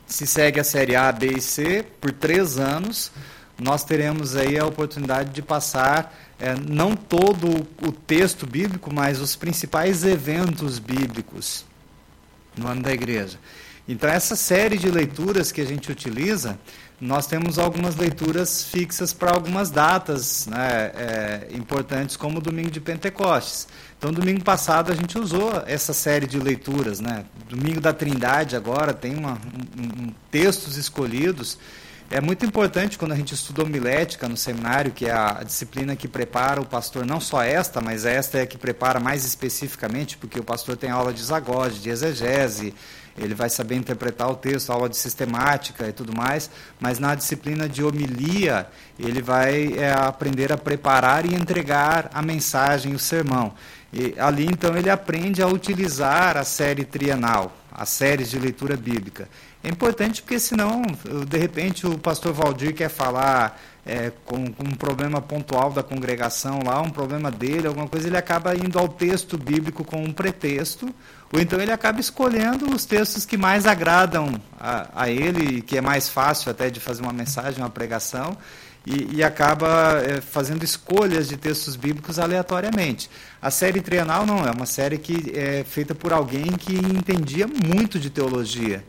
se 0.07 0.27
segue 0.27 0.59
a 0.59 0.64
série 0.64 0.96
A, 0.96 1.12
B 1.12 1.29
e 1.37 1.40
C 1.40 1.85
por 2.00 2.11
três 2.11 2.59
anos, 2.59 3.12
nós 3.59 3.85
teremos 3.85 4.35
aí 4.35 4.59
a 4.59 4.66
oportunidade 4.66 5.31
de 5.31 5.42
passar 5.42 6.12
é, 6.40 6.55
não 6.55 6.96
todo 6.96 7.66
o 7.81 7.92
texto 7.92 8.46
bíblico, 8.46 8.92
mas 8.92 9.20
os 9.20 9.37
principais 9.37 10.05
eventos 10.05 10.81
bíblicos 10.81 11.64
no 12.57 12.66
ano 12.66 12.83
da 12.83 12.92
igreja. 12.92 13.38
Então, 13.87 14.11
essa 14.11 14.35
série 14.35 14.77
de 14.77 14.90
leituras 14.90 15.53
que 15.53 15.61
a 15.61 15.64
gente 15.64 15.92
utiliza, 15.92 16.59
nós 17.04 17.26
temos 17.26 17.58
algumas 17.58 17.96
leituras 17.96 18.64
fixas 18.64 19.12
para 19.12 19.30
algumas 19.30 19.70
datas 19.70 20.46
né, 20.46 20.90
é, 20.96 21.48
importantes, 21.52 22.16
como 22.16 22.38
o 22.38 22.40
domingo 22.40 22.70
de 22.70 22.80
Pentecostes. 22.80 23.68
Então, 23.98 24.10
domingo 24.10 24.42
passado 24.42 24.90
a 24.90 24.94
gente 24.94 25.18
usou 25.18 25.62
essa 25.66 25.92
série 25.92 26.26
de 26.26 26.38
leituras, 26.38 27.00
né? 27.00 27.26
Domingo 27.46 27.78
da 27.78 27.92
Trindade 27.92 28.56
agora 28.56 28.94
tem 28.94 29.16
uma, 29.16 29.32
um, 29.32 30.06
um, 30.06 30.14
textos 30.30 30.78
escolhidos. 30.78 31.58
É 32.10 32.22
muito 32.22 32.46
importante 32.46 32.96
quando 32.96 33.12
a 33.12 33.16
gente 33.16 33.34
estuda 33.34 33.62
homilética 33.62 34.26
no 34.26 34.36
seminário, 34.36 34.90
que 34.90 35.04
é 35.04 35.12
a 35.12 35.42
disciplina 35.42 35.94
que 35.96 36.08
prepara 36.08 36.58
o 36.60 36.66
pastor, 36.66 37.04
não 37.04 37.20
só 37.20 37.42
esta, 37.42 37.82
mas 37.82 38.06
esta 38.06 38.38
é 38.38 38.42
a 38.42 38.46
que 38.46 38.56
prepara 38.56 38.98
mais 38.98 39.26
especificamente, 39.26 40.16
porque 40.16 40.40
o 40.40 40.44
pastor 40.44 40.76
tem 40.76 40.90
aula 40.90 41.12
de 41.12 41.22
zagode, 41.22 41.80
de 41.80 41.90
exegese, 41.90 42.74
ele 43.16 43.35
vai 43.35 43.48
saber 43.48 43.77
interpretar 43.77 44.29
o 44.31 44.35
texto, 44.35 44.70
aula 44.70 44.88
de 44.88 44.96
sistemática 44.96 45.88
e 45.88 45.92
tudo 45.92 46.14
mais, 46.14 46.50
mas 46.81 46.98
na 46.98 47.14
disciplina 47.14 47.68
de 47.68 47.83
homilia, 47.83 48.66
ele 48.98 49.22
vai 49.22 49.74
é, 49.74 49.92
aprender 49.92 50.53
a 50.53 50.57
preparar 50.57 51.24
e 51.24 51.35
entregar 51.35 52.11
a 52.12 52.20
mensagem, 52.20 52.94
o 52.94 52.98
sermão. 52.98 53.55
E 53.92 54.18
ali, 54.18 54.46
então, 54.46 54.77
ele 54.77 54.90
aprende 54.90 55.40
a 55.40 55.46
utilizar 55.46 56.37
a 56.37 56.42
série 56.42 56.85
trienal, 56.85 57.57
as 57.70 57.88
séries 57.90 58.29
de 58.29 58.38
leitura 58.40 58.77
bíblica. 58.77 59.29
É 59.62 59.68
importante 59.68 60.20
porque, 60.20 60.38
senão, 60.38 60.83
de 61.29 61.38
repente, 61.38 61.86
o 61.86 61.97
pastor 61.97 62.32
Valdir 62.32 62.74
quer 62.74 62.91
falar 62.91 63.59
é, 63.86 64.11
com, 64.24 64.53
com, 64.53 64.64
um 64.64 64.74
problema 64.74 65.20
pontual 65.22 65.70
da 65.70 65.82
congregação 65.82 66.61
lá, 66.64 66.80
um 66.80 66.91
problema 66.91 67.30
dele, 67.30 67.66
alguma 67.66 67.88
coisa, 67.88 68.09
ele 68.09 68.16
acaba 68.16 68.55
indo 68.55 68.78
ao 68.78 68.88
texto 68.88 69.38
bíblico 69.38 69.84
com 69.84 70.03
um 70.03 70.12
pretexto, 70.12 70.95
ou 71.35 71.41
então 71.41 71.61
ele 71.61 71.72
acaba 71.72 71.99
escolhendo 71.99 72.72
os 72.72 72.85
textos 72.85 73.26
que 73.26 73.37
mais 73.37 73.66
agradam 73.66 74.41
a, 74.57 75.03
a 75.03 75.11
ele, 75.11 75.62
que 75.62 75.76
é 75.76 75.80
mais 75.80 76.09
fácil 76.09 76.49
até 76.49 76.70
de 76.70 76.78
fazer 76.78 77.03
uma 77.03 77.12
mensagem, 77.12 77.61
uma 77.61 77.68
pregação, 77.68 78.39
e, 78.87 79.16
e 79.16 79.24
acaba 79.24 80.01
é, 80.01 80.20
fazendo 80.20 80.62
escolhas 80.62 81.28
de 81.28 81.37
textos 81.37 81.74
bíblicos 81.74 82.20
aleatoriamente. 82.20 83.11
A 83.43 83.51
série 83.51 83.80
trienal 83.80 84.24
não, 84.24 84.47
é 84.47 84.53
uma 84.53 84.64
série 84.64 84.97
que 84.97 85.32
é 85.37 85.64
feita 85.64 85.93
por 85.93 86.12
alguém 86.12 86.53
que 86.53 86.72
entendia 86.72 87.49
muito 87.49 87.99
de 87.99 88.11
teologia. 88.11 88.85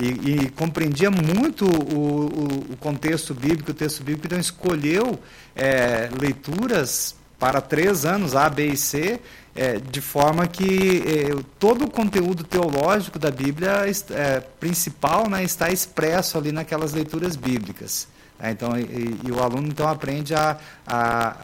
e, 0.00 0.46
e 0.46 0.50
compreendia 0.52 1.10
muito 1.10 1.66
o, 1.66 1.68
o, 1.68 2.72
o, 2.72 2.76
contexto 2.78 3.34
bíblico, 3.34 3.72
o 3.72 3.74
texto 3.74 4.02
bíblico, 4.02 4.26
então 4.26 4.38
escolheu 4.38 5.20
é, 5.54 6.08
leituras 6.18 7.14
para 7.40 7.60
três 7.62 8.04
anos, 8.04 8.36
A, 8.36 8.48
B 8.50 8.68
e 8.68 8.76
C, 8.76 9.18
é, 9.54 9.78
de 9.78 10.00
forma 10.00 10.46
que 10.46 11.02
é, 11.06 11.42
todo 11.58 11.84
o 11.84 11.90
conteúdo 11.90 12.44
teológico 12.44 13.18
da 13.18 13.30
Bíblia 13.30 13.82
é, 14.10 14.40
principal 14.40 15.28
né, 15.28 15.42
está 15.42 15.70
expresso 15.70 16.38
ali 16.38 16.52
naquelas 16.52 16.92
leituras 16.92 17.36
bíblicas. 17.36 18.06
Tá? 18.38 18.50
Então, 18.50 18.78
e, 18.78 19.18
e, 19.24 19.30
o 19.30 19.42
aluno 19.42 19.68
então 19.68 19.88
aprende 19.88 20.34
a, 20.34 20.58
a 20.86 21.36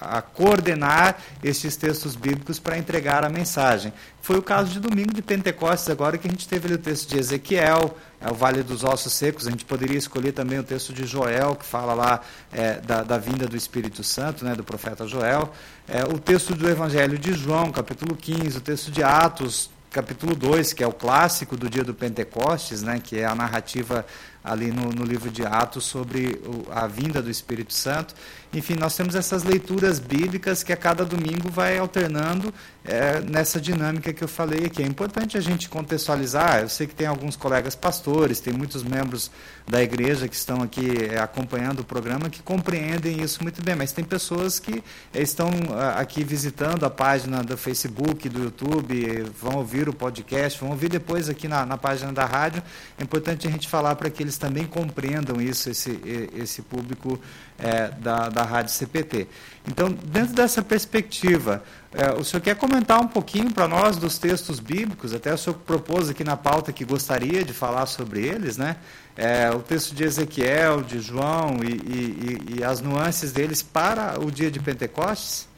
a 0.00 0.22
coordenar 0.22 1.18
estes 1.42 1.76
textos 1.76 2.16
bíblicos 2.16 2.58
para 2.58 2.78
entregar 2.78 3.24
a 3.24 3.28
mensagem. 3.28 3.92
Foi 4.22 4.38
o 4.38 4.42
caso 4.42 4.70
de 4.70 4.80
domingo 4.80 5.12
de 5.12 5.22
Pentecostes, 5.22 5.90
agora 5.90 6.16
que 6.16 6.26
a 6.26 6.30
gente 6.30 6.46
teve 6.48 6.66
ali 6.66 6.74
o 6.74 6.78
texto 6.78 7.08
de 7.08 7.18
Ezequiel, 7.18 7.96
é 8.20 8.30
o 8.30 8.34
Vale 8.34 8.62
dos 8.62 8.84
Ossos 8.84 9.12
Secos. 9.12 9.46
A 9.46 9.50
gente 9.50 9.64
poderia 9.64 9.96
escolher 9.96 10.32
também 10.32 10.58
o 10.58 10.62
texto 10.62 10.92
de 10.92 11.06
Joel, 11.06 11.56
que 11.56 11.64
fala 11.64 11.94
lá 11.94 12.20
é, 12.52 12.74
da, 12.80 13.02
da, 13.02 13.18
vinda 13.18 13.46
do 13.46 13.56
Espírito 13.56 14.04
Santo, 14.04 14.44
né, 14.44 14.54
do 14.54 14.62
profeta 14.62 15.06
Joel. 15.06 15.50
É, 15.88 16.04
o 16.04 16.18
texto 16.18 16.54
do 16.54 16.68
Evangelho 16.68 17.18
de 17.18 17.32
João, 17.32 17.72
capítulo 17.72 18.14
15, 18.14 18.58
o 18.58 18.60
texto 18.60 18.90
de 18.90 19.02
Atos, 19.02 19.70
capítulo 19.90 20.36
2, 20.36 20.72
que 20.72 20.84
é 20.84 20.86
o 20.86 20.92
clássico 20.92 21.56
do 21.56 21.68
dia 21.68 21.82
do 21.82 21.92
Pentecostes, 21.92 22.82
né, 22.82 23.00
que 23.02 23.18
é 23.18 23.24
a 23.24 23.34
narrativa 23.34 24.06
ali 24.42 24.70
no, 24.70 24.90
no 24.90 25.04
livro 25.04 25.30
de 25.30 25.44
Atos 25.44 25.84
sobre 25.84 26.40
o, 26.44 26.70
a 26.72 26.86
vinda 26.86 27.20
do 27.20 27.30
Espírito 27.30 27.72
Santo. 27.72 28.14
Enfim, 28.52 28.74
nós 28.74 28.96
temos 28.96 29.14
essas 29.14 29.44
leituras 29.44 30.00
bíblicas 30.00 30.62
que 30.62 30.72
a 30.72 30.76
cada 30.76 31.04
domingo 31.04 31.48
vai 31.48 31.78
alternando 31.78 32.52
é, 32.84 33.20
nessa 33.20 33.60
dinâmica 33.60 34.12
que 34.12 34.24
eu 34.24 34.28
falei 34.28 34.64
aqui. 34.64 34.82
É 34.82 34.86
importante 34.86 35.36
a 35.36 35.40
gente 35.40 35.68
contextualizar. 35.68 36.62
Eu 36.62 36.68
sei 36.68 36.86
que 36.88 36.94
tem 36.94 37.06
alguns 37.06 37.36
colegas 37.36 37.76
pastores, 37.76 38.40
tem 38.40 38.52
muitos 38.52 38.82
membros 38.82 39.30
da 39.68 39.80
igreja 39.80 40.26
que 40.26 40.34
estão 40.34 40.62
aqui 40.62 41.04
é, 41.12 41.20
acompanhando 41.20 41.80
o 41.80 41.84
programa 41.84 42.28
que 42.28 42.42
compreendem 42.42 43.22
isso 43.22 43.40
muito 43.40 43.62
bem, 43.62 43.76
mas 43.76 43.92
tem 43.92 44.04
pessoas 44.04 44.58
que 44.58 44.82
é, 45.14 45.22
estão 45.22 45.48
aqui 45.96 46.24
visitando 46.24 46.84
a 46.84 46.90
página 46.90 47.44
do 47.44 47.56
Facebook, 47.56 48.28
do 48.28 48.44
YouTube, 48.44 49.30
vão 49.40 49.58
ouvir 49.58 49.88
o 49.88 49.92
podcast, 49.92 50.58
vão 50.58 50.70
ouvir 50.70 50.88
depois 50.88 51.28
aqui 51.28 51.46
na, 51.46 51.64
na 51.64 51.76
página 51.76 52.12
da 52.12 52.24
rádio. 52.24 52.62
É 52.98 53.02
importante 53.04 53.46
a 53.46 53.50
gente 53.50 53.68
falar 53.68 53.94
para 53.94 54.10
que 54.10 54.22
eles 54.30 54.38
também 54.38 54.64
compreendam 54.64 55.40
isso, 55.40 55.68
esse, 55.68 56.00
esse 56.32 56.62
público 56.62 57.18
é, 57.58 57.88
da, 57.88 58.28
da 58.28 58.44
Rádio 58.44 58.72
CPT. 58.72 59.26
Então, 59.66 59.90
dentro 59.90 60.34
dessa 60.34 60.62
perspectiva, 60.62 61.62
é, 61.92 62.12
o 62.12 62.22
senhor 62.22 62.40
quer 62.40 62.54
comentar 62.54 63.00
um 63.00 63.08
pouquinho 63.08 63.52
para 63.52 63.66
nós 63.66 63.96
dos 63.96 64.18
textos 64.18 64.60
bíblicos? 64.60 65.12
Até 65.12 65.34
o 65.34 65.38
senhor 65.38 65.56
propôs 65.66 66.08
aqui 66.08 66.22
na 66.22 66.36
pauta 66.36 66.72
que 66.72 66.84
gostaria 66.84 67.44
de 67.44 67.52
falar 67.52 67.86
sobre 67.86 68.24
eles, 68.24 68.56
né? 68.56 68.76
É, 69.16 69.50
o 69.50 69.58
texto 69.58 69.94
de 69.94 70.04
Ezequiel, 70.04 70.82
de 70.82 71.00
João 71.00 71.58
e, 71.62 71.72
e, 71.72 72.58
e, 72.58 72.64
as 72.64 72.80
nuances 72.80 73.32
deles 73.32 73.62
para 73.62 74.18
o 74.20 74.30
dia 74.30 74.50
de 74.50 74.60
Pentecostes? 74.60 75.48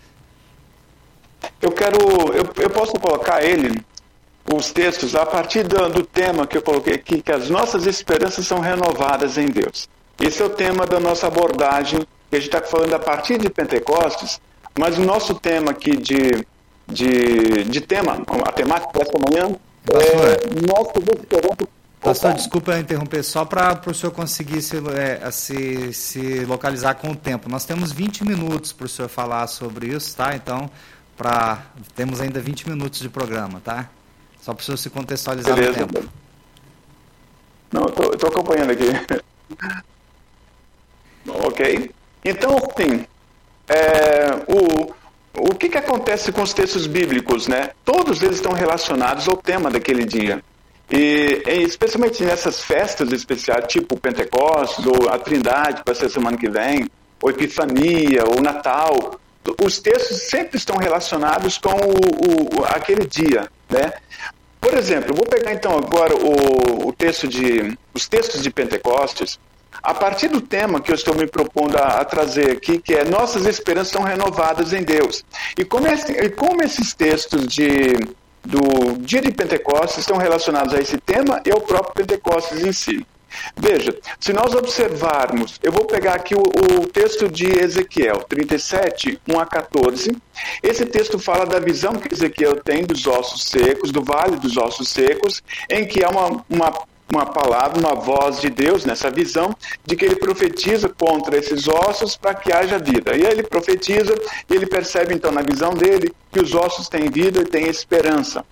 Eu 1.61 1.71
quero, 1.71 1.99
eu, 2.33 2.51
eu 2.57 2.71
posso 2.71 2.93
colocar 2.95 3.45
ele, 3.45 3.85
os 4.51 4.73
textos, 4.73 5.15
a 5.15 5.25
partir 5.25 5.67
do, 5.67 5.89
do 5.89 6.05
tema 6.05 6.47
que 6.47 6.57
eu 6.57 6.63
coloquei 6.63 6.95
aqui, 6.95 7.23
que 7.23 7.33
as 7.33 7.49
nossas 7.49 7.87
esperanças 7.87 8.47
são 8.47 8.61
renovadas 8.61 9.39
em 9.39 9.47
Deus. 9.47 9.89
Esse 10.21 10.43
é 10.43 10.45
o 10.45 10.51
tema 10.51 10.87
da 10.87 11.01
nossa 11.01 11.27
abordagem, 11.27 12.01
que 12.31 12.37
a 12.37 12.41
gente 12.41 12.55
está 12.55 12.63
falando 12.63 12.95
a 12.95 12.99
partir 12.99 13.39
de 13.39 13.49
Pentecostes, 13.49 14.41
mas 14.79 14.99
o 14.99 15.03
nosso 15.03 15.35
tema 15.35 15.71
aqui 15.71 15.97
de, 15.97 16.47
de, 16.87 17.65
de 17.65 17.81
tema, 17.81 18.23
a 18.45 18.53
temática 18.53 18.99
dessa 18.99 19.13
manhã, 19.19 19.55
é 19.91 20.67
nosso 20.67 20.93
esperança 20.99 21.69
Pastor, 22.01 22.35
desculpa 22.35 22.77
interromper, 22.77 23.23
só 23.23 23.45
para 23.45 23.81
o 23.87 23.95
senhor 23.95 24.11
conseguir 24.11 24.61
se, 24.61 24.77
é, 24.93 25.31
se, 25.31 25.93
se 25.93 26.45
localizar 26.45 26.95
com 26.95 27.11
o 27.13 27.17
tempo. 27.17 27.49
Nós 27.49 27.65
temos 27.65 27.93
20 27.93 28.25
minutos 28.25 28.73
para 28.73 28.87
o 28.87 28.89
senhor 28.89 29.09
falar 29.09 29.47
sobre 29.47 29.87
isso, 29.95 30.17
tá? 30.17 30.35
Então, 30.35 30.69
pra, 31.17 31.63
temos 31.95 32.21
ainda 32.21 32.41
20 32.41 32.69
minutos 32.69 32.99
de 32.99 33.09
programa, 33.09 33.61
tá? 33.65 33.89
Só 34.43 34.53
para 34.53 34.61
o 34.61 34.65
senhor 34.65 34.77
se 34.77 34.91
contextualizar 34.91 35.55
Beleza. 35.55 35.81
no 35.81 35.87
tempo. 35.87 36.09
Não, 37.71 37.83
eu 37.83 38.13
estou 38.13 38.29
acompanhando 38.29 38.71
aqui. 38.71 38.85
Ok? 41.25 41.89
Então, 42.25 42.57
assim, 42.57 43.07
é, 43.69 44.43
o, 44.49 44.93
o 45.51 45.55
que, 45.55 45.69
que 45.69 45.79
acontece 45.79 46.33
com 46.33 46.43
os 46.43 46.53
textos 46.53 46.89
bíblicos, 46.89 47.47
né? 47.47 47.71
Todos 47.85 48.21
eles 48.23 48.37
estão 48.37 48.53
relacionados 48.53 49.29
ao 49.29 49.37
tema 49.37 49.71
daquele 49.71 50.05
dia. 50.05 50.43
E, 50.91 51.43
especialmente 51.47 52.25
nessas 52.25 52.65
festas 52.65 53.13
especiais, 53.13 53.67
tipo 53.69 53.97
Pentecostes, 53.99 54.85
ou 54.85 55.09
a 55.09 55.19
Trindade, 55.19 55.85
para 55.85 55.95
ser 55.95 56.11
semana 56.11 56.37
que 56.37 56.51
vem, 56.51 56.91
ou 57.21 57.31
Epifania, 57.31 58.25
ou 58.27 58.43
Natal, 58.43 59.19
os 59.65 59.79
textos 59.81 60.23
sempre 60.29 60.57
estão 60.57 60.77
relacionados 60.77 61.57
com 61.57 61.71
o, 61.71 62.61
o, 62.61 62.65
aquele 62.67 63.07
dia, 63.07 63.49
né? 63.71 63.93
Por 64.63 64.75
exemplo, 64.75 65.13
vou 65.13 65.27
pegar 65.27 65.53
então 65.53 65.77
agora 65.77 66.15
o, 66.15 66.87
o 66.87 66.93
texto 66.93 67.27
de, 67.27 67.77
os 67.93 68.09
textos 68.09 68.41
de 68.45 68.49
Pentecostes, 68.49 69.41
a 69.83 69.93
partir 69.93 70.29
do 70.29 70.41
tema 70.41 70.81
que 70.81 70.93
eu 70.93 70.95
estou 70.95 71.17
me 71.17 71.27
propondo 71.27 71.77
a, 71.77 72.01
a 72.01 72.05
trazer 72.05 72.53
aqui, 72.53 72.79
que 72.79 72.95
é 72.95 73.05
nossas 73.05 73.45
esperanças 73.45 73.93
são 73.93 74.03
renovadas 74.03 74.73
em 74.73 74.85
Deus. 74.85 75.25
E 75.59 75.65
como, 75.65 75.89
esse, 75.89 76.13
e 76.13 76.31
como 76.31 76.63
esses 76.63 76.95
textos 76.95 77.49
de, 77.49 77.93
do 78.45 78.97
dia 79.01 79.21
de 79.21 79.33
Pentecostes 79.33 79.99
estão 79.99 80.17
relacionados 80.17 80.73
a 80.73 80.79
esse 80.79 80.97
tema 80.99 81.43
e 81.45 81.51
ao 81.51 81.61
próprio 81.61 81.95
Pentecostes 81.95 82.65
em 82.65 82.73
si. 82.73 83.05
Veja, 83.57 83.97
se 84.19 84.33
nós 84.33 84.55
observarmos, 84.55 85.59
eu 85.63 85.73
vou 85.73 85.85
pegar 85.85 86.15
aqui 86.15 86.35
o, 86.35 86.41
o, 86.41 86.87
texto 86.87 87.29
de 87.29 87.47
Ezequiel 87.47 88.25
37, 88.29 89.21
1 89.29 89.39
a 89.39 89.47
14. 89.47 90.17
Esse 90.63 90.87
texto 90.87 91.19
fala 91.19 91.47
da 91.47 91.59
visão 91.59 91.93
que 91.95 92.13
Ezequiel 92.13 92.57
tem 92.57 92.85
dos 92.85 93.07
ossos 93.07 93.45
secos, 93.45 93.91
do 93.91 94.03
vale 94.03 94.37
dos 94.37 94.57
ossos 94.57 94.89
secos, 94.89 95.43
em 95.71 95.87
que 95.87 96.05
há 96.05 96.09
uma, 96.09 96.45
uma 96.49 96.73
uma 97.13 97.27
palavra, 97.27 97.79
uma 97.79 97.95
voz 97.95 98.41
de 98.41 98.49
Deus 98.49 98.87
nessa 98.87 99.11
visão 99.11 99.55
de 99.85 99.95
que 99.95 100.05
ele 100.05 100.17
profetiza 100.17 100.89
contra 100.89 101.37
esses 101.37 101.69
ossos 101.69 102.17
para 102.17 102.35
que 102.35 102.51
haja 102.51 102.79
vida. 102.79 103.15
E 103.15 103.27
aí 103.27 103.33
ele 103.33 103.43
profetiza 103.43 104.15
e 104.49 104.55
ele 104.55 104.67
percebe 104.67 105.15
então 105.15 105.31
na 105.31 105.43
visão 105.43 105.75
dele 105.75 106.11
que 106.33 106.41
os 106.41 106.55
ossos 106.55 106.89
têm 106.89 107.11
vida 107.11 107.43
e 107.43 107.45
têm 107.45 107.69
esperança. 107.69 108.43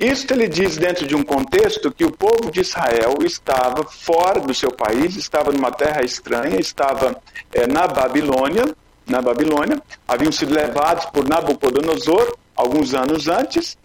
Isto 0.00 0.32
ele 0.32 0.48
diz 0.48 0.78
dentro 0.78 1.06
de 1.06 1.14
um 1.14 1.22
contexto 1.22 1.92
que 1.92 2.06
o 2.06 2.10
povo 2.10 2.50
de 2.50 2.62
Israel 2.62 3.18
estava 3.22 3.84
fora 3.84 4.40
do 4.40 4.54
seu 4.54 4.72
país, 4.72 5.14
estava 5.14 5.52
numa 5.52 5.70
terra 5.70 6.02
estranha, 6.02 6.58
estava 6.58 7.20
é, 7.52 7.66
na 7.66 7.86
Babilônia, 7.86 8.74
na 9.06 9.20
Babilônia, 9.20 9.78
haviam 10.08 10.32
sido 10.32 10.54
levados 10.54 11.04
por 11.06 11.28
Nabucodonosor 11.28 12.34
alguns 12.56 12.94
anos 12.94 13.28
antes, 13.28 13.76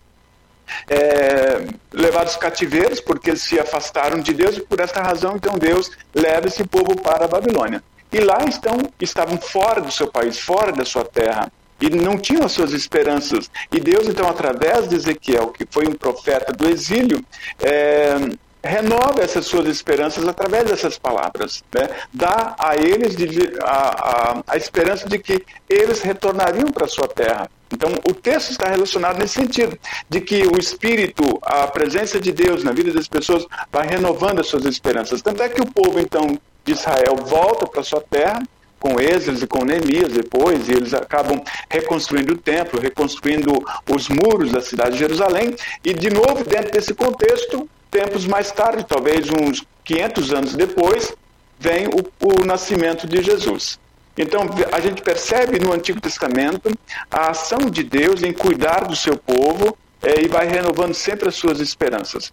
é, 0.90 1.68
levados 1.92 2.38
cativeiros, 2.38 3.02
porque 3.02 3.32
eles 3.32 3.42
se 3.42 3.60
afastaram 3.60 4.22
de 4.22 4.34
Deus, 4.34 4.56
e 4.56 4.62
por 4.62 4.80
esta 4.80 5.02
razão, 5.02 5.36
então, 5.36 5.58
Deus 5.58 5.92
leva 6.14 6.48
esse 6.48 6.64
povo 6.64 6.96
para 7.02 7.26
a 7.26 7.28
Babilônia. 7.28 7.84
E 8.10 8.20
lá 8.20 8.38
estão, 8.48 8.78
estavam 9.02 9.38
fora 9.38 9.82
do 9.82 9.92
seu 9.92 10.08
país, 10.08 10.40
fora 10.40 10.72
da 10.72 10.86
sua 10.86 11.04
terra, 11.04 11.52
e 11.86 11.90
não 11.96 12.18
tinham 12.18 12.44
as 12.44 12.52
suas 12.52 12.74
esperanças. 12.74 13.50
E 13.72 13.80
Deus, 13.80 14.08
então, 14.08 14.28
através 14.28 14.88
de 14.88 14.96
Ezequiel, 14.96 15.50
que 15.50 15.66
foi 15.70 15.88
um 15.88 15.94
profeta 15.94 16.52
do 16.52 16.68
exílio, 16.68 17.24
é, 17.60 18.16
renova 18.64 19.22
essas 19.22 19.46
suas 19.46 19.68
esperanças 19.68 20.28
através 20.28 20.66
dessas 20.66 20.98
palavras. 20.98 21.64
Né? 21.74 21.88
Dá 22.12 22.56
a 22.58 22.76
eles 22.76 23.16
de, 23.16 23.54
a, 23.62 23.70
a, 23.70 24.44
a 24.48 24.58
esperança 24.58 25.08
de 25.08 25.20
que 25.20 25.46
eles 25.70 26.02
retornariam 26.02 26.72
para 26.72 26.88
sua 26.88 27.08
terra. 27.08 27.50
Então, 27.72 27.92
o 28.10 28.14
texto 28.14 28.52
está 28.52 28.70
relacionado 28.70 29.18
nesse 29.18 29.36
sentido, 29.36 29.78
de 30.10 30.22
que 30.22 30.44
o 30.48 30.58
Espírito, 30.58 31.24
a 31.42 31.68
presença 31.68 32.20
de 32.20 32.32
Deus 32.32 32.64
na 32.64 32.72
vida 32.72 32.92
das 32.92 33.08
pessoas, 33.08 33.46
vai 33.72 33.88
renovando 33.88 34.40
as 34.40 34.48
suas 34.48 34.66
esperanças. 34.66 35.22
Tanto 35.22 35.44
é 35.44 35.50
que 35.50 35.62
o 35.62 35.72
povo, 35.72 36.00
então, 36.00 36.40
de 36.64 36.74
Israel 36.74 37.16
volta 37.18 37.68
para 37.68 37.84
sua 37.84 38.02
terra, 38.02 38.42
com 38.86 39.02
Esdras 39.02 39.42
e 39.42 39.48
com 39.48 39.66
Neemias 39.66 40.14
depois, 40.14 40.70
e 40.70 40.74
eles 40.74 40.94
acabam 40.94 41.42
reconstruindo 41.68 42.34
o 42.34 42.38
templo, 42.38 42.80
reconstruindo 42.80 43.52
os 43.90 44.08
muros 44.10 44.52
da 44.52 44.62
cidade 44.62 44.92
de 44.92 45.00
Jerusalém, 45.00 45.56
e 45.84 45.92
de 45.92 46.12
novo, 46.12 46.44
dentro 46.44 46.72
desse 46.72 46.94
contexto, 46.94 47.68
tempos 47.90 48.28
mais 48.28 48.52
tarde, 48.52 48.86
talvez 48.88 49.28
uns 49.32 49.64
500 49.84 50.34
anos 50.34 50.54
depois, 50.54 51.12
vem 51.60 51.88
o, 51.88 52.04
o 52.22 52.46
nascimento 52.46 53.08
de 53.08 53.24
Jesus. 53.24 53.80
Então, 54.16 54.42
a 54.72 54.80
gente 54.80 55.02
percebe 55.02 55.60
no 55.60 55.74
Antigo 55.74 56.00
Testamento 56.00 56.72
a 57.10 57.32
ação 57.32 57.70
de 57.72 57.82
Deus 57.82 58.22
em 58.22 58.32
cuidar 58.32 58.86
do 58.86 58.96
seu 58.96 59.18
povo 59.18 59.76
é, 60.04 60.22
e 60.24 60.28
vai 60.28 60.48
renovando 60.48 60.94
sempre 60.94 61.28
as 61.28 61.36
suas 61.36 61.60
esperanças. 61.60 62.32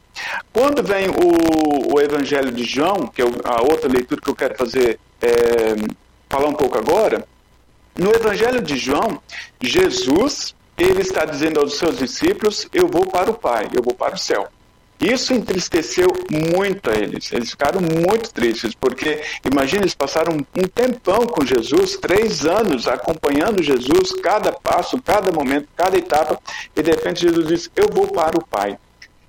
Quando 0.52 0.82
vem 0.82 1.08
o, 1.08 1.94
o 1.94 2.00
Evangelho 2.00 2.52
de 2.52 2.64
João, 2.64 3.06
que 3.06 3.22
é 3.22 3.24
a 3.24 3.62
outra 3.62 3.88
leitura 3.88 4.20
que 4.20 4.28
eu 4.28 4.36
quero 4.36 4.54
fazer, 4.54 5.00
é, 5.22 6.02
falar 6.32 6.48
um 6.48 6.54
pouco 6.54 6.78
agora, 6.78 7.28
no 7.94 8.10
Evangelho 8.10 8.62
de 8.62 8.78
João, 8.78 9.20
Jesus 9.60 10.54
ele 10.78 11.02
está 11.02 11.26
dizendo 11.26 11.60
aos 11.60 11.74
seus 11.74 11.98
discípulos: 11.98 12.66
Eu 12.72 12.88
vou 12.88 13.06
para 13.06 13.30
o 13.30 13.34
Pai, 13.34 13.68
eu 13.74 13.82
vou 13.82 13.92
para 13.92 14.14
o 14.14 14.18
céu. 14.18 14.48
Isso 14.98 15.34
entristeceu 15.34 16.06
muito 16.30 16.88
a 16.88 16.94
eles. 16.94 17.30
Eles 17.32 17.50
ficaram 17.50 17.80
muito 17.80 18.32
tristes, 18.32 18.72
porque 18.74 19.20
imagina, 19.44 19.82
eles 19.82 19.94
passaram 19.94 20.38
um 20.56 20.62
tempão 20.62 21.26
com 21.26 21.44
Jesus, 21.44 21.96
três 21.96 22.46
anos 22.46 22.88
acompanhando 22.88 23.62
Jesus, 23.62 24.12
cada 24.22 24.52
passo, 24.52 25.02
cada 25.02 25.30
momento, 25.30 25.68
cada 25.76 25.98
etapa, 25.98 26.40
e 26.74 26.82
de 26.82 26.90
repente 26.90 27.20
Jesus 27.20 27.46
diz: 27.46 27.70
Eu 27.76 27.88
vou 27.92 28.06
para 28.08 28.38
o 28.38 28.46
Pai. 28.46 28.78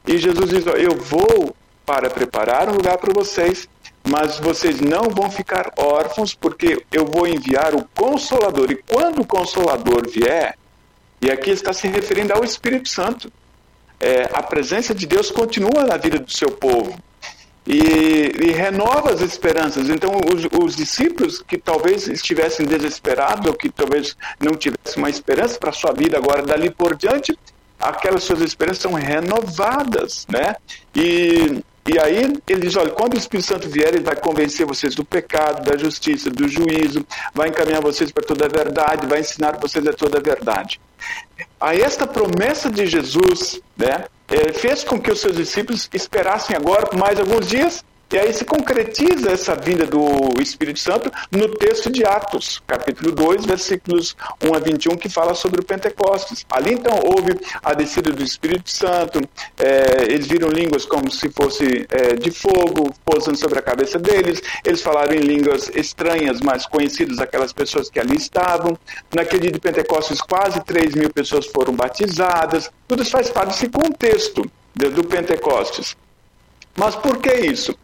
E 0.07 0.17
Jesus 0.17 0.49
diz: 0.49 0.65
Eu 0.65 0.95
vou 0.95 1.53
para 1.85 2.09
preparar 2.09 2.69
um 2.69 2.75
lugar 2.75 2.97
para 2.97 3.11
vocês, 3.13 3.67
mas 4.07 4.37
vocês 4.39 4.81
não 4.81 5.09
vão 5.09 5.31
ficar 5.31 5.71
órfãos, 5.77 6.33
porque 6.33 6.83
eu 6.91 7.05
vou 7.05 7.25
enviar 7.27 7.73
o 7.73 7.87
Consolador. 7.95 8.71
E 8.71 8.75
quando 8.75 9.21
o 9.21 9.25
Consolador 9.25 10.09
vier, 10.09 10.57
e 11.21 11.31
aqui 11.31 11.51
está 11.51 11.71
se 11.71 11.87
referindo 11.87 12.33
ao 12.33 12.43
Espírito 12.43 12.89
Santo 12.89 13.31
é, 13.99 14.29
a 14.33 14.43
presença 14.43 14.93
de 14.93 15.07
Deus 15.07 15.31
continua 15.31 15.85
na 15.85 15.95
vida 15.95 16.19
do 16.19 16.29
seu 16.29 16.51
povo. 16.51 16.93
E, 17.65 18.33
e 18.43 18.51
renova 18.51 19.13
as 19.13 19.21
esperanças. 19.21 19.87
Então, 19.87 20.11
os, 20.29 20.45
os, 20.61 20.75
discípulos 20.75 21.41
que 21.41 21.57
talvez 21.57 22.09
estivessem 22.09 22.65
desesperados, 22.65 23.47
ou 23.47 23.53
que 23.53 23.69
talvez 23.69 24.17
não 24.37 24.51
tivessem 24.51 24.97
uma 24.97 25.09
esperança 25.09 25.57
para 25.57 25.69
a 25.69 25.73
sua 25.73 25.93
vida 25.93 26.17
agora, 26.17 26.41
dali 26.41 26.69
por 26.69 26.93
diante, 26.93 27.39
aquelas 27.79 28.23
suas 28.23 28.41
esperanças 28.41 28.81
são 28.81 28.91
renovadas, 28.91 30.27
né? 30.29 30.57
E, 30.93 31.63
e 31.85 31.99
aí 31.99 32.33
ele 32.47 32.61
diz: 32.61 32.75
olha, 32.75 32.91
quando 32.91 33.13
o 33.13 33.17
Espírito 33.17 33.47
Santo 33.47 33.69
vier, 33.69 33.89
ele 33.89 34.03
vai 34.03 34.15
convencer 34.15 34.65
vocês 34.65 34.95
do 34.95 35.03
pecado, 35.03 35.69
da 35.69 35.77
justiça, 35.77 36.29
do 36.29 36.47
juízo, 36.47 37.05
vai 37.33 37.49
encaminhar 37.49 37.81
vocês 37.81 38.11
para 38.11 38.23
toda 38.23 38.45
a 38.45 38.49
verdade, 38.49 39.07
vai 39.07 39.19
ensinar 39.19 39.57
vocês 39.59 39.85
a 39.85 39.93
toda 39.93 40.17
a 40.17 40.21
verdade. 40.21 40.79
A 41.59 41.75
esta 41.75 42.07
promessa 42.07 42.69
de 42.69 42.85
Jesus, 42.85 43.59
né, 43.75 44.05
fez 44.53 44.83
com 44.83 44.99
que 44.99 45.11
os 45.11 45.19
seus 45.19 45.35
discípulos 45.35 45.89
esperassem 45.93 46.55
agora 46.55 46.89
mais 46.95 47.19
alguns 47.19 47.47
dias 47.47 47.83
e 48.13 48.19
aí 48.19 48.31
se 48.31 48.45
concretiza 48.45 49.31
essa 49.31 49.55
vinda 49.55 49.87
do 49.87 50.39
Espírito 50.39 50.79
Santo 50.79 51.11
no 51.31 51.49
texto 51.49 51.91
de 51.91 52.05
Atos, 52.05 52.61
capítulo 52.67 53.11
2, 53.11 53.43
versículos 53.43 54.15
1 54.39 54.53
a 54.53 54.59
21, 54.59 54.95
que 54.97 55.09
fala 55.09 55.33
sobre 55.33 55.61
o 55.61 55.63
Pentecostes. 55.63 56.45
Ali 56.51 56.73
então 56.73 56.93
houve 57.03 57.39
a 57.63 57.73
descida 57.73 58.11
do 58.11 58.21
Espírito 58.21 58.69
Santo, 58.69 59.19
é, 59.57 60.03
eles 60.13 60.27
viram 60.27 60.47
línguas 60.49 60.85
como 60.85 61.09
se 61.09 61.27
fosse 61.31 61.87
é, 61.89 62.13
de 62.13 62.29
fogo, 62.29 62.93
pousando 63.03 63.35
sobre 63.35 63.57
a 63.57 63.63
cabeça 63.63 63.97
deles, 63.97 64.43
eles 64.63 64.83
falaram 64.83 65.15
em 65.15 65.19
línguas 65.21 65.71
estranhas, 65.73 66.39
mas 66.39 66.67
conhecidas 66.67 67.17
aquelas 67.17 67.51
pessoas 67.51 67.89
que 67.89 67.99
ali 67.99 68.15
estavam. 68.15 68.77
Naquele 69.11 69.41
dia 69.41 69.51
de 69.53 69.59
Pentecostes, 69.59 70.21
quase 70.21 70.63
3 70.63 70.93
mil 70.93 71.09
pessoas 71.09 71.47
foram 71.47 71.73
batizadas. 71.73 72.69
Tudo 72.87 73.01
isso 73.01 73.11
faz 73.11 73.31
parte 73.31 73.53
desse 73.53 73.69
contexto 73.69 74.43
do 74.75 75.03
Pentecostes. 75.03 75.97
Mas 76.75 76.95
por 76.95 77.17
que 77.17 77.33
isso? 77.33 77.75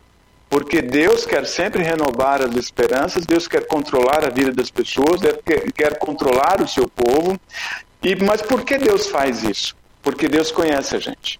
Porque 0.49 0.81
Deus 0.81 1.25
quer 1.25 1.45
sempre 1.45 1.83
renovar 1.83 2.41
as 2.41 2.55
esperanças, 2.55 3.25
Deus 3.25 3.47
quer 3.47 3.67
controlar 3.67 4.25
a 4.25 4.29
vida 4.29 4.51
das 4.51 4.71
pessoas, 4.71 5.21
Deus 5.21 5.37
quer, 5.45 5.71
quer 5.71 5.99
controlar 5.99 6.61
o 6.61 6.67
seu 6.67 6.87
povo. 6.87 7.39
E, 8.01 8.15
mas 8.15 8.41
por 8.41 8.63
que 8.63 8.77
Deus 8.77 9.07
faz 9.07 9.43
isso? 9.43 9.75
Porque 10.01 10.27
Deus 10.27 10.51
conhece 10.51 10.95
a 10.95 10.99
gente. 10.99 11.39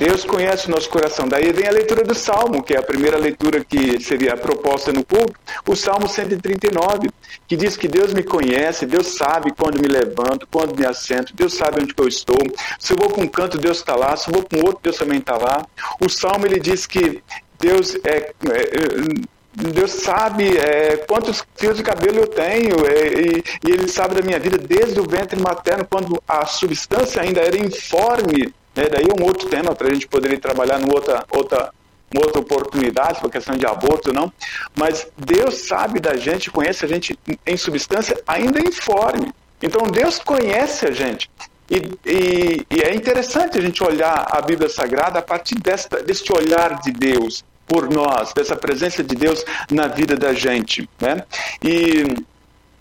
Deus 0.00 0.24
conhece 0.24 0.66
o 0.66 0.70
nosso 0.70 0.88
coração. 0.88 1.28
Daí 1.28 1.52
vem 1.52 1.68
a 1.68 1.70
leitura 1.70 2.02
do 2.02 2.14
Salmo, 2.14 2.62
que 2.62 2.72
é 2.72 2.78
a 2.78 2.82
primeira 2.82 3.18
leitura 3.18 3.62
que 3.62 4.00
seria 4.00 4.34
proposta 4.34 4.90
no 4.90 5.04
culto, 5.04 5.38
o 5.68 5.76
Salmo 5.76 6.08
139, 6.08 7.10
que 7.46 7.54
diz 7.54 7.76
que 7.76 7.86
Deus 7.86 8.14
me 8.14 8.22
conhece, 8.22 8.86
Deus 8.86 9.08
sabe 9.08 9.52
quando 9.52 9.78
me 9.78 9.86
levanto, 9.86 10.48
quando 10.50 10.74
me 10.74 10.86
assento, 10.86 11.34
Deus 11.36 11.52
sabe 11.52 11.82
onde 11.82 11.92
eu 11.94 12.08
estou. 12.08 12.38
Se 12.78 12.94
eu 12.94 12.96
vou 12.96 13.10
para 13.10 13.22
um 13.22 13.28
canto, 13.28 13.58
Deus 13.58 13.76
está 13.76 13.94
lá, 13.94 14.16
se 14.16 14.30
eu 14.30 14.32
vou 14.32 14.42
para 14.42 14.58
outro, 14.60 14.80
Deus 14.82 14.96
também 14.96 15.18
está 15.18 15.36
lá. 15.36 15.66
O 16.02 16.08
Salmo 16.08 16.46
ele 16.46 16.58
diz 16.58 16.86
que 16.86 17.22
Deus 17.60 17.94
é, 18.04 18.16
é, 18.16 19.30
Deus 19.52 19.90
sabe 19.90 20.56
é, 20.56 20.96
quantos 20.98 21.44
fios 21.56 21.76
de 21.76 21.82
cabelo 21.82 22.20
eu 22.20 22.26
tenho 22.26 22.86
é, 22.86 23.08
e, 23.08 23.44
e, 23.66 23.70
Ele 23.70 23.88
sabe 23.88 24.14
da 24.14 24.22
minha 24.22 24.38
vida 24.38 24.56
desde 24.56 25.00
o 25.00 25.04
ventre 25.04 25.40
materno, 25.40 25.86
quando 25.90 26.22
a 26.26 26.46
substância 26.46 27.20
ainda 27.20 27.40
era 27.40 27.58
informe. 27.58 28.54
Né? 28.74 28.84
Daí 28.90 29.04
é 29.04 29.22
um 29.22 29.26
outro 29.26 29.48
tema 29.48 29.74
para 29.74 29.88
a 29.88 29.92
gente 29.92 30.06
poderia 30.06 30.38
trabalhar 30.38 30.78
numa 30.78 30.94
outra, 30.94 31.24
outra, 31.30 31.72
outra 32.16 32.40
oportunidade, 32.40 33.20
por 33.20 33.30
questão 33.30 33.56
de 33.56 33.66
aborto 33.66 34.12
não. 34.12 34.32
Mas 34.74 35.08
Deus 35.18 35.66
sabe 35.66 35.98
da 35.98 36.16
gente, 36.16 36.50
conhece 36.50 36.84
a 36.84 36.88
gente 36.88 37.18
em 37.44 37.56
substância 37.56 38.22
ainda 38.26 38.60
informe. 38.60 39.32
Então 39.60 39.82
Deus 39.90 40.18
conhece 40.20 40.86
a 40.86 40.92
gente. 40.92 41.28
E, 41.68 41.76
e, 42.04 42.66
e, 42.70 42.80
é 42.82 42.94
interessante 42.94 43.58
a 43.58 43.60
gente 43.60 43.82
olhar 43.82 44.26
a 44.30 44.40
Bíblia 44.40 44.68
Sagrada 44.68 45.20
a 45.20 45.22
partir 45.22 45.54
desta, 45.56 46.02
deste 46.02 46.32
olhar 46.32 46.80
de 46.80 46.90
Deus 46.90 47.44
por 47.70 47.88
nós, 47.88 48.32
dessa 48.32 48.56
presença 48.56 49.00
de 49.04 49.14
Deus 49.14 49.44
na 49.70 49.86
vida 49.86 50.16
da 50.16 50.32
gente. 50.32 50.90
Né? 51.00 51.22
E 51.62 52.04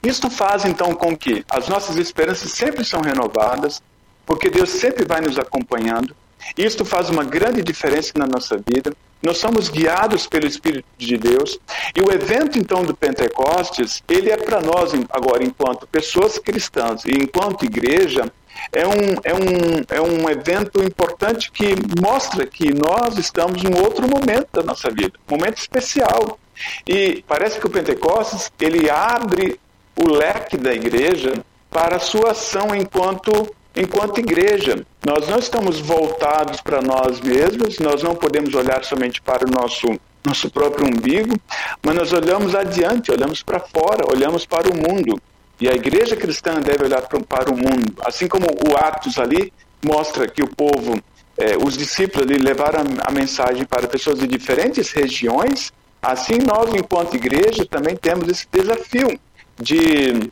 isso 0.01 0.31
faz 0.31 0.65
então 0.65 0.95
com 0.95 1.15
que 1.15 1.45
as 1.47 1.67
nossas 1.67 1.95
esperanças 1.95 2.51
sempre 2.53 2.83
são 2.83 2.99
renovadas, 2.99 3.83
porque 4.25 4.49
Deus 4.49 4.69
sempre 4.71 5.05
vai 5.05 5.21
nos 5.21 5.37
acompanhando. 5.37 6.15
Isto 6.57 6.83
faz 6.83 7.07
uma 7.07 7.23
grande 7.23 7.61
diferença 7.61 8.13
na 8.15 8.25
nossa 8.25 8.57
vida. 8.57 8.91
Nós 9.21 9.37
somos 9.37 9.69
guiados 9.69 10.25
pelo 10.25 10.47
Espírito 10.47 10.87
de 10.97 11.17
Deus. 11.17 11.59
E 11.95 12.01
o 12.01 12.11
evento, 12.11 12.57
então, 12.57 12.83
do 12.83 12.95
Pentecostes, 12.95 14.01
ele 14.09 14.31
é 14.31 14.37
para 14.37 14.59
nós, 14.59 14.91
agora, 15.11 15.43
enquanto 15.43 15.85
pessoas 15.85 16.39
cristãs 16.39 17.05
e 17.05 17.11
enquanto 17.11 17.65
igreja, 17.65 18.31
é 18.71 18.85
um, 18.87 18.91
é, 19.23 19.33
um, 19.33 19.83
é 19.89 20.01
um 20.01 20.29
evento 20.29 20.83
importante 20.83 21.51
que 21.51 21.75
mostra 22.01 22.45
que 22.45 22.73
nós 22.73 23.17
estamos 23.17 23.63
em 23.63 23.73
outro 23.79 24.07
momento 24.07 24.47
da 24.53 24.63
nossa 24.63 24.89
vida, 24.89 25.13
momento 25.29 25.57
especial. 25.57 26.39
E 26.87 27.23
parece 27.27 27.59
que 27.59 27.67
o 27.67 27.69
Pentecostes 27.69 28.51
ele 28.59 28.89
abre 28.89 29.59
o 29.95 30.09
leque 30.11 30.57
da 30.57 30.73
igreja 30.73 31.33
para 31.69 31.97
a 31.97 31.99
sua 31.99 32.31
ação 32.31 32.75
enquanto 32.75 33.55
enquanto 33.75 34.19
igreja. 34.19 34.85
Nós 35.05 35.29
não 35.29 35.39
estamos 35.39 35.79
voltados 35.79 36.59
para 36.59 36.81
nós 36.81 37.21
mesmos, 37.21 37.79
nós 37.79 38.03
não 38.03 38.15
podemos 38.15 38.53
olhar 38.53 38.83
somente 38.83 39.21
para 39.21 39.47
o 39.47 39.51
nosso 39.51 39.87
nosso 40.25 40.49
próprio 40.49 40.85
umbigo, 40.85 41.33
mas 41.81 41.95
nós 41.95 42.11
olhamos 42.11 42.53
adiante, 42.53 43.09
olhamos 43.09 43.41
para 43.41 43.59
fora, 43.59 44.03
olhamos 44.11 44.45
para 44.45 44.67
o 44.69 44.75
mundo. 44.75 45.19
E 45.59 45.67
a 45.67 45.73
igreja 45.73 46.15
cristã 46.15 46.61
deve 46.61 46.85
olhar 46.85 47.01
para 47.01 47.51
o 47.51 47.57
mundo, 47.57 47.93
assim 48.05 48.27
como 48.27 48.45
o 48.45 48.77
Atos 48.77 49.19
ali 49.19 49.51
mostra 49.85 50.27
que 50.27 50.41
o 50.41 50.47
povo, 50.47 51.01
eh, 51.37 51.57
os 51.57 51.77
discípulos 51.77 52.25
ali 52.25 52.37
levaram 52.37 52.81
a 53.01 53.11
mensagem 53.11 53.65
para 53.65 53.87
pessoas 53.87 54.19
de 54.19 54.27
diferentes 54.27 54.91
regiões, 54.91 55.73
assim 56.01 56.37
nós, 56.37 56.73
enquanto 56.73 57.15
igreja, 57.15 57.65
também 57.65 57.95
temos 57.95 58.29
esse 58.29 58.47
desafio 58.49 59.19
de, 59.59 60.31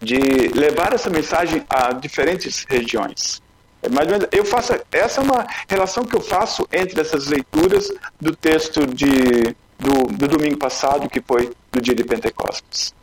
de 0.00 0.18
levar 0.54 0.92
essa 0.92 1.08
mensagem 1.08 1.64
a 1.68 1.92
diferentes 1.92 2.66
regiões. 2.68 3.40
É 3.80 3.88
mais 3.88 4.08
eu 4.32 4.44
faço, 4.44 4.74
essa 4.90 5.20
é 5.20 5.24
uma 5.24 5.46
relação 5.68 6.04
que 6.04 6.16
eu 6.16 6.20
faço 6.20 6.66
entre 6.72 7.00
essas 7.00 7.28
leituras 7.28 7.88
do 8.20 8.34
texto 8.34 8.84
de, 8.88 9.54
do, 9.78 10.02
do 10.12 10.26
domingo 10.26 10.56
passado, 10.56 11.08
que 11.08 11.20
foi 11.20 11.52
do 11.70 11.80
dia 11.80 11.94
de 11.94 12.02
Pentecostes. 12.02 12.97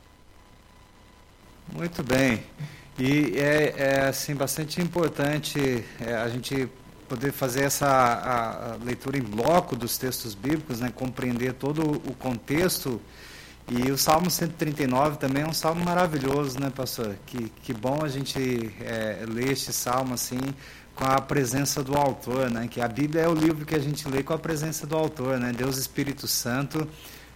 Muito 1.73 2.03
bem. 2.03 2.43
E 2.97 3.37
é, 3.37 3.73
é 3.77 4.07
assim 4.07 4.33
bastante 4.35 4.81
importante 4.81 5.83
é, 5.99 6.15
a 6.15 6.29
gente 6.29 6.69
poder 7.09 7.31
fazer 7.31 7.63
essa 7.63 7.87
a, 7.87 8.73
a 8.73 8.75
leitura 8.77 9.17
em 9.17 9.21
bloco 9.21 9.75
dos 9.75 9.97
textos 9.97 10.33
bíblicos, 10.33 10.79
né, 10.79 10.91
compreender 10.93 11.53
todo 11.53 11.81
o 11.81 12.15
contexto. 12.15 13.01
E 13.67 13.91
o 13.91 13.97
Salmo 13.97 14.29
139 14.29 15.17
também 15.17 15.43
é 15.43 15.47
um 15.47 15.53
salmo 15.53 15.83
maravilhoso, 15.83 16.59
né, 16.59 16.69
pastor? 16.69 17.15
Que, 17.25 17.49
que 17.63 17.73
bom 17.73 18.03
a 18.03 18.07
gente 18.07 18.71
é, 18.79 19.25
ler 19.27 19.51
este 19.51 19.73
salmo 19.73 20.13
assim 20.13 20.39
com 20.93 21.03
a 21.03 21.19
presença 21.19 21.83
do 21.83 21.95
autor, 21.95 22.49
né? 22.49 22.67
Que 22.69 22.79
a 22.79 22.87
Bíblia 22.87 23.23
é 23.23 23.27
o 23.27 23.33
livro 23.33 23.65
que 23.65 23.75
a 23.75 23.79
gente 23.79 24.07
lê 24.07 24.23
com 24.23 24.33
a 24.33 24.37
presença 24.37 24.85
do 24.85 24.95
autor, 24.95 25.39
né? 25.39 25.51
Deus 25.51 25.77
Espírito 25.77 26.27
Santo 26.27 26.87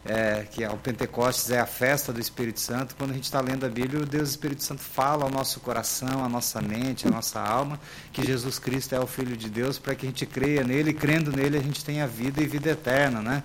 é, 0.10 0.44
que 0.50 0.64
é 0.64 0.70
o 0.70 0.76
Pentecostes 0.76 1.52
é 1.52 1.60
a 1.60 1.68
festa 1.68 2.12
do 2.12 2.20
Espírito 2.20 2.60
Santo, 2.60 2.96
quando 2.96 3.12
a 3.12 3.14
gente 3.14 3.26
está 3.26 3.40
lendo 3.40 3.64
a 3.64 3.70
Bíblia, 3.70 4.02
o 4.02 4.06
Deus 4.08 4.32
Espírito 4.32 4.64
Santo 4.64 4.82
fala 4.82 5.24
ao 5.24 5.30
nosso 5.30 5.60
coração, 5.60 6.26
à 6.26 6.28
nossa 6.28 6.60
mente, 6.60 7.08
à 7.08 7.12
nossa 7.12 7.40
alma, 7.40 7.80
que 8.12 8.26
Jesus 8.26 8.58
Cristo 8.58 8.96
é 8.96 9.00
o 9.00 9.06
Filho 9.06 9.38
de 9.38 9.48
Deus, 9.48 9.78
para 9.78 9.94
que 9.94 10.08
a 10.08 10.10
gente 10.10 10.26
creia 10.26 10.64
nele, 10.64 10.90
e 10.90 10.94
crendo 10.96 11.32
nele 11.32 11.60
a 11.60 11.62
gente 11.62 11.86
tenha 11.86 12.08
vida 12.08 12.42
e 12.42 12.48
vida 12.48 12.72
eterna, 12.72 13.22
né? 13.22 13.44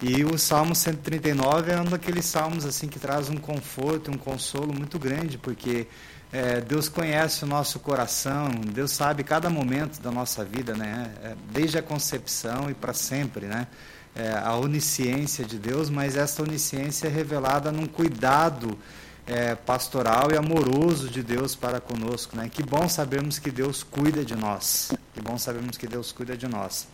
E 0.00 0.24
o 0.24 0.36
Salmo 0.36 0.74
139 0.74 1.70
é 1.70 1.80
um 1.80 1.84
daqueles 1.84 2.24
salmos 2.24 2.66
assim 2.66 2.88
que 2.88 2.98
traz 2.98 3.28
um 3.28 3.36
conforto, 3.36 4.10
um 4.10 4.18
consolo 4.18 4.74
muito 4.74 4.98
grande, 4.98 5.38
porque 5.38 5.86
é, 6.32 6.60
Deus 6.60 6.88
conhece 6.88 7.44
o 7.44 7.46
nosso 7.46 7.78
coração, 7.78 8.50
Deus 8.74 8.90
sabe 8.90 9.22
cada 9.22 9.48
momento 9.48 10.00
da 10.00 10.10
nossa 10.10 10.44
vida, 10.44 10.74
né? 10.74 11.12
É, 11.22 11.36
desde 11.52 11.78
a 11.78 11.82
concepção 11.82 12.68
e 12.68 12.74
para 12.74 12.92
sempre, 12.92 13.46
né? 13.46 13.68
É, 14.14 14.32
a 14.32 14.54
onisciência 14.56 15.44
de 15.44 15.58
Deus, 15.58 15.88
mas 15.88 16.16
essa 16.16 16.42
onisciência 16.42 17.06
é 17.06 17.10
revelada 17.10 17.72
num 17.72 17.86
cuidado 17.86 18.78
é, 19.26 19.54
pastoral 19.54 20.30
e 20.32 20.36
amoroso 20.36 21.08
de 21.08 21.22
Deus 21.22 21.54
para 21.54 21.80
conosco. 21.80 22.36
Né? 22.36 22.48
Que 22.48 22.62
bom 22.62 22.88
sabermos 22.88 23.38
que 23.38 23.50
Deus 23.50 23.82
cuida 23.82 24.24
de 24.24 24.36
nós. 24.36 24.92
Que 25.14 25.20
bom 25.20 25.38
sabermos 25.38 25.76
que 25.76 25.86
Deus 25.86 26.12
cuida 26.12 26.36
de 26.36 26.46
nós. 26.46 26.86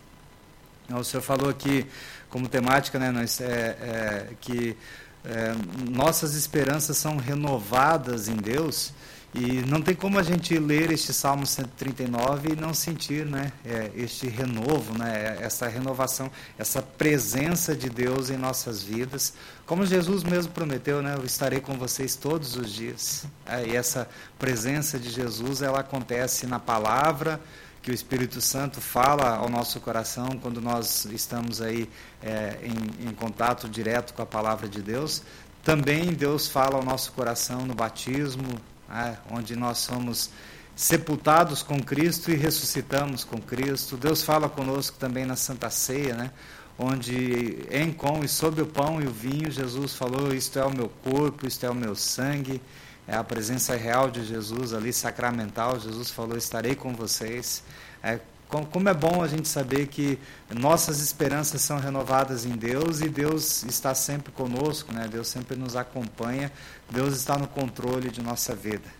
O 0.89 1.03
senhor 1.03 1.21
falou 1.21 1.49
aqui 1.49 1.85
como 2.29 2.47
temática, 2.47 2.97
né, 2.97 3.11
nós, 3.11 3.39
é, 3.41 3.45
é, 3.45 4.27
que 4.41 4.75
é, 5.23 5.53
nossas 5.89 6.33
esperanças 6.33 6.97
são 6.97 7.17
renovadas 7.17 8.27
em 8.27 8.35
Deus. 8.35 8.91
E 9.33 9.61
não 9.67 9.79
tem 9.79 9.93
como 9.93 10.17
a 10.17 10.23
gente 10.23 10.57
ler 10.57 10.91
este 10.91 11.13
Salmo 11.13 11.45
139 11.45 12.53
e 12.53 12.55
não 12.55 12.73
sentir 12.73 13.27
né, 13.27 13.51
é, 13.63 13.91
este 13.95 14.27
renovo, 14.27 14.97
né, 14.97 15.37
essa 15.39 15.67
renovação, 15.67 16.31
essa 16.57 16.81
presença 16.81 17.75
de 17.75 17.89
Deus 17.89 18.31
em 18.31 18.37
nossas 18.37 18.81
vidas. 18.81 19.33
Como 19.67 19.85
Jesus 19.85 20.23
mesmo 20.23 20.51
prometeu, 20.51 21.03
né, 21.03 21.15
eu 21.15 21.23
estarei 21.23 21.59
com 21.59 21.77
vocês 21.77 22.15
todos 22.15 22.55
os 22.55 22.71
dias. 22.71 23.27
É, 23.45 23.67
e 23.67 23.75
essa 23.75 24.09
presença 24.39 24.97
de 24.97 25.11
Jesus 25.11 25.61
ela 25.61 25.81
acontece 25.81 26.47
na 26.47 26.59
palavra, 26.59 27.39
que 27.83 27.91
o 27.91 27.93
Espírito 27.93 28.41
Santo 28.41 28.81
fala 28.81 29.35
ao 29.35 29.47
nosso 29.47 29.79
coração 29.79 30.27
quando 30.41 30.59
nós 30.59 31.05
estamos 31.05 31.61
aí 31.61 31.87
é, 32.21 32.57
em, 32.63 33.09
em 33.09 33.13
contato 33.13 33.69
direto 33.69 34.13
com 34.15 34.23
a 34.23 34.25
palavra 34.25 34.67
de 34.67 34.81
Deus. 34.81 35.21
Também 35.63 36.13
Deus 36.13 36.47
fala 36.47 36.77
ao 36.77 36.83
nosso 36.83 37.11
coração 37.11 37.65
no 37.65 37.75
batismo, 37.75 38.59
né, 38.89 39.17
onde 39.31 39.55
nós 39.55 39.77
somos 39.77 40.29
sepultados 40.75 41.61
com 41.61 41.79
Cristo 41.79 42.31
e 42.31 42.35
ressuscitamos 42.35 43.23
com 43.23 43.37
Cristo. 43.37 43.97
Deus 43.97 44.23
fala 44.23 44.49
conosco 44.49 44.97
também 44.97 45.25
na 45.25 45.35
Santa 45.35 45.69
Ceia, 45.69 46.15
né, 46.15 46.31
onde 46.77 47.65
em 47.69 47.91
com 47.91 48.23
e 48.23 48.27
sob 48.27 48.61
o 48.61 48.65
pão 48.65 49.01
e 49.01 49.05
o 49.05 49.11
vinho, 49.11 49.51
Jesus 49.51 49.93
falou: 49.93 50.33
Isto 50.33 50.57
é 50.59 50.65
o 50.65 50.73
meu 50.73 50.89
corpo, 51.03 51.45
isto 51.45 51.65
é 51.65 51.69
o 51.69 51.75
meu 51.75 51.95
sangue. 51.95 52.61
É 53.07 53.15
a 53.15 53.23
presença 53.23 53.75
real 53.75 54.11
de 54.11 54.23
Jesus 54.23 54.71
ali, 54.71 54.93
sacramental. 54.93 55.79
Jesus 55.79 56.11
falou: 56.11 56.37
Estarei 56.37 56.75
com 56.75 56.93
vocês. 56.93 57.63
É, 58.03 58.19
como 58.49 58.89
é 58.89 58.93
bom 58.93 59.21
a 59.21 59.27
gente 59.27 59.47
saber 59.47 59.87
que 59.87 60.17
nossas 60.49 60.99
esperanças 60.99 61.61
são 61.61 61.77
renovadas 61.77 62.45
em 62.45 62.57
Deus 62.57 62.99
e 62.99 63.07
Deus 63.07 63.63
está 63.63 63.93
sempre 63.93 64.31
conosco, 64.31 64.91
né? 64.91 65.07
Deus 65.07 65.27
sempre 65.27 65.55
nos 65.55 65.75
acompanha, 65.75 66.51
Deus 66.89 67.15
está 67.15 67.37
no 67.37 67.47
controle 67.47 68.09
de 68.09 68.21
nossa 68.23 68.55
vida. 68.55 68.99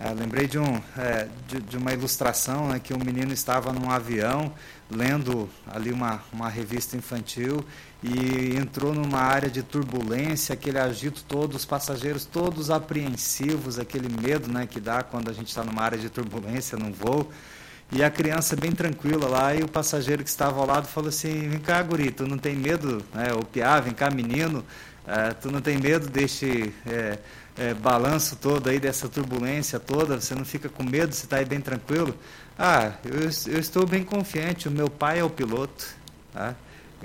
É, 0.00 0.12
lembrei 0.12 0.46
de, 0.46 0.58
um, 0.60 0.80
é, 0.96 1.28
de, 1.48 1.60
de, 1.60 1.76
uma 1.76 1.92
ilustração 1.92 2.68
né, 2.68 2.78
que 2.78 2.94
um 2.94 2.98
menino 2.98 3.32
estava 3.32 3.72
num 3.72 3.90
avião 3.90 4.52
lendo 4.88 5.50
ali 5.66 5.90
uma, 5.90 6.22
uma 6.32 6.48
revista 6.48 6.96
infantil 6.96 7.64
e 8.00 8.56
entrou 8.56 8.94
numa 8.94 9.18
área 9.18 9.50
de 9.50 9.60
turbulência, 9.60 10.52
aquele 10.52 10.78
agito 10.78 11.24
todo, 11.24 11.56
os 11.56 11.64
passageiros 11.64 12.24
todos 12.24 12.70
apreensivos, 12.70 13.76
aquele 13.76 14.08
medo 14.08 14.48
né, 14.48 14.68
que 14.68 14.78
dá 14.78 15.02
quando 15.02 15.30
a 15.30 15.32
gente 15.32 15.48
está 15.48 15.64
numa 15.64 15.82
área 15.82 15.98
de 15.98 16.08
turbulência 16.08 16.78
num 16.78 16.92
voo. 16.92 17.32
E 17.90 18.02
a 18.02 18.10
criança 18.10 18.54
bem 18.54 18.70
tranquila 18.72 19.26
lá, 19.26 19.54
e 19.54 19.62
o 19.62 19.68
passageiro 19.68 20.22
que 20.22 20.28
estava 20.28 20.60
ao 20.60 20.66
lado 20.66 20.86
falou 20.86 21.08
assim: 21.08 21.48
Vem 21.48 21.58
cá, 21.58 21.82
guri, 21.82 22.10
tu 22.10 22.26
não 22.26 22.36
tem 22.36 22.54
medo, 22.54 23.02
né? 23.14 23.32
O 23.32 23.44
piá, 23.44 23.80
vem 23.80 23.94
cá, 23.94 24.10
menino, 24.10 24.58
uh, 24.58 25.34
tu 25.40 25.50
não 25.50 25.62
tem 25.62 25.78
medo 25.78 26.06
deste 26.08 26.74
é, 26.86 27.18
é, 27.56 27.74
balanço 27.74 28.36
todo 28.36 28.68
aí, 28.68 28.78
dessa 28.78 29.08
turbulência 29.08 29.80
toda? 29.80 30.20
Você 30.20 30.34
não 30.34 30.44
fica 30.44 30.68
com 30.68 30.82
medo, 30.82 31.14
você 31.14 31.24
está 31.24 31.38
aí 31.38 31.46
bem 31.46 31.60
tranquilo? 31.60 32.14
Ah, 32.58 32.92
eu, 33.04 33.22
eu, 33.52 33.58
estou 33.58 33.86
bem 33.86 34.04
confiante, 34.04 34.68
o 34.68 34.70
meu 34.70 34.90
pai 34.90 35.20
é 35.20 35.24
o 35.24 35.30
piloto. 35.30 35.86
Tá? 36.32 36.54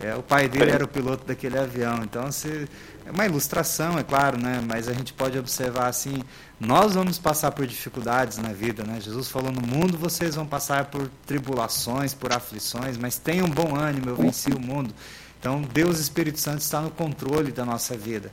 É, 0.02 0.16
o 0.16 0.24
pai 0.24 0.50
dele 0.50 0.72
era 0.72 0.84
o 0.84 0.88
piloto 0.88 1.26
daquele 1.26 1.58
avião, 1.58 2.04
então 2.04 2.32
se, 2.32 2.68
é 3.06 3.12
uma 3.12 3.26
ilustração, 3.26 4.00
é 4.00 4.04
claro, 4.04 4.38
né? 4.38 4.64
mas 4.66 4.88
a 4.88 4.94
gente 4.94 5.14
pode 5.14 5.38
observar 5.38 5.88
assim, 5.88 6.24
nós 6.60 6.94
vamos 6.94 7.20
passar 7.20 7.52
por 7.52 7.68
dificuldades 7.68 8.38
na 8.38 8.50
vida, 8.50 8.84
né? 8.84 9.00
Jesus 9.02 9.28
falou, 9.28 9.52
no 9.52 9.62
mundo 9.62 9.98
vocês 9.98 10.36
vão 10.36 10.46
passar 10.46 10.86
por 10.86 11.10
tribulações, 11.26 12.14
por 12.14 12.32
aflições, 12.32 12.98
mas 12.98 13.18
tenham 13.18 13.50
bom 13.50 13.76
ânimo, 13.76 14.10
eu 14.10 14.16
venci 14.16 14.50
o 14.52 14.60
mundo. 14.60 14.94
Então 15.40 15.62
Deus 15.62 16.00
Espírito 16.00 16.40
Santo 16.40 16.60
está 16.60 16.80
no 16.80 16.90
controle 16.90 17.52
da 17.52 17.66
nossa 17.66 17.98
vida. 17.98 18.32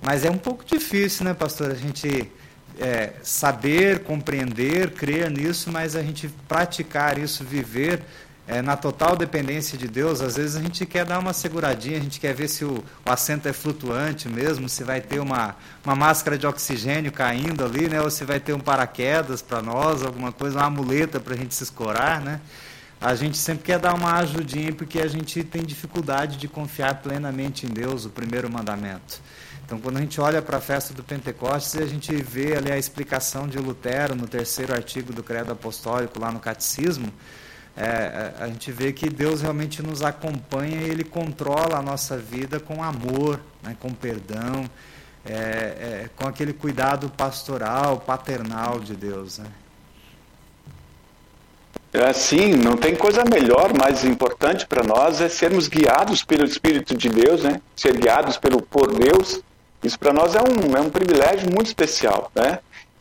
Mas 0.00 0.24
é 0.24 0.30
um 0.30 0.38
pouco 0.38 0.64
difícil, 0.64 1.24
né, 1.24 1.34
pastor, 1.34 1.70
a 1.70 1.74
gente 1.74 2.30
é, 2.78 3.12
saber, 3.22 4.00
compreender, 4.00 4.92
crer 4.92 5.30
nisso, 5.30 5.70
mas 5.70 5.96
a 5.96 6.02
gente 6.02 6.28
praticar 6.48 7.18
isso, 7.18 7.44
viver 7.44 8.02
é, 8.46 8.62
na 8.62 8.76
total 8.76 9.16
dependência 9.16 9.76
de 9.76 9.88
Deus, 9.88 10.20
às 10.20 10.36
vezes 10.36 10.54
a 10.54 10.60
gente 10.60 10.86
quer 10.86 11.04
dar 11.04 11.18
uma 11.18 11.32
seguradinha, 11.32 11.98
a 11.98 12.00
gente 12.00 12.20
quer 12.20 12.32
ver 12.32 12.48
se 12.48 12.64
o, 12.64 12.84
o 13.04 13.10
assento 13.10 13.48
é 13.48 13.52
flutuante 13.52 14.28
mesmo, 14.28 14.68
se 14.68 14.84
vai 14.84 15.00
ter 15.00 15.18
uma, 15.18 15.56
uma 15.84 15.96
máscara 15.96 16.38
de 16.38 16.46
oxigênio 16.46 17.10
caindo 17.10 17.64
ali, 17.64 17.88
né? 17.88 18.00
ou 18.00 18.08
se 18.08 18.24
vai 18.24 18.38
ter 18.38 18.52
um 18.52 18.60
paraquedas 18.60 19.42
para 19.42 19.60
nós, 19.60 20.02
alguma 20.04 20.30
coisa, 20.30 20.60
uma 20.60 20.70
muleta 20.70 21.18
para 21.18 21.34
a 21.34 21.36
gente 21.36 21.54
se 21.56 21.64
escorar. 21.64 22.20
Né? 22.20 22.40
A 23.00 23.16
gente 23.16 23.36
sempre 23.36 23.64
quer 23.64 23.80
dar 23.80 23.94
uma 23.94 24.14
ajudinha 24.14 24.72
porque 24.72 25.00
a 25.00 25.08
gente 25.08 25.42
tem 25.42 25.62
dificuldade 25.64 26.36
de 26.36 26.46
confiar 26.46 27.02
plenamente 27.02 27.66
em 27.66 27.68
Deus, 27.68 28.04
o 28.04 28.10
primeiro 28.10 28.48
mandamento. 28.50 29.20
Então, 29.64 29.80
quando 29.80 29.96
a 29.96 30.00
gente 30.00 30.20
olha 30.20 30.40
para 30.40 30.58
a 30.58 30.60
festa 30.60 30.94
do 30.94 31.02
Pentecostes, 31.02 31.82
a 31.82 31.86
gente 31.86 32.14
vê 32.14 32.56
ali 32.56 32.70
a 32.70 32.78
explicação 32.78 33.48
de 33.48 33.58
Lutero 33.58 34.14
no 34.14 34.28
terceiro 34.28 34.72
artigo 34.72 35.12
do 35.12 35.24
Credo 35.24 35.50
Apostólico, 35.50 36.20
lá 36.20 36.30
no 36.30 36.38
Catecismo, 36.38 37.12
é, 37.76 38.32
a 38.40 38.46
gente 38.46 38.72
vê 38.72 38.90
que 38.90 39.10
Deus 39.10 39.42
realmente 39.42 39.82
nos 39.82 40.00
acompanha 40.00 40.80
e 40.80 40.88
Ele 40.88 41.04
controla 41.04 41.76
a 41.76 41.82
nossa 41.82 42.16
vida 42.16 42.58
com 42.58 42.82
amor, 42.82 43.38
né, 43.62 43.76
com 43.78 43.92
perdão, 43.92 44.68
é, 45.24 45.34
é, 45.34 46.10
com 46.16 46.26
aquele 46.26 46.54
cuidado 46.54 47.10
pastoral, 47.10 47.98
paternal 47.98 48.80
de 48.80 48.94
Deus. 48.94 49.38
Né? 49.38 49.46
É 51.92 52.08
assim, 52.08 52.54
não 52.54 52.76
tem 52.76 52.94
coisa 52.94 53.24
melhor, 53.24 53.72
mais 53.76 54.04
importante 54.04 54.66
para 54.66 54.82
nós 54.82 55.20
é 55.20 55.28
sermos 55.28 55.68
guiados 55.68 56.24
pelo 56.24 56.44
Espírito 56.44 56.96
de 56.96 57.08
Deus, 57.10 57.42
né? 57.42 57.60
ser 57.74 57.96
guiados 57.96 58.38
pelo, 58.38 58.62
por 58.62 58.94
Deus. 58.94 59.42
Isso 59.82 59.98
para 59.98 60.12
nós 60.12 60.34
é 60.34 60.40
um, 60.40 60.76
é 60.76 60.80
um 60.80 60.90
privilégio 60.90 61.50
muito 61.52 61.66
especial. 61.66 62.30
Né? 62.34 62.58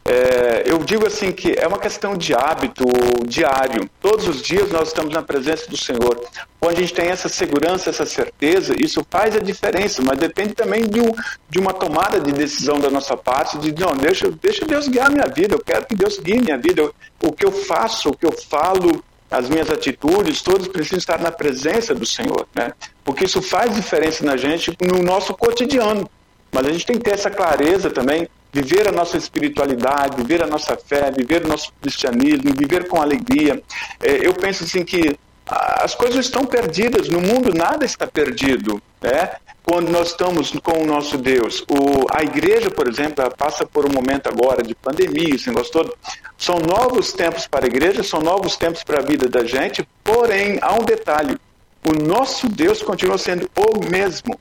É, 0.07 0.63
eu 0.67 0.77
digo 0.77 1.07
assim 1.07 1.31
que 1.31 1.55
é 1.57 1.67
uma 1.67 1.79
questão 1.79 2.15
de 2.15 2.31
hábito 2.35 2.85
diário. 3.25 3.89
Todos 3.99 4.27
os 4.27 4.39
dias 4.39 4.69
nós 4.69 4.89
estamos 4.89 5.11
na 5.11 5.23
presença 5.23 5.67
do 5.67 5.75
Senhor. 5.75 6.23
Quando 6.59 6.77
a 6.77 6.79
gente 6.79 6.93
tem 6.93 7.07
essa 7.07 7.27
segurança, 7.27 7.89
essa 7.89 8.05
certeza, 8.05 8.75
isso 8.79 9.03
faz 9.09 9.35
a 9.35 9.39
diferença, 9.39 10.03
mas 10.03 10.19
depende 10.19 10.53
também 10.53 10.87
de, 10.87 11.01
um, 11.01 11.11
de 11.49 11.59
uma 11.59 11.73
tomada 11.73 12.19
de 12.19 12.31
decisão 12.31 12.79
da 12.79 12.91
nossa 12.91 13.17
parte, 13.17 13.57
de 13.57 13.73
não, 13.83 13.93
deixa, 13.93 14.29
deixa 14.29 14.63
Deus 14.63 14.87
guiar 14.87 15.09
minha 15.09 15.25
vida, 15.25 15.55
eu 15.55 15.59
quero 15.59 15.87
que 15.87 15.95
Deus 15.95 16.19
guie 16.19 16.39
minha 16.39 16.57
vida. 16.57 16.81
Eu, 16.81 16.93
o 17.23 17.31
que 17.31 17.43
eu 17.43 17.51
faço, 17.51 18.09
o 18.09 18.15
que 18.15 18.27
eu 18.27 18.31
falo, 18.31 19.03
as 19.31 19.49
minhas 19.49 19.71
atitudes, 19.71 20.43
todos 20.43 20.67
precisam 20.67 20.99
estar 20.99 21.19
na 21.19 21.31
presença 21.31 21.95
do 21.95 22.05
Senhor, 22.05 22.47
né? 22.53 22.73
Porque 23.03 23.25
isso 23.25 23.41
faz 23.41 23.73
diferença 23.73 24.23
na 24.23 24.37
gente 24.37 24.71
no 24.79 25.01
nosso 25.01 25.33
cotidiano. 25.33 26.07
Mas 26.51 26.67
a 26.67 26.71
gente 26.71 26.85
tem 26.85 26.97
que 26.97 27.03
ter 27.03 27.15
essa 27.15 27.31
clareza 27.31 27.89
também 27.89 28.29
viver 28.55 28.87
a 28.87 28.91
nossa 28.91 29.17
espiritualidade, 29.17 30.15
viver 30.15 30.41
a 30.41 30.47
nossa 30.47 30.77
fé, 30.77 31.11
viver 31.11 31.43
o 31.43 31.47
nosso 31.49 31.73
cristianismo, 31.81 32.53
viver 32.57 32.87
com 32.87 33.01
alegria. 33.01 33.61
É, 34.01 34.25
eu 34.25 34.33
penso 34.33 34.63
assim 34.63 34.85
que 34.85 35.17
as 35.45 35.93
coisas 35.93 36.25
estão 36.25 36.45
perdidas, 36.45 37.09
no 37.09 37.19
mundo 37.19 37.53
nada 37.53 37.83
está 37.83 38.07
perdido, 38.07 38.81
né? 39.01 39.33
Quando 39.61 39.89
nós 39.89 40.09
estamos 40.11 40.51
com 40.63 40.83
o 40.83 40.85
nosso 40.85 41.17
Deus. 41.17 41.65
O, 41.69 42.05
a 42.13 42.23
igreja, 42.23 42.71
por 42.71 42.87
exemplo, 42.87 43.29
passa 43.35 43.65
por 43.65 43.85
um 43.85 43.91
momento 43.91 44.27
agora 44.27 44.63
de 44.63 44.73
pandemia, 44.73 45.35
esse 45.35 45.47
negócio 45.49 45.73
todo. 45.73 45.93
São 46.37 46.57
novos 46.59 47.11
tempos 47.11 47.47
para 47.47 47.65
a 47.65 47.67
igreja, 47.67 48.03
são 48.03 48.21
novos 48.21 48.55
tempos 48.55 48.83
para 48.83 48.99
a 48.99 49.01
vida 49.01 49.27
da 49.27 49.43
gente, 49.43 49.85
porém, 50.03 50.59
há 50.61 50.73
um 50.73 50.83
detalhe. 50.83 51.37
O 51.85 51.91
nosso 51.93 52.47
Deus 52.47 52.81
continua 52.81 53.17
sendo 53.17 53.49
o 53.55 53.85
mesmo. 53.89 54.39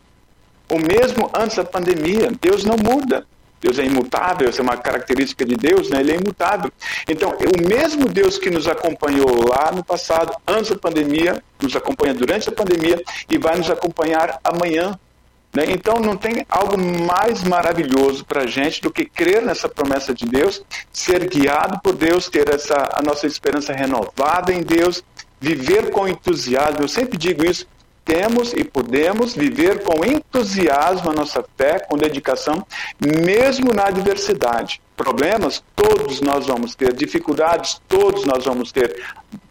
O 0.68 0.78
mesmo 0.78 1.30
antes 1.34 1.56
da 1.56 1.64
pandemia. 1.64 2.30
Deus 2.40 2.64
não 2.64 2.76
muda. 2.76 3.26
Deus 3.64 3.78
é 3.78 3.84
imutável, 3.86 4.46
essa 4.46 4.60
é 4.60 4.62
uma 4.62 4.76
característica 4.76 5.42
de 5.42 5.56
Deus, 5.56 5.88
né? 5.88 6.00
ele 6.00 6.12
é 6.12 6.16
imutável. 6.16 6.70
Então, 7.08 7.30
o 7.30 7.66
mesmo 7.66 8.06
Deus 8.06 8.36
que 8.36 8.50
nos 8.50 8.68
acompanhou 8.68 9.48
lá 9.48 9.72
no 9.72 9.82
passado, 9.82 10.36
antes 10.46 10.70
da 10.70 10.76
pandemia, 10.76 11.42
nos 11.62 11.74
acompanha 11.74 12.12
durante 12.12 12.46
a 12.46 12.52
pandemia 12.52 13.02
e 13.30 13.38
vai 13.38 13.56
nos 13.56 13.70
acompanhar 13.70 14.38
amanhã. 14.44 14.98
Né? 15.54 15.64
Então, 15.68 15.94
não 15.98 16.14
tem 16.14 16.44
algo 16.46 16.76
mais 16.76 17.42
maravilhoso 17.42 18.22
para 18.26 18.42
a 18.42 18.46
gente 18.46 18.82
do 18.82 18.90
que 18.90 19.06
crer 19.06 19.40
nessa 19.40 19.66
promessa 19.66 20.12
de 20.12 20.26
Deus, 20.26 20.62
ser 20.92 21.26
guiado 21.26 21.80
por 21.80 21.94
Deus, 21.94 22.28
ter 22.28 22.52
essa, 22.52 22.90
a 22.92 23.00
nossa 23.00 23.26
esperança 23.26 23.72
renovada 23.72 24.52
em 24.52 24.62
Deus, 24.62 25.02
viver 25.40 25.90
com 25.90 26.06
entusiasmo. 26.06 26.82
Eu 26.82 26.88
sempre 26.88 27.16
digo 27.16 27.46
isso, 27.46 27.66
temos 28.04 28.52
e 28.52 28.62
podemos 28.62 29.34
viver 29.34 29.82
com 29.82 30.04
entusiasmo 30.04 31.10
a 31.10 31.14
nossa 31.14 31.44
fé, 31.56 31.78
com 31.78 31.96
dedicação, 31.96 32.66
mesmo 33.00 33.72
na 33.72 33.86
adversidade. 33.86 34.80
Problemas, 34.96 35.64
todos 35.74 36.20
nós 36.20 36.46
vamos 36.46 36.74
ter. 36.74 36.92
Dificuldades, 36.92 37.80
todos 37.88 38.24
nós 38.24 38.44
vamos 38.44 38.70
ter. 38.70 39.02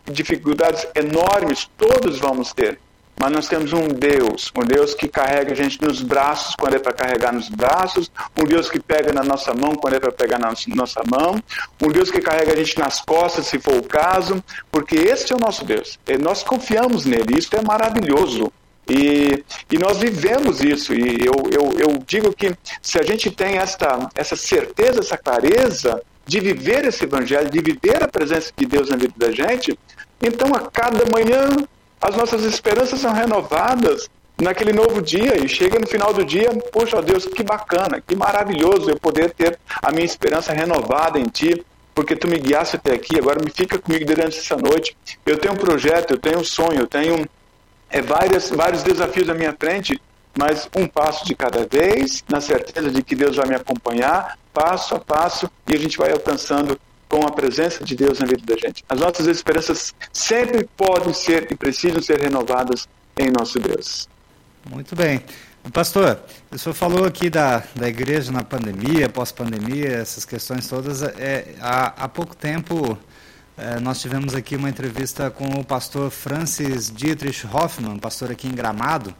Dificuldades 0.05 0.87
enormes, 0.95 1.69
todos 1.77 2.19
vamos 2.19 2.53
ter. 2.53 2.79
Mas 3.19 3.31
nós 3.31 3.47
temos 3.47 3.71
um 3.73 3.87
Deus, 3.87 4.51
um 4.55 4.65
Deus 4.65 4.93
que 4.93 5.07
carrega 5.07 5.51
a 5.51 5.55
gente 5.55 5.81
nos 5.81 6.01
braços 6.01 6.55
quando 6.55 6.75
é 6.75 6.79
para 6.79 6.93
carregar 6.93 7.31
nos 7.31 7.49
braços, 7.49 8.11
um 8.37 8.43
Deus 8.43 8.69
que 8.69 8.79
pega 8.79 9.13
na 9.13 9.23
nossa 9.23 9.53
mão 9.53 9.75
quando 9.75 9.95
é 9.95 9.99
para 9.99 10.11
pegar 10.11 10.39
na 10.39 10.53
nossa 10.75 11.01
mão, 11.09 11.41
um 11.81 11.87
Deus 11.89 12.09
que 12.09 12.19
carrega 12.19 12.53
a 12.53 12.55
gente 12.55 12.77
nas 12.79 13.01
costas, 13.01 13.47
se 13.47 13.59
for 13.59 13.75
o 13.75 13.83
caso, 13.83 14.43
porque 14.71 14.95
esse 14.95 15.31
é 15.31 15.35
o 15.35 15.39
nosso 15.39 15.63
Deus. 15.63 15.99
E 16.07 16.17
nós 16.17 16.43
confiamos 16.43 17.05
nele, 17.05 17.37
isso 17.37 17.55
é 17.55 17.61
maravilhoso. 17.61 18.51
E, 18.89 19.43
e 19.71 19.77
nós 19.77 19.99
vivemos 19.99 20.61
isso, 20.61 20.93
e 20.93 21.25
eu, 21.25 21.33
eu, 21.51 21.71
eu 21.79 22.03
digo 22.05 22.33
que 22.33 22.53
se 22.81 22.99
a 22.99 23.03
gente 23.03 23.31
tem 23.31 23.57
esta, 23.57 24.09
essa 24.13 24.35
certeza, 24.35 24.99
essa 24.99 25.17
clareza 25.17 26.01
de 26.25 26.39
viver 26.39 26.85
esse 26.85 27.03
evangelho, 27.05 27.49
de 27.49 27.61
viver 27.61 28.03
a 28.03 28.07
presença 28.07 28.51
de 28.55 28.65
Deus 28.65 28.89
na 28.89 28.97
vida 28.97 29.13
da 29.15 29.31
gente, 29.31 29.77
então 30.21 30.53
a 30.53 30.59
cada 30.69 31.05
manhã 31.11 31.65
as 32.03 32.17
nossas 32.17 32.43
esperanças 32.43 32.99
são 32.99 33.13
renovadas 33.13 34.09
naquele 34.37 34.73
novo 34.73 35.01
dia 35.01 35.37
e 35.37 35.47
chega 35.47 35.79
no 35.79 35.87
final 35.87 36.13
do 36.13 36.25
dia, 36.25 36.49
poxa 36.69 37.01
Deus, 37.01 37.25
que 37.25 37.41
bacana, 37.43 38.03
que 38.05 38.13
maravilhoso 38.13 38.89
eu 38.89 38.99
poder 38.99 39.31
ter 39.31 39.57
a 39.81 39.89
minha 39.89 40.03
esperança 40.03 40.51
renovada 40.51 41.17
em 41.17 41.23
Ti, 41.23 41.65
porque 41.95 42.13
Tu 42.13 42.27
me 42.27 42.37
guiaste 42.37 42.75
até 42.75 42.93
aqui, 42.93 43.17
agora 43.17 43.41
me 43.41 43.49
fica 43.49 43.79
comigo 43.79 44.03
durante 44.03 44.37
essa 44.37 44.57
noite. 44.57 44.97
Eu 45.25 45.37
tenho 45.37 45.53
um 45.53 45.57
projeto, 45.57 46.11
eu 46.11 46.17
tenho 46.17 46.39
um 46.39 46.43
sonho, 46.43 46.81
eu 46.81 46.87
tenho 46.87 47.25
é, 47.89 48.01
várias, 48.01 48.49
vários 48.49 48.83
desafios 48.83 49.29
à 49.29 49.33
minha 49.33 49.55
frente, 49.57 50.01
mas 50.37 50.67
um 50.75 50.87
passo 50.87 51.23
de 51.25 51.33
cada 51.33 51.65
vez, 51.65 52.21
na 52.27 52.41
certeza 52.41 52.91
de 52.91 53.01
que 53.01 53.15
Deus 53.15 53.37
vai 53.37 53.47
me 53.47 53.55
acompanhar, 53.55 54.37
passo 54.53 54.93
a 54.93 54.99
passo, 54.99 55.49
e 55.67 55.73
a 55.73 55.79
gente 55.79 55.97
vai 55.97 56.11
alcançando 56.11 56.77
com 57.13 57.27
a 57.27 57.31
presença 57.31 57.83
de 57.83 57.95
Deus 57.95 58.17
na 58.17 58.25
vida 58.25 58.41
da 58.43 58.57
gente. 58.57 58.83
As 58.89 58.99
nossas 58.99 59.27
esperanças 59.27 59.93
sempre 60.11 60.67
podem 60.75 61.13
ser 61.13 61.47
e 61.51 61.55
precisam 61.55 62.01
ser 62.01 62.19
renovadas 62.19 62.87
em 63.15 63.29
nosso 63.29 63.59
Deus. 63.59 64.09
Muito 64.67 64.95
bem. 64.95 65.21
Pastor, 65.71 66.19
o 66.51 66.57
senhor 66.57 66.73
falou 66.73 67.05
aqui 67.05 67.29
da, 67.29 67.63
da 67.75 67.87
igreja 67.87 68.31
na 68.31 68.43
pandemia, 68.43 69.07
pós-pandemia, 69.09 69.89
essas 69.89 70.25
questões 70.25 70.67
todas. 70.67 71.03
É, 71.03 71.53
há, 71.61 72.03
há 72.03 72.09
pouco 72.09 72.35
tempo 72.35 72.97
é, 73.55 73.79
nós 73.79 74.01
tivemos 74.01 74.33
aqui 74.33 74.55
uma 74.55 74.67
entrevista 74.67 75.29
com 75.29 75.45
o 75.45 75.63
pastor 75.63 76.09
Francis 76.09 76.91
Dietrich 76.91 77.45
Hoffmann, 77.45 77.99
pastor 77.99 78.31
aqui 78.31 78.47
em 78.47 78.55
Gramado. 78.55 79.13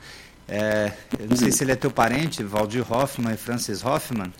É, 0.47 0.91
eu 1.19 1.27
não 1.27 1.37
sei 1.37 1.51
se 1.51 1.63
ele 1.63 1.73
é 1.73 1.75
teu 1.75 1.91
parente, 1.91 2.43
Valdir 2.43 2.91
Hoffmann 2.91 3.35
e 3.35 3.37
Francis 3.37 3.85
Hoffmann. 3.85 4.33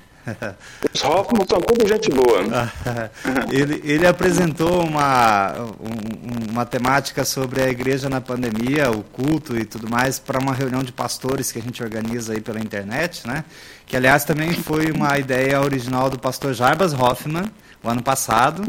Os 0.94 1.04
Hoffman 1.04 1.46
são 1.48 1.60
tudo 1.62 1.88
gente 1.88 2.10
boa. 2.10 2.72
ele, 3.52 3.82
ele 3.84 4.08
apresentou 4.08 4.84
uma, 4.86 5.54
um, 5.80 6.52
uma 6.52 6.66
temática 6.66 7.26
sobre 7.26 7.62
a 7.62 7.70
igreja 7.70 8.10
na 8.10 8.22
pandemia, 8.22 8.92
o 8.92 9.04
culto 9.04 9.58
e 9.58 9.66
tudo 9.66 9.90
mais, 9.90 10.20
para 10.20 10.40
uma 10.40 10.54
reunião 10.54 10.84
de 10.84 10.92
pastores 10.92 11.52
que 11.52 11.60
a 11.60 11.62
gente 11.62 11.84
organiza 11.84 12.34
aí 12.34 12.42
pela 12.42 12.60
internet, 12.60 13.28
né? 13.28 13.44
Que, 13.86 13.98
aliás, 13.98 14.24
também 14.24 14.54
foi 14.54 14.92
uma 14.92 15.18
ideia 15.20 15.62
original 15.62 16.10
do 16.10 16.18
pastor 16.18 16.54
Jarbas 16.54 16.94
Hoffman, 16.94 17.52
o 17.84 17.90
ano 17.90 18.02
passado. 18.02 18.64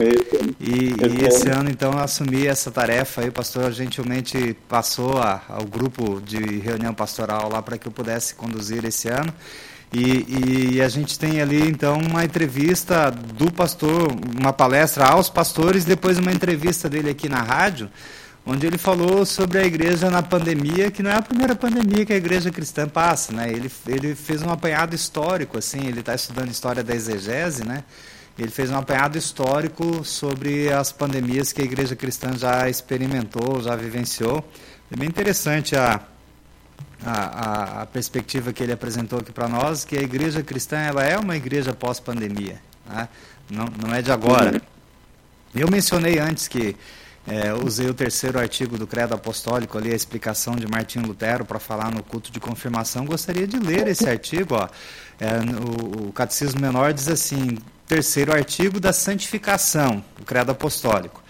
E, 0.60 0.94
e, 1.20 1.24
esse 1.24 1.48
ano, 1.48 1.70
então, 1.70 1.92
eu 1.92 2.00
assumi 2.00 2.46
essa 2.46 2.70
tarefa 2.70 3.20
aí. 3.20 3.28
O 3.28 3.32
pastor 3.32 3.70
gentilmente 3.72 4.56
passou 4.68 5.18
a, 5.18 5.40
ao 5.48 5.64
grupo 5.64 6.20
de 6.20 6.58
reunião 6.58 6.92
pastoral 6.92 7.48
lá 7.48 7.62
para 7.62 7.78
que 7.78 7.86
eu 7.86 7.92
pudesse 7.92 8.34
conduzir 8.34 8.84
esse 8.84 9.08
ano. 9.08 9.32
E, 9.92 10.74
e, 10.76 10.82
a 10.82 10.88
gente 10.88 11.16
tem 11.18 11.40
ali 11.40 11.68
então 11.68 11.98
uma 11.98 12.24
entrevista 12.24 13.10
do 13.10 13.52
pastor, 13.52 14.08
uma 14.38 14.52
palestra 14.52 15.06
aos 15.06 15.30
pastores, 15.30 15.84
depois 15.84 16.18
uma 16.18 16.32
entrevista 16.32 16.88
dele 16.88 17.10
aqui 17.10 17.28
na 17.28 17.40
rádio, 17.40 17.88
onde 18.44 18.66
ele 18.66 18.76
falou 18.76 19.24
sobre 19.24 19.58
a 19.58 19.64
igreja 19.64 20.10
na 20.10 20.22
pandemia, 20.22 20.90
que 20.90 21.02
não 21.02 21.10
é 21.10 21.14
a 21.14 21.22
primeira 21.22 21.54
pandemia 21.54 22.04
que 22.04 22.12
a 22.12 22.16
igreja 22.16 22.50
cristã 22.50 22.88
passa, 22.88 23.32
né? 23.32 23.50
Ele, 23.50 23.70
ele 23.86 24.14
fez 24.14 24.42
um 24.42 24.50
apanhado 24.50 24.94
histórico, 24.94 25.58
assim, 25.58 25.86
ele 25.86 26.00
está 26.00 26.14
estudando 26.14 26.50
história 26.50 26.82
da 26.82 26.94
exegese, 26.94 27.64
né? 27.64 27.84
Ele 28.36 28.50
fez 28.50 28.70
um 28.70 28.76
apanhado 28.76 29.16
histórico 29.16 30.04
sobre 30.04 30.72
as 30.72 30.90
pandemias 30.90 31.52
que 31.52 31.62
a 31.62 31.64
igreja 31.64 31.94
cristã 31.94 32.36
já 32.36 32.68
experimentou, 32.68 33.62
já 33.62 33.76
vivenciou. 33.76 34.44
É 34.90 34.96
bem 34.96 35.08
interessante 35.08 35.76
a, 35.76 36.00
a, 37.04 37.82
a, 37.82 37.86
perspectiva 37.86 38.52
que 38.52 38.62
ele 38.62 38.72
apresentou 38.72 39.18
aqui 39.18 39.32
para 39.32 39.48
nós, 39.48 39.84
que 39.84 39.96
a 39.96 40.02
igreja 40.02 40.42
cristã 40.42 40.76
ela 40.78 41.04
é 41.04 41.18
uma 41.18 41.36
igreja 41.36 41.72
pós-pandemia, 41.72 42.60
né? 42.86 43.08
não, 43.50 43.66
não 43.66 43.94
é 43.94 44.02
de 44.02 44.12
agora. 44.12 44.60
Eu 45.54 45.70
mencionei 45.70 46.18
antes 46.18 46.48
que 46.48 46.76
é, 47.26 47.54
usei 47.54 47.88
o 47.88 47.94
terceiro 47.94 48.38
artigo 48.38 48.76
do 48.76 48.86
Credo 48.86 49.14
Apostólico, 49.14 49.78
ali 49.78 49.92
a 49.92 49.96
explicação 49.96 50.54
de 50.54 50.66
Martinho 50.66 51.06
Lutero 51.06 51.44
para 51.44 51.58
falar 51.58 51.90
no 51.90 52.02
culto 52.02 52.30
de 52.30 52.38
confirmação. 52.38 53.06
Gostaria 53.06 53.46
de 53.46 53.58
ler 53.58 53.88
esse 53.88 54.08
artigo. 54.08 54.54
Ó. 54.56 54.68
É, 55.18 55.38
o, 55.38 56.08
o 56.08 56.12
Catecismo 56.12 56.60
Menor 56.60 56.92
diz 56.92 57.08
assim: 57.08 57.56
terceiro 57.86 58.32
artigo 58.32 58.78
da 58.78 58.92
santificação, 58.92 60.04
do 60.18 60.24
Credo 60.24 60.52
Apostólico. 60.52 61.23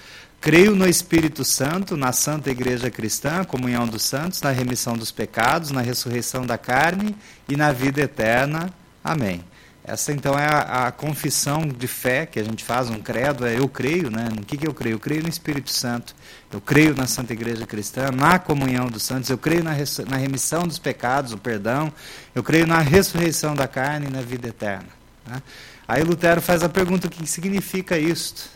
Creio 0.45 0.77
no 0.77 0.87
Espírito 0.87 1.43
Santo, 1.43 1.97
na 1.97 2.13
Santa 2.13 2.51
Igreja 2.51 2.91
Cristã, 2.91 3.43
comunhão 3.45 3.87
dos 3.87 4.03
santos, 4.03 4.43
na 4.43 4.51
remissão 4.51 4.93
dos 4.95 5.11
pecados, 5.11 5.71
na 5.71 5.81
ressurreição 5.81 6.45
da 6.45 6.59
carne 6.59 7.17
e 7.49 7.57
na 7.57 7.73
vida 7.73 8.03
eterna. 8.03 8.69
Amém. 9.03 9.43
Essa 9.83 10.13
então 10.13 10.39
é 10.39 10.45
a, 10.45 10.89
a, 10.89 10.93
confissão 10.93 11.67
de 11.67 11.87
fé 11.87 12.27
que 12.27 12.39
a 12.39 12.45
gente 12.45 12.63
faz, 12.63 12.91
um 12.91 13.01
credo, 13.01 13.47
é 13.47 13.59
eu 13.59 13.67
creio, 13.67 14.11
né? 14.11 14.29
No 14.37 14.45
que, 14.45 14.59
que 14.59 14.69
eu 14.69 14.75
creio? 14.75 14.97
Eu 14.97 15.01
creio 15.01 15.23
no 15.23 15.31
Espírito 15.31 15.73
Santo, 15.73 16.15
eu 16.53 16.61
creio 16.61 16.95
na 16.95 17.07
Santa 17.07 17.33
Igreja 17.33 17.67
Cristã, 17.67 18.11
na 18.11 18.39
comunhão 18.39 18.85
dos 18.89 19.03
santos, 19.03 19.31
eu 19.31 19.39
creio 19.39 19.65
na, 19.65 19.73
na 20.11 20.17
remissão 20.19 20.69
dos 20.69 20.79
pecados, 20.79 21.33
o 21.33 21.39
perdão, 21.39 21.91
eu 22.35 22.43
creio 22.43 22.67
na 22.67 22.81
ressurreição 22.81 23.55
da 23.55 23.67
carne 23.67 24.09
e 24.09 24.11
na 24.11 24.21
vida 24.21 24.49
eterna. 24.49 24.89
Né? 25.27 25.43
Aí 25.89 26.05
Lutero 26.05 26.43
faz 26.43 26.63
a 26.63 26.69
pergunta: 26.69 27.07
o 27.07 27.11
que 27.11 27.27
significa 27.27 27.99
isto? 27.99 28.53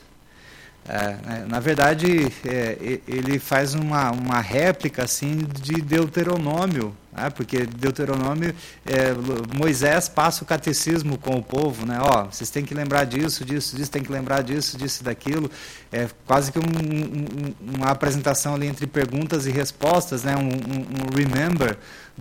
É, 0.86 1.16
né, 1.26 1.46
na 1.46 1.60
verdade, 1.60 2.32
é, 2.46 3.00
ele 3.06 3.38
faz 3.38 3.74
uma, 3.74 4.10
uma 4.10 4.40
réplica 4.40 5.04
assim 5.04 5.36
de 5.36 5.82
Deuteronômio, 5.82 6.96
né? 7.12 7.28
porque 7.28 7.66
Deuteronômio, 7.66 8.54
é, 8.86 9.12
Moisés 9.54 10.08
passa 10.08 10.42
o 10.44 10.46
catecismo 10.46 11.18
com 11.18 11.36
o 11.36 11.42
povo, 11.42 11.84
né? 11.84 11.98
Ó, 12.00 12.24
vocês 12.24 12.48
têm 12.48 12.64
que 12.64 12.72
lembrar 12.72 13.04
disso, 13.04 13.44
disso, 13.44 13.76
disso, 13.76 13.90
tem 13.90 14.02
que 14.02 14.10
lembrar 14.10 14.42
disso, 14.42 14.78
disso 14.78 15.04
daquilo. 15.04 15.50
É 15.92 16.08
quase 16.26 16.50
que 16.50 16.58
um, 16.58 16.62
um, 16.62 17.74
uma 17.76 17.90
apresentação 17.90 18.54
ali 18.54 18.66
entre 18.66 18.86
perguntas 18.86 19.46
e 19.46 19.50
respostas, 19.50 20.24
né? 20.24 20.36
um, 20.36 20.48
um 20.48 21.14
remember 21.14 21.76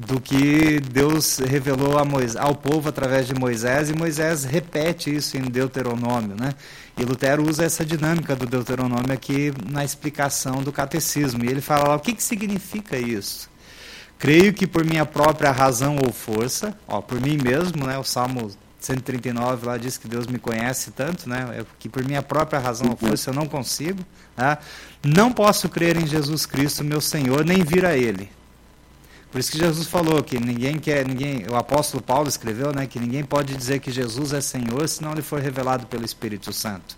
do 0.06 0.22
que 0.22 0.80
Deus 0.80 1.40
revelou 1.40 2.04
Moisés, 2.06 2.36
ao 2.36 2.54
povo 2.54 2.90
através 2.90 3.26
de 3.26 3.34
Moisés, 3.34 3.90
e 3.90 3.94
Moisés 3.94 4.44
repete 4.44 5.16
isso 5.16 5.38
em 5.38 5.42
Deuteronômio. 5.42 6.36
Né? 6.40 6.54
E 6.96 7.04
Lutero 7.04 7.48
usa 7.50 7.66
essa 7.66 7.84
dinâmica 7.84 8.36
do 8.36 8.46
Deuteronômio 8.46 9.12
aqui 9.12 9.52
na 9.68 9.84
explicação 9.84 10.62
do 10.62 10.72
catecismo. 10.72 11.44
E 11.44 11.48
ele 11.48 11.62
fala 11.62 11.90
lá, 11.90 11.96
o 11.96 12.00
que, 12.00 12.14
que 12.14 12.22
significa 12.22 12.96
isso? 12.96 13.50
Creio 14.20 14.54
que 14.54 14.68
por 14.68 14.86
minha 14.86 15.06
própria 15.06 15.52
razão 15.52 15.98
ou 16.06 16.14
força, 16.14 16.78
ó, 16.88 17.02
por 17.02 17.20
mim 17.20 17.38
mesmo, 17.38 17.86
né, 17.86 17.98
o 17.98 18.04
Salmo 18.04 18.52
139 18.80 19.66
lá 19.66 19.78
diz 19.78 19.98
que 19.98 20.08
Deus 20.08 20.28
me 20.28 20.38
conhece 20.38 20.92
tanto, 20.92 21.28
né, 21.28 21.60
é 21.60 21.66
que 21.80 21.90
por 21.90 22.04
minha 22.04 22.22
própria 22.22 22.60
razão 22.60 22.90
ou 22.90 22.98
força 22.98 23.30
eu 23.30 23.34
não 23.34 23.48
consigo, 23.48 24.04
né, 24.36 24.58
não 25.04 25.32
posso 25.32 25.70
crer 25.70 25.98
em 25.98 26.08
Jesus 26.08 26.46
Cristo, 26.46 26.84
meu 26.84 27.02
Senhor, 27.02 27.46
nem 27.46 27.64
vir 27.64 27.86
a 27.86 27.96
Ele. 27.96 28.37
Por 29.32 29.40
isso 29.40 29.52
que 29.52 29.58
Jesus 29.58 29.88
falou 29.88 30.24
que 30.24 30.40
ninguém 30.40 30.80
quer, 30.80 31.06
ninguém, 31.06 31.46
o 31.50 31.56
apóstolo 31.56 32.02
Paulo 32.02 32.30
escreveu, 32.30 32.72
né, 32.74 32.88
que 32.88 33.00
ninguém 33.00 33.24
pode 33.24 33.56
dizer 33.56 33.80
que 33.80 33.92
Jesus 33.92 34.32
é 34.32 34.40
Senhor 34.40 34.88
se 34.88 35.04
não 35.04 35.14
lhe 35.14 35.22
for 35.22 35.42
revelado 35.42 35.86
pelo 35.88 36.06
Espírito 36.06 36.54
Santo. 36.54 36.98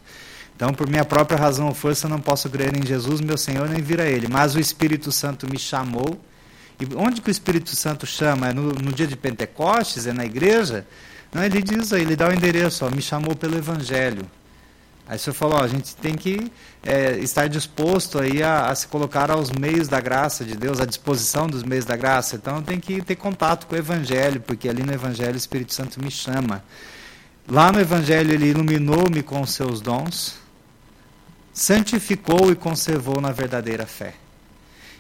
Então, 0.55 0.73
por 0.73 0.89
minha 0.89 1.05
própria 1.05 1.39
razão 1.39 1.67
ou 1.67 1.73
força, 1.73 2.07
não 2.07 2.19
posso 2.19 2.49
crer 2.49 2.75
em 2.75 2.86
Jesus, 2.86 3.21
meu 3.21 3.38
Senhor, 3.38 3.67
nem 3.69 3.82
vir 3.82 4.01
a 4.01 4.05
Ele. 4.05 4.27
Mas 4.27 4.55
o 4.55 4.59
Espírito 4.59 5.11
Santo 5.11 5.49
me 5.49 5.57
chamou. 5.57 6.19
E 6.80 6.86
onde 6.95 7.21
que 7.21 7.30
o 7.30 7.32
Espírito 7.32 7.73
Santo 7.75 8.05
chama? 8.05 8.49
É 8.49 8.53
no, 8.53 8.73
no 8.73 8.91
dia 8.91 9.07
de 9.07 9.15
Pentecostes? 9.15 10.05
É 10.05 10.11
na 10.11 10.25
igreja? 10.25 10.86
Não, 11.34 11.43
ele 11.43 11.61
diz 11.61 11.93
aí, 11.93 12.01
ele 12.01 12.15
dá 12.15 12.27
o 12.27 12.34
endereço, 12.34 12.86
ó, 12.86 12.91
me 12.91 13.01
chamou 13.01 13.36
pelo 13.36 13.57
Evangelho. 13.57 14.30
Aí 15.10 15.16
o 15.16 15.20
senhor 15.20 15.34
falou, 15.34 15.57
ó, 15.57 15.64
a 15.64 15.68
gente 15.68 15.95
tem 15.95 16.14
que 16.14 16.51
é, 16.84 17.18
estar 17.18 17.49
disposto 17.49 18.20
aí 18.20 18.43
a, 18.43 18.68
a, 18.68 18.76
se 18.76 18.88
colocar 18.88 19.32
aos 19.32 19.49
meios 19.49 19.88
da 19.88 19.99
graça 19.99 20.45
de 20.45 20.55
Deus, 20.55 20.80
à 20.80 20.86
disposição 20.86 21.47
dos 21.47 21.64
meios 21.64 21.84
da 21.84 21.95
graça. 21.97 22.36
Então 22.36 22.62
tem 22.62 22.80
que 22.80 23.01
ter 23.01 23.16
contato 23.16 23.66
com 23.66 23.74
o 23.74 23.78
Evangelho, 23.78 24.39
porque 24.39 24.70
ali 24.70 24.84
no 24.84 24.93
Evangelho 24.93 25.34
o 25.34 25.38
Espírito 25.38 25.74
Santo 25.74 25.99
me 25.99 26.12
chama. 26.12 26.64
Lá 27.47 27.72
no 27.72 27.80
Evangelho 27.80 28.32
ele 28.32 28.49
iluminou-me 28.51 29.24
com 29.24 29.41
os 29.41 29.51
seus 29.51 29.82
dons, 29.82 30.36
santificou 31.51 32.51
e 32.51 32.55
conservou 32.55 33.20
na 33.20 33.32
verdadeira 33.32 33.88
fé. 33.88 34.14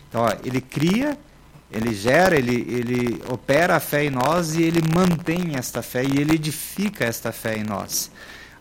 Então, 0.09 0.21
ó, 0.21 0.35
ele 0.43 0.59
cria, 0.59 1.19
ele 1.71 1.93
gera, 1.93 2.35
ele, 2.35 2.65
ele 2.67 3.21
opera 3.29 3.75
a 3.75 3.79
fé 3.79 4.05
em 4.05 4.09
nós 4.09 4.55
e 4.55 4.63
ele 4.63 4.81
mantém 4.91 5.55
esta 5.55 5.83
fé 5.83 6.03
e 6.03 6.19
ele 6.19 6.33
edifica 6.33 7.05
esta 7.05 7.31
fé 7.31 7.55
em 7.59 7.63
nós. 7.63 8.09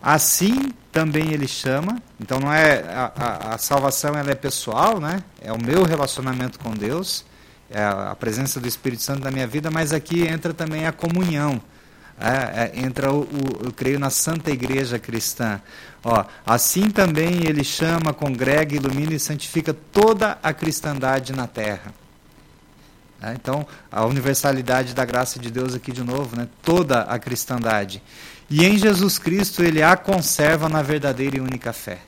Assim 0.01 0.71
também 0.91 1.33
ele 1.33 1.47
chama, 1.47 2.01
então 2.19 2.39
não 2.39 2.51
é 2.51 2.79
a, 2.87 3.11
a, 3.15 3.55
a, 3.55 3.57
salvação 3.57 4.15
ela 4.15 4.31
é 4.31 4.35
pessoal, 4.35 4.99
né? 4.99 5.23
É 5.41 5.51
o 5.51 5.61
meu 5.61 5.83
relacionamento 5.83 6.57
com 6.59 6.71
Deus. 6.71 7.25
é 7.69 7.83
a 7.83 8.15
presença 8.15 8.59
do 8.59 8.67
Espírito 8.67 9.03
Santo 9.03 9.23
na 9.23 9.31
minha 9.31 9.45
vida, 9.45 9.69
mas 9.69 9.93
aqui 9.93 10.25
entra 10.25 10.53
também 10.53 10.87
a 10.87 10.91
comunhão. 10.91 11.61
É, 12.19 12.71
é, 12.75 12.85
entra 12.85 13.13
o, 13.13 13.21
o, 13.21 13.65
eu 13.65 13.71
creio 13.71 13.99
na 13.99 14.09
Santa 14.09 14.51
Igreja 14.51 14.99
Cristã. 14.99 15.61
Ó, 16.03 16.25
assim 16.45 16.89
também 16.89 17.45
ele 17.45 17.63
chama, 17.63 18.13
congrega, 18.13 18.75
ilumina 18.75 19.13
e 19.13 19.19
santifica 19.19 19.73
toda 19.73 20.37
a 20.43 20.51
cristandade 20.53 21.33
na 21.33 21.47
terra. 21.47 21.93
É, 23.21 23.33
então, 23.33 23.65
a 23.91 24.05
universalidade 24.05 24.93
da 24.93 25.03
graça 25.05 25.39
de 25.39 25.51
Deus 25.51 25.73
aqui 25.73 25.91
de 25.91 26.03
novo, 26.03 26.37
né? 26.37 26.47
toda 26.61 27.01
a 27.01 27.19
cristandade. 27.19 28.01
E 28.49 28.65
em 28.65 28.77
Jesus 28.77 29.19
Cristo 29.19 29.63
ele 29.63 29.83
a 29.83 29.95
conserva 29.95 30.67
na 30.67 30.81
verdadeira 30.81 31.37
e 31.37 31.41
única 31.41 31.71
fé. 31.71 31.99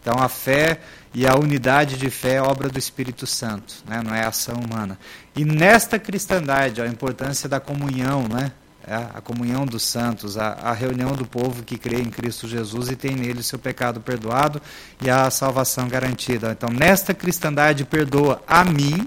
Então, 0.00 0.22
a 0.22 0.28
fé 0.28 0.80
e 1.12 1.26
a 1.26 1.34
unidade 1.34 1.96
de 1.96 2.08
fé 2.10 2.34
é 2.34 2.42
obra 2.42 2.68
do 2.68 2.78
Espírito 2.78 3.26
Santo, 3.26 3.74
né? 3.86 4.00
não 4.02 4.14
é 4.14 4.24
ação 4.24 4.54
humana. 4.54 4.98
E 5.36 5.44
nesta 5.44 5.98
cristandade, 5.98 6.80
a 6.80 6.86
importância 6.86 7.48
da 7.48 7.60
comunhão, 7.60 8.26
né? 8.28 8.52
É 8.86 8.94
a 8.94 9.20
comunhão 9.20 9.66
dos 9.66 9.82
santos, 9.82 10.38
a, 10.38 10.52
a, 10.52 10.72
reunião 10.72 11.12
do 11.12 11.26
povo 11.26 11.62
que 11.62 11.76
crê 11.76 12.00
em 12.00 12.08
Cristo 12.08 12.48
Jesus 12.48 12.88
e 12.88 12.96
tem 12.96 13.14
nele 13.14 13.42
seu 13.42 13.58
pecado 13.58 14.00
perdoado 14.00 14.62
e 15.02 15.10
a 15.10 15.30
salvação 15.30 15.88
garantida. 15.88 16.52
Então, 16.52 16.70
nesta 16.70 17.12
cristandade, 17.12 17.84
perdoa 17.84 18.40
a 18.46 18.64
mim, 18.64 19.06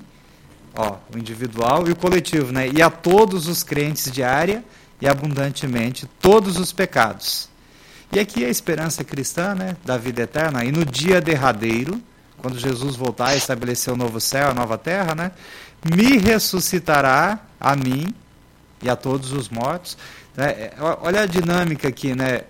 ó, 0.76 0.98
o 1.12 1.18
individual 1.18 1.88
e 1.88 1.92
o 1.92 1.96
coletivo, 1.96 2.52
né? 2.52 2.70
e 2.70 2.80
a 2.80 2.92
todos 2.92 3.48
os 3.48 3.64
crentes 3.64 4.12
diária 4.12 4.64
e 5.02 5.08
abundantemente 5.08 6.08
todos 6.22 6.58
os 6.58 6.72
pecados. 6.72 7.50
E 8.12 8.20
aqui 8.20 8.46
a 8.46 8.50
esperança 8.50 9.04
cristã 9.04 9.56
né, 9.56 9.76
da 9.84 9.98
vida 9.98 10.22
eterna, 10.22 10.64
e 10.64 10.72
no 10.72 10.86
dia 10.86 11.20
derradeiro, 11.20 12.00
quando 12.38 12.60
Jesus 12.60 12.96
voltar 12.96 13.34
e 13.34 13.38
estabelecer 13.38 13.94
o 13.94 13.98
novo 13.98 14.20
céu, 14.20 14.50
a 14.50 14.54
nova 14.54 14.78
terra, 14.78 15.16
né, 15.16 15.32
me 15.90 16.18
ressuscitará 16.18 17.40
a 17.60 17.76
mim 17.76 18.14
e 18.82 18.90
a 18.90 18.96
todos 18.96 19.32
os 19.32 19.50
mortos. 19.50 19.98
É, 20.38 20.74
olha 20.80 21.22
a 21.22 21.26
dinâmica 21.26 21.88
aqui, 21.88 22.16
né? 22.16 22.44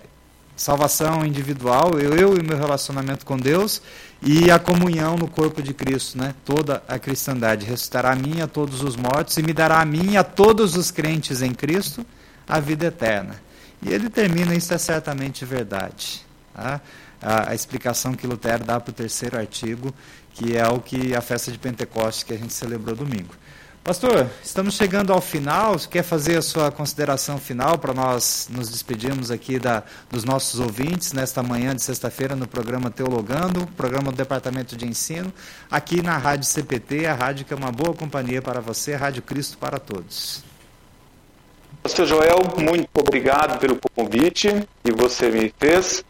Salvação 0.56 1.26
individual, 1.26 2.00
eu, 2.00 2.14
eu 2.14 2.38
e 2.38 2.44
meu 2.44 2.58
relacionamento 2.58 3.26
com 3.26 3.36
Deus 3.36 3.82
e 4.22 4.52
a 4.52 4.60
comunhão 4.60 5.16
no 5.16 5.28
corpo 5.28 5.62
de 5.62 5.74
Cristo, 5.74 6.18
né? 6.18 6.36
Toda 6.46 6.84
a 6.88 7.00
cristandade 7.00 7.66
ressuscitará 7.66 8.12
a 8.12 8.16
mim 8.16 8.38
e 8.38 8.42
a 8.42 8.48
todos 8.48 8.84
os 8.84 8.96
mortos 8.96 9.38
e 9.38 9.44
me 9.44 9.54
dará 9.54 9.82
a 9.82 9.86
mim 9.86 10.12
e 10.12 10.18
a 10.18 10.24
todos 10.24 10.76
os 10.76 10.92
crentes 10.92 11.42
em 11.42 11.54
Cristo 11.54 12.06
a 12.48 12.60
vida 12.60 12.86
eterna. 12.86 13.36
E 13.82 13.90
ele 13.90 14.10
termina, 14.10 14.54
isso 14.54 14.74
é 14.74 14.78
certamente 14.78 15.44
verdade. 15.44 16.26
Tá? 16.54 16.82
A, 17.22 17.52
a, 17.52 17.56
explicação 17.56 18.14
que 18.14 18.28
Lutero 18.28 18.64
dá 18.64 18.80
para 18.80 18.92
o 18.92 18.94
terceiro 18.94 19.38
artigo, 19.38 19.94
que 20.34 20.56
é 20.56 20.68
o 20.68 20.80
que 20.80 21.16
a 21.16 21.22
festa 21.22 21.52
de 21.52 21.58
Pentecostes 21.58 22.24
que 22.24 22.34
a 22.34 22.38
gente 22.38 22.54
celebrou 22.54 22.96
domingo. 22.96 23.34
Pastor, 23.84 24.30
estamos 24.44 24.76
chegando 24.76 25.12
ao 25.12 25.20
final. 25.20 25.74
Você 25.74 25.88
quer 25.88 26.04
fazer 26.04 26.38
a 26.38 26.42
sua 26.44 26.72
consideração 26.72 27.40
final 27.40 27.80
para 27.80 27.96
nós 27.96 28.48
nos 28.52 28.70
despedirmos 28.70 29.32
aqui 29.32 29.58
da, 29.58 29.82
dos 30.08 30.24
nossos 30.24 30.60
ouvintes 30.60 31.14
nesta 31.14 31.42
manhã 31.42 31.76
de 31.76 31.82
sexta-feira 31.82 32.36
no 32.36 32.48
programa 32.48 32.92
Teologando, 32.92 33.66
programa 33.76 34.12
do 34.12 34.18
Departamento 34.18 34.78
de 34.78 34.88
Ensino, 34.88 35.34
aqui 35.70 36.04
na 36.04 36.16
Rádio 36.16 36.46
CPT, 36.46 37.08
a 37.08 37.16
rádio 37.16 37.44
que 37.44 37.56
é 37.56 37.58
uma 37.58 37.72
boa 37.72 37.96
companhia 37.96 38.40
para 38.40 38.62
você, 38.62 38.94
Rádio 38.96 39.24
Cristo 39.24 39.58
para 39.58 39.80
todos. 39.80 40.51
Pastor 41.84 42.06
Joel, 42.06 42.38
muito 42.60 42.90
obrigado 42.96 43.60
pelo 43.60 43.76
convite 43.96 44.68
que 44.84 44.92
você 44.92 45.30
me 45.30 45.52
fez. 45.60 46.06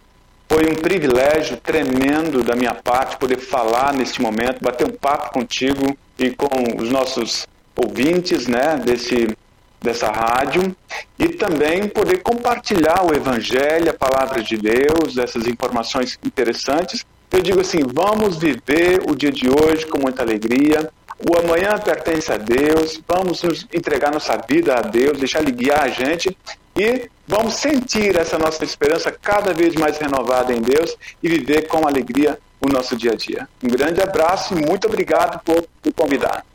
Foi 0.49 0.65
um 0.69 0.75
privilégio 0.75 1.55
tremendo 1.55 2.43
da 2.43 2.57
minha 2.57 2.73
parte 2.73 3.15
poder 3.15 3.39
falar 3.39 3.93
neste 3.93 4.21
momento, 4.21 4.61
bater 4.61 4.85
um 4.85 4.91
papo 4.91 5.31
contigo 5.31 5.97
e 6.19 6.29
com 6.31 6.77
os 6.77 6.89
nossos 6.89 7.47
ouvintes 7.73 8.47
né, 8.47 8.81
desse, 8.83 9.33
dessa 9.81 10.11
rádio 10.11 10.75
e 11.17 11.29
também 11.29 11.87
poder 11.87 12.17
compartilhar 12.17 13.05
o 13.05 13.15
Evangelho, 13.15 13.91
a 13.91 13.93
palavra 13.93 14.43
de 14.43 14.57
Deus, 14.57 15.17
essas 15.17 15.47
informações 15.47 16.19
interessantes. 16.21 17.05
Eu 17.31 17.41
digo 17.41 17.61
assim: 17.61 17.79
vamos 17.93 18.37
viver 18.37 19.01
o 19.09 19.15
dia 19.15 19.31
de 19.31 19.47
hoje 19.49 19.85
com 19.85 20.01
muita 20.01 20.21
alegria. 20.21 20.91
O 21.29 21.37
amanhã 21.37 21.77
pertence 21.77 22.31
a 22.31 22.37
Deus. 22.37 22.99
Vamos 23.07 23.43
nos 23.43 23.67
entregar 23.73 24.11
nossa 24.11 24.37
vida 24.47 24.75
a 24.75 24.81
Deus, 24.81 25.19
deixar 25.19 25.41
Ele 25.41 25.51
guiar 25.51 25.83
a 25.83 25.87
gente 25.87 26.35
e 26.75 27.09
vamos 27.27 27.55
sentir 27.55 28.15
essa 28.15 28.37
nossa 28.37 28.63
esperança 28.63 29.11
cada 29.11 29.53
vez 29.53 29.75
mais 29.75 29.97
renovada 29.97 30.53
em 30.53 30.61
Deus 30.61 30.95
e 31.21 31.29
viver 31.29 31.67
com 31.67 31.87
alegria 31.87 32.39
o 32.59 32.67
nosso 32.67 32.95
dia 32.95 33.11
a 33.11 33.15
dia. 33.15 33.47
Um 33.63 33.67
grande 33.67 34.01
abraço 34.01 34.53
e 34.53 34.65
muito 34.65 34.87
obrigado 34.87 35.41
por 35.43 35.65
me 35.83 35.91
convidar. 35.91 36.45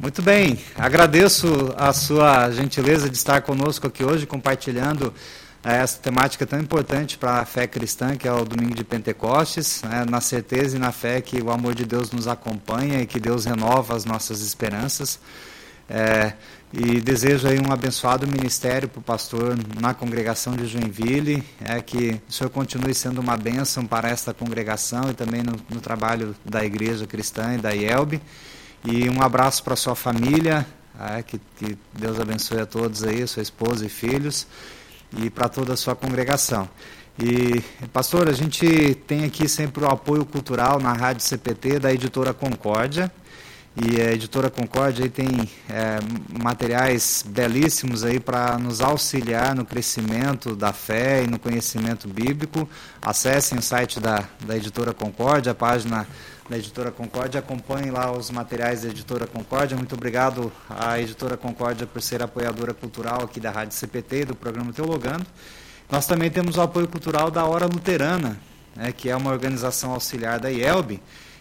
Muito 0.00 0.22
bem, 0.22 0.58
agradeço 0.76 1.74
a 1.76 1.92
sua 1.92 2.50
gentileza 2.50 3.10
de 3.10 3.16
estar 3.16 3.42
conosco 3.42 3.88
aqui 3.88 4.04
hoje, 4.04 4.26
compartilhando 4.26 5.12
eh, 5.68 5.82
essa 5.82 5.98
temática 5.98 6.46
tão 6.46 6.58
importante 6.60 7.18
para 7.18 7.40
a 7.40 7.44
fé 7.44 7.66
cristã, 7.66 8.16
que 8.16 8.26
é 8.26 8.32
o 8.32 8.44
domingo 8.44 8.74
de 8.74 8.84
Pentecostes, 8.84 9.82
né, 9.82 10.04
na 10.08 10.20
certeza 10.20 10.76
e 10.76 10.78
na 10.78 10.92
fé 10.92 11.20
que 11.20 11.40
o 11.42 11.50
amor 11.50 11.74
de 11.74 11.84
Deus 11.84 12.10
nos 12.10 12.26
acompanha 12.26 13.00
e 13.00 13.06
que 13.06 13.20
Deus 13.20 13.44
renova 13.44 13.94
as 13.94 14.04
nossas 14.04 14.40
esperanças. 14.40 15.20
É, 15.88 16.34
e 16.70 17.00
desejo 17.00 17.48
aí 17.48 17.58
um 17.58 17.72
abençoado 17.72 18.26
ministério 18.26 18.88
para 18.88 19.00
o 19.00 19.02
pastor 19.02 19.56
na 19.80 19.94
congregação 19.94 20.54
de 20.54 20.66
Joinville, 20.66 21.42
é 21.64 21.80
que 21.80 22.20
o 22.28 22.32
senhor 22.32 22.50
continue 22.50 22.94
sendo 22.94 23.20
uma 23.20 23.38
bênção 23.38 23.86
para 23.86 24.10
esta 24.10 24.34
congregação 24.34 25.10
e 25.10 25.14
também 25.14 25.42
no, 25.42 25.56
no 25.70 25.80
trabalho 25.80 26.36
da 26.44 26.62
igreja 26.62 27.06
cristã 27.06 27.54
e 27.54 27.58
da 27.58 27.70
IELB. 27.70 28.20
E 28.84 29.08
um 29.08 29.22
abraço 29.22 29.64
para 29.64 29.74
sua 29.76 29.94
família, 29.94 30.66
é, 31.00 31.22
que, 31.22 31.40
que, 31.56 31.78
Deus 31.92 32.20
abençoe 32.20 32.60
a 32.60 32.66
todos 32.66 33.02
aí, 33.02 33.26
sua 33.26 33.42
esposa 33.42 33.86
e 33.86 33.88
filhos, 33.88 34.46
e 35.16 35.30
para 35.30 35.48
toda 35.48 35.74
a 35.74 35.76
sua 35.76 35.94
congregação. 35.94 36.68
E, 37.20 37.60
pastor, 37.92 38.28
a 38.28 38.32
gente 38.32 38.94
tem 39.06 39.24
aqui 39.24 39.48
sempre 39.48 39.82
o 39.84 39.88
apoio 39.88 40.24
cultural 40.24 40.78
na 40.78 40.92
Rádio 40.92 41.24
CPT 41.24 41.80
da 41.80 41.92
editora 41.92 42.32
Concórdia. 42.32 43.10
E 43.76 44.00
a 44.00 44.12
editora 44.12 44.50
Concórdia 44.50 45.04
aí 45.04 45.10
tem 45.10 45.48
é, 45.68 45.98
materiais 46.42 47.24
belíssimos 47.26 48.04
aí 48.04 48.18
para 48.18 48.58
nos 48.58 48.80
auxiliar 48.80 49.54
no 49.54 49.64
crescimento 49.64 50.54
da 50.54 50.72
fé 50.72 51.22
e 51.22 51.26
no 51.26 51.38
conhecimento 51.38 52.08
bíblico. 52.08 52.68
Acessem 53.00 53.58
o 53.58 53.62
site 53.62 54.00
da, 54.00 54.24
da 54.44 54.56
editora 54.56 54.92
Concórdia, 54.92 55.52
a 55.52 55.54
página 55.54 56.06
da 56.48 56.56
Editora 56.56 56.90
Concórdia. 56.90 57.40
Acompanhem 57.40 57.90
lá 57.90 58.10
os 58.10 58.30
materiais 58.30 58.82
da 58.82 58.88
Editora 58.88 59.26
Concórdia. 59.26 59.76
Muito 59.76 59.94
obrigado 59.94 60.50
à 60.68 60.98
Editora 60.98 61.36
Concórdia 61.36 61.86
por 61.86 62.00
ser 62.00 62.22
apoiadora 62.22 62.72
cultural 62.72 63.22
aqui 63.22 63.38
da 63.38 63.50
Rádio 63.50 63.74
CPT, 63.74 64.26
do 64.26 64.34
programa 64.34 64.72
Teologando. 64.72 65.26
Nós 65.90 66.06
também 66.06 66.30
temos 66.30 66.56
o 66.56 66.60
apoio 66.60 66.88
cultural 66.88 67.30
da 67.30 67.44
Hora 67.44 67.66
Luterana, 67.66 68.38
né, 68.74 68.92
que 68.92 69.08
é 69.08 69.16
uma 69.16 69.30
organização 69.30 69.92
auxiliar 69.92 70.38
da 70.38 70.50
IELB. 70.50 71.00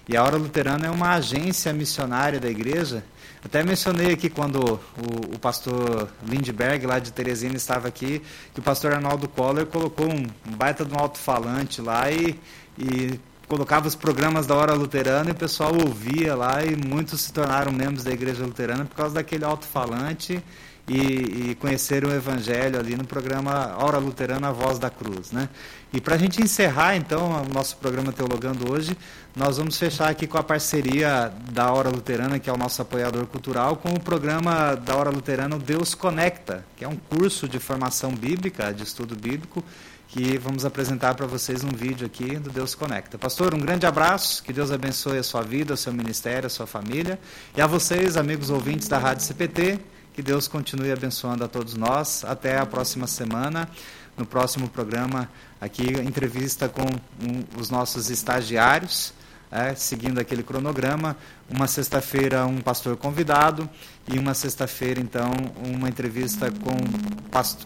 E 0.09 0.15
a 0.15 0.23
Hora 0.23 0.37
Luterana 0.37 0.87
é 0.87 0.89
uma 0.89 1.15
agência 1.15 1.73
missionária 1.73 2.39
da 2.39 2.49
igreja. 2.49 3.03
Até 3.43 3.61
mencionei 3.63 4.13
aqui 4.13 4.29
quando 4.29 4.79
o, 4.97 5.35
o 5.35 5.39
pastor 5.39 6.09
Lindbergh, 6.25 6.85
lá 6.85 6.97
de 6.99 7.11
Teresina, 7.11 7.55
estava 7.55 7.87
aqui, 7.87 8.21
que 8.53 8.59
o 8.59 8.63
pastor 8.63 8.93
Arnaldo 8.93 9.27
Coller 9.27 9.65
colocou 9.65 10.07
um, 10.07 10.25
um 10.49 10.55
baita 10.55 10.85
de 10.85 10.93
um 10.93 10.97
alto-falante 10.97 11.81
lá 11.81 12.09
e, 12.09 12.39
e 12.77 13.19
colocava 13.47 13.87
os 13.87 13.95
programas 13.95 14.45
da 14.45 14.55
Hora 14.55 14.73
Luterana 14.73 15.29
e 15.29 15.31
o 15.31 15.35
pessoal 15.35 15.71
ouvia 15.73 16.35
lá 16.35 16.63
e 16.63 16.75
muitos 16.75 17.21
se 17.21 17.31
tornaram 17.31 17.71
membros 17.71 18.03
da 18.03 18.11
Igreja 18.11 18.43
Luterana 18.43 18.85
por 18.85 18.95
causa 18.95 19.15
daquele 19.15 19.45
alto-falante 19.45 20.43
e, 20.87 21.51
e 21.51 21.55
conheceram 21.55 22.09
o 22.09 22.13
Evangelho 22.13 22.79
ali 22.79 22.95
no 22.95 23.05
programa 23.05 23.75
Hora 23.77 23.97
Luterana, 23.97 24.49
a 24.49 24.51
Voz 24.51 24.79
da 24.79 24.89
Cruz. 24.89 25.31
Né? 25.31 25.49
E 25.93 25.99
para 25.99 26.15
a 26.15 26.17
gente 26.17 26.41
encerrar, 26.41 26.95
então, 26.95 27.41
o 27.41 27.53
nosso 27.53 27.77
programa 27.77 28.11
Teologando 28.13 28.71
hoje, 28.71 28.97
nós 29.35 29.57
vamos 29.57 29.77
fechar 29.77 30.09
aqui 30.09 30.25
com 30.27 30.37
a 30.37 30.43
parceria 30.43 31.31
da 31.51 31.71
Hora 31.71 31.89
Luterana, 31.89 32.39
que 32.39 32.49
é 32.49 32.53
o 32.53 32.57
nosso 32.57 32.81
apoiador 32.81 33.25
cultural, 33.27 33.75
com 33.77 33.89
o 33.89 33.99
programa 33.99 34.75
da 34.75 34.95
Hora 34.95 35.09
Luterana 35.09 35.57
Deus 35.57 35.93
Conecta, 35.93 36.65
que 36.75 36.85
é 36.85 36.87
um 36.87 36.95
curso 36.95 37.47
de 37.47 37.59
formação 37.59 38.11
bíblica, 38.11 38.73
de 38.73 38.83
estudo 38.83 39.15
bíblico, 39.15 39.63
que 40.07 40.37
vamos 40.37 40.63
apresentar 40.63 41.15
para 41.15 41.27
vocês 41.27 41.63
um 41.63 41.69
vídeo 41.69 42.05
aqui 42.05 42.37
do 42.37 42.49
Deus 42.49 42.73
Conecta. 42.73 43.17
Pastor, 43.17 43.53
um 43.53 43.59
grande 43.59 43.85
abraço, 43.85 44.41
que 44.41 44.53
Deus 44.53 44.71
abençoe 44.71 45.17
a 45.17 45.23
sua 45.23 45.41
vida, 45.41 45.73
o 45.73 45.77
seu 45.77 45.91
ministério, 45.91 46.47
a 46.47 46.49
sua 46.49 46.65
família. 46.65 47.19
E 47.55 47.61
a 47.61 47.67
vocês, 47.67 48.15
amigos 48.15 48.49
ouvintes 48.49 48.87
da 48.87 48.97
Rádio 48.97 49.25
CPT, 49.25 49.79
que 50.13 50.21
Deus 50.21 50.47
continue 50.47 50.91
abençoando 50.91 51.43
a 51.43 51.47
todos 51.47 51.73
nós. 51.73 52.23
Até 52.23 52.57
a 52.57 52.65
próxima 52.65 53.05
semana, 53.05 53.69
no 54.15 54.25
próximo 54.25 54.69
programa, 54.69 55.29
aqui, 55.59 55.83
entrevista 55.83 56.69
com 56.69 56.83
um, 56.83 57.59
os 57.59 57.69
nossos 57.69 58.09
estagiários. 58.09 59.13
É, 59.49 59.73
seguindo 59.75 60.19
aquele 60.19 60.43
cronograma, 60.43 61.15
uma 61.49 61.67
sexta-feira 61.67 62.45
um 62.45 62.59
pastor 62.59 62.97
convidado 62.97 63.69
e 64.05 64.19
uma 64.19 64.33
sexta-feira 64.33 64.99
então 64.99 65.31
uma 65.65 65.87
entrevista 65.87 66.51
com, 66.51 66.75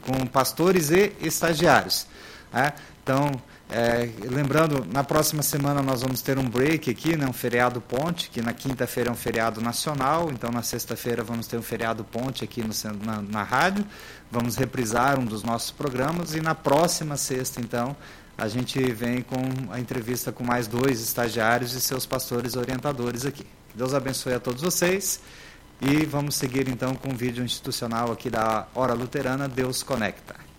com 0.05 0.27
pastores 0.27 0.91
e 0.91 1.11
estagiários. 1.21 2.05
É? 2.53 2.73
Então, 3.03 3.31
é, 3.69 4.09
lembrando, 4.29 4.85
na 4.91 5.01
próxima 5.01 5.41
semana 5.41 5.81
nós 5.81 6.01
vamos 6.01 6.21
ter 6.21 6.37
um 6.37 6.49
break 6.49 6.89
aqui, 6.89 7.15
né, 7.15 7.25
um 7.25 7.31
feriado 7.31 7.79
ponte, 7.79 8.29
que 8.29 8.41
na 8.41 8.51
quinta-feira 8.51 9.09
é 9.09 9.13
um 9.13 9.15
feriado 9.15 9.61
nacional, 9.61 10.29
então 10.29 10.51
na 10.51 10.61
sexta-feira 10.61 11.23
vamos 11.23 11.47
ter 11.47 11.55
um 11.55 11.61
feriado 11.61 12.03
ponte 12.03 12.43
aqui 12.43 12.61
no, 12.61 12.73
na, 13.05 13.21
na 13.21 13.43
rádio, 13.43 13.85
vamos 14.29 14.57
reprisar 14.57 15.17
um 15.17 15.23
dos 15.23 15.41
nossos 15.41 15.71
programas 15.71 16.35
e 16.35 16.41
na 16.41 16.53
próxima 16.53 17.15
sexta, 17.15 17.61
então, 17.61 17.95
a 18.37 18.49
gente 18.49 18.79
vem 18.91 19.21
com 19.21 19.37
a 19.71 19.79
entrevista 19.79 20.31
com 20.33 20.43
mais 20.43 20.67
dois 20.67 20.99
estagiários 20.99 21.73
e 21.73 21.79
seus 21.79 22.05
pastores 22.05 22.57
orientadores 22.57 23.25
aqui. 23.25 23.45
Deus 23.73 23.93
abençoe 23.93 24.33
a 24.33 24.39
todos 24.39 24.61
vocês 24.61 25.21
e 25.79 26.05
vamos 26.05 26.35
seguir 26.35 26.67
então 26.67 26.93
com 26.95 27.13
o 27.13 27.15
vídeo 27.15 27.43
institucional 27.43 28.11
aqui 28.11 28.29
da 28.29 28.67
Hora 28.75 28.93
Luterana, 28.93 29.47
Deus 29.47 29.81
Conecta. 29.81 30.50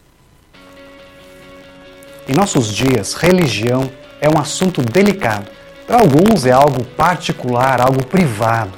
Em 2.28 2.34
nossos 2.34 2.72
dias, 2.72 3.14
religião 3.14 3.90
é 4.20 4.28
um 4.28 4.40
assunto 4.40 4.80
delicado. 4.80 5.46
Para 5.88 5.98
alguns 5.98 6.46
é 6.46 6.52
algo 6.52 6.84
particular, 6.84 7.80
algo 7.80 8.06
privado. 8.06 8.70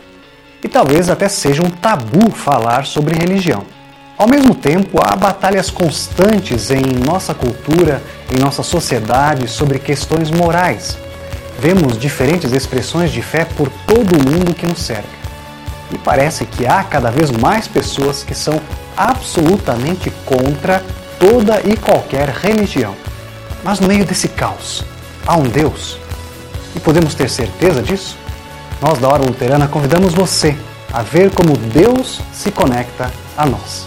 E 0.62 0.68
talvez 0.68 1.10
até 1.10 1.28
seja 1.28 1.62
um 1.62 1.68
tabu 1.68 2.30
falar 2.30 2.86
sobre 2.86 3.14
religião. 3.14 3.62
Ao 4.16 4.26
mesmo 4.26 4.54
tempo, 4.54 4.98
há 5.04 5.14
batalhas 5.14 5.68
constantes 5.68 6.70
em 6.70 6.80
nossa 7.04 7.34
cultura, 7.34 8.02
em 8.34 8.38
nossa 8.38 8.62
sociedade 8.62 9.46
sobre 9.46 9.78
questões 9.78 10.30
morais. 10.30 10.96
Vemos 11.58 11.98
diferentes 11.98 12.50
expressões 12.52 13.12
de 13.12 13.20
fé 13.20 13.44
por 13.44 13.68
todo 13.86 14.16
o 14.16 14.30
mundo 14.30 14.54
que 14.54 14.66
nos 14.66 14.80
cerca. 14.80 15.04
E 15.92 15.98
parece 15.98 16.46
que 16.46 16.66
há 16.66 16.82
cada 16.82 17.10
vez 17.10 17.30
mais 17.30 17.68
pessoas 17.68 18.22
que 18.22 18.34
são 18.34 18.58
absolutamente 18.96 20.10
contra 20.24 20.82
toda 21.18 21.60
e 21.62 21.76
qualquer 21.76 22.30
religião. 22.30 22.94
Mas 23.64 23.80
no 23.80 23.88
meio 23.88 24.04
desse 24.04 24.28
caos, 24.28 24.84
há 25.26 25.36
um 25.38 25.44
Deus. 25.44 25.98
E 26.76 26.80
podemos 26.80 27.14
ter 27.14 27.30
certeza 27.30 27.82
disso? 27.82 28.18
Nós 28.80 28.98
da 28.98 29.08
Hora 29.08 29.24
Luterana 29.24 29.66
convidamos 29.66 30.12
você 30.12 30.54
a 30.92 31.00
ver 31.02 31.32
como 31.34 31.56
Deus 31.56 32.20
se 32.30 32.52
conecta 32.52 33.10
a 33.36 33.46
nós. 33.46 33.86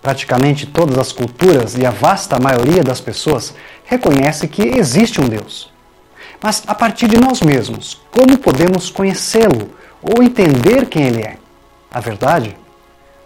Praticamente 0.00 0.64
todas 0.64 0.96
as 0.96 1.10
culturas 1.10 1.76
e 1.76 1.84
a 1.84 1.90
vasta 1.90 2.38
maioria 2.38 2.84
das 2.84 3.00
pessoas 3.00 3.52
reconhece 3.84 4.46
que 4.46 4.62
existe 4.62 5.20
um 5.20 5.28
Deus. 5.28 5.70
Mas 6.40 6.62
a 6.68 6.74
partir 6.74 7.08
de 7.08 7.18
nós 7.18 7.42
mesmos, 7.42 8.00
como 8.12 8.38
podemos 8.38 8.88
conhecê-lo 8.88 9.70
ou 10.00 10.22
entender 10.22 10.86
quem 10.86 11.08
ele 11.08 11.22
é? 11.22 11.36
A 11.90 11.98
verdade? 12.00 12.56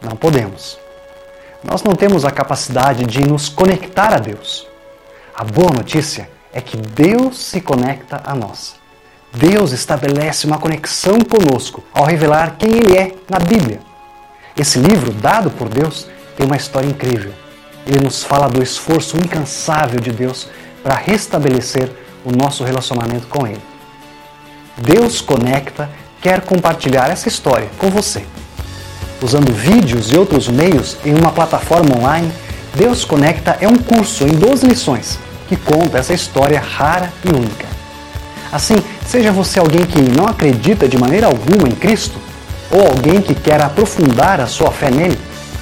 Não 0.03 0.17
podemos. 0.17 0.84
Nós 1.65 1.83
não 1.83 1.95
temos 1.95 2.27
a 2.27 2.31
capacidade 2.31 3.07
de 3.07 3.27
nos 3.27 3.49
conectar 3.49 4.13
a 4.13 4.19
Deus. 4.19 4.67
A 5.35 5.43
boa 5.43 5.73
notícia 5.73 6.29
é 6.53 6.61
que 6.61 6.77
Deus 6.77 7.39
se 7.39 7.61
conecta 7.61 8.21
a 8.23 8.35
nós. 8.35 8.75
Deus 9.33 9.73
estabelece 9.73 10.47
uma 10.47 10.59
conexão 10.59 11.19
conosco 11.21 11.83
ao 11.93 12.05
revelar 12.05 12.57
quem 12.59 12.71
Ele 12.71 12.97
é 12.97 13.15
na 13.29 13.39
Bíblia. 13.39 13.81
Esse 14.57 14.79
livro, 14.79 15.11
dado 15.11 15.51
por 15.51 15.69
Deus, 15.69 16.07
tem 16.37 16.47
uma 16.47 16.57
história 16.57 16.87
incrível. 16.87 17.33
Ele 17.87 18.05
nos 18.05 18.23
fala 18.23 18.47
do 18.47 18.63
esforço 18.63 19.17
incansável 19.17 20.01
de 20.01 20.13
Deus 20.13 20.49
para 20.83 20.95
restabelecer 20.95 21.91
o 22.25 22.31
nosso 22.31 22.63
relacionamento 22.63 23.27
com 23.27 23.47
Ele. 23.47 23.63
Deus 24.77 25.23
Conecta 25.23 25.91
quer 26.21 26.43
compartilhar 26.43 27.11
essa 27.11 27.27
história 27.27 27.71
com 27.79 27.89
você 27.91 28.25
usando 29.23 29.53
vídeos 29.53 30.11
e 30.11 30.17
outros 30.17 30.49
meios 30.49 30.97
em 31.05 31.15
uma 31.15 31.31
plataforma 31.31 31.97
online, 31.97 32.31
Deus 32.75 33.05
Conecta 33.05 33.57
é 33.61 33.69
um 33.69 33.77
curso 33.77 34.25
em 34.25 34.33
12 34.33 34.67
lições 34.67 35.19
que 35.49 35.57
conta 35.57 35.99
essa 35.99 36.15
história 36.15 36.61
rara 36.61 37.13
e 37.25 37.29
única. 37.29 37.67
Assim, 38.51 38.77
seja 39.07 39.33
você 39.33 39.59
alguém 39.59 39.85
que 39.85 40.01
não 40.01 40.27
acredita 40.27 40.89
de 40.89 40.97
maneira 40.97 41.27
alguma 41.27 41.69
em 41.69 41.75
Cristo, 41.75 42.19
ou 42.71 42.81
alguém 42.81 43.21
que 43.21 43.35
quer 43.35 43.63
aprofundar 43.63 44.41
a 44.41 44.47
sua 44.47 44.71
fé 44.71 44.91
nele, 44.91 45.19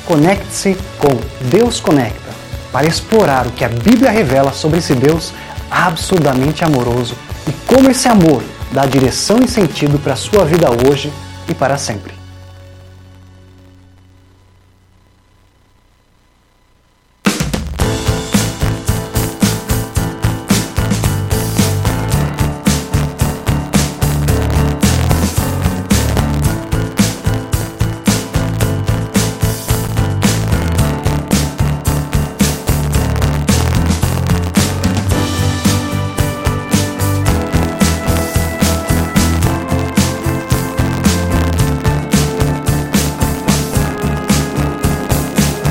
conecte-se 0.07 0.77
com 0.99 1.19
Deus 1.49 1.81
Conecta 1.81 2.33
para 2.71 2.87
explorar 2.87 3.47
o 3.47 3.51
que 3.51 3.65
a 3.65 3.69
Bíblia 3.69 4.11
revela 4.11 4.53
sobre 4.53 4.79
esse 4.79 4.95
Deus 4.95 5.33
absurdamente 5.71 6.65
amoroso 6.65 7.15
e 7.47 7.53
como 7.67 7.91
esse 7.91 8.09
amor 8.09 8.43
dá 8.73 8.87
direção 8.87 9.41
e 9.43 9.49
sentido 9.49 9.99
para 9.99 10.15
a 10.15 10.17
sua 10.17 10.45
vida 10.45 10.69
hoje 10.71 11.13
e 11.49 11.55
para 11.55 11.77
sempre. 11.77 12.22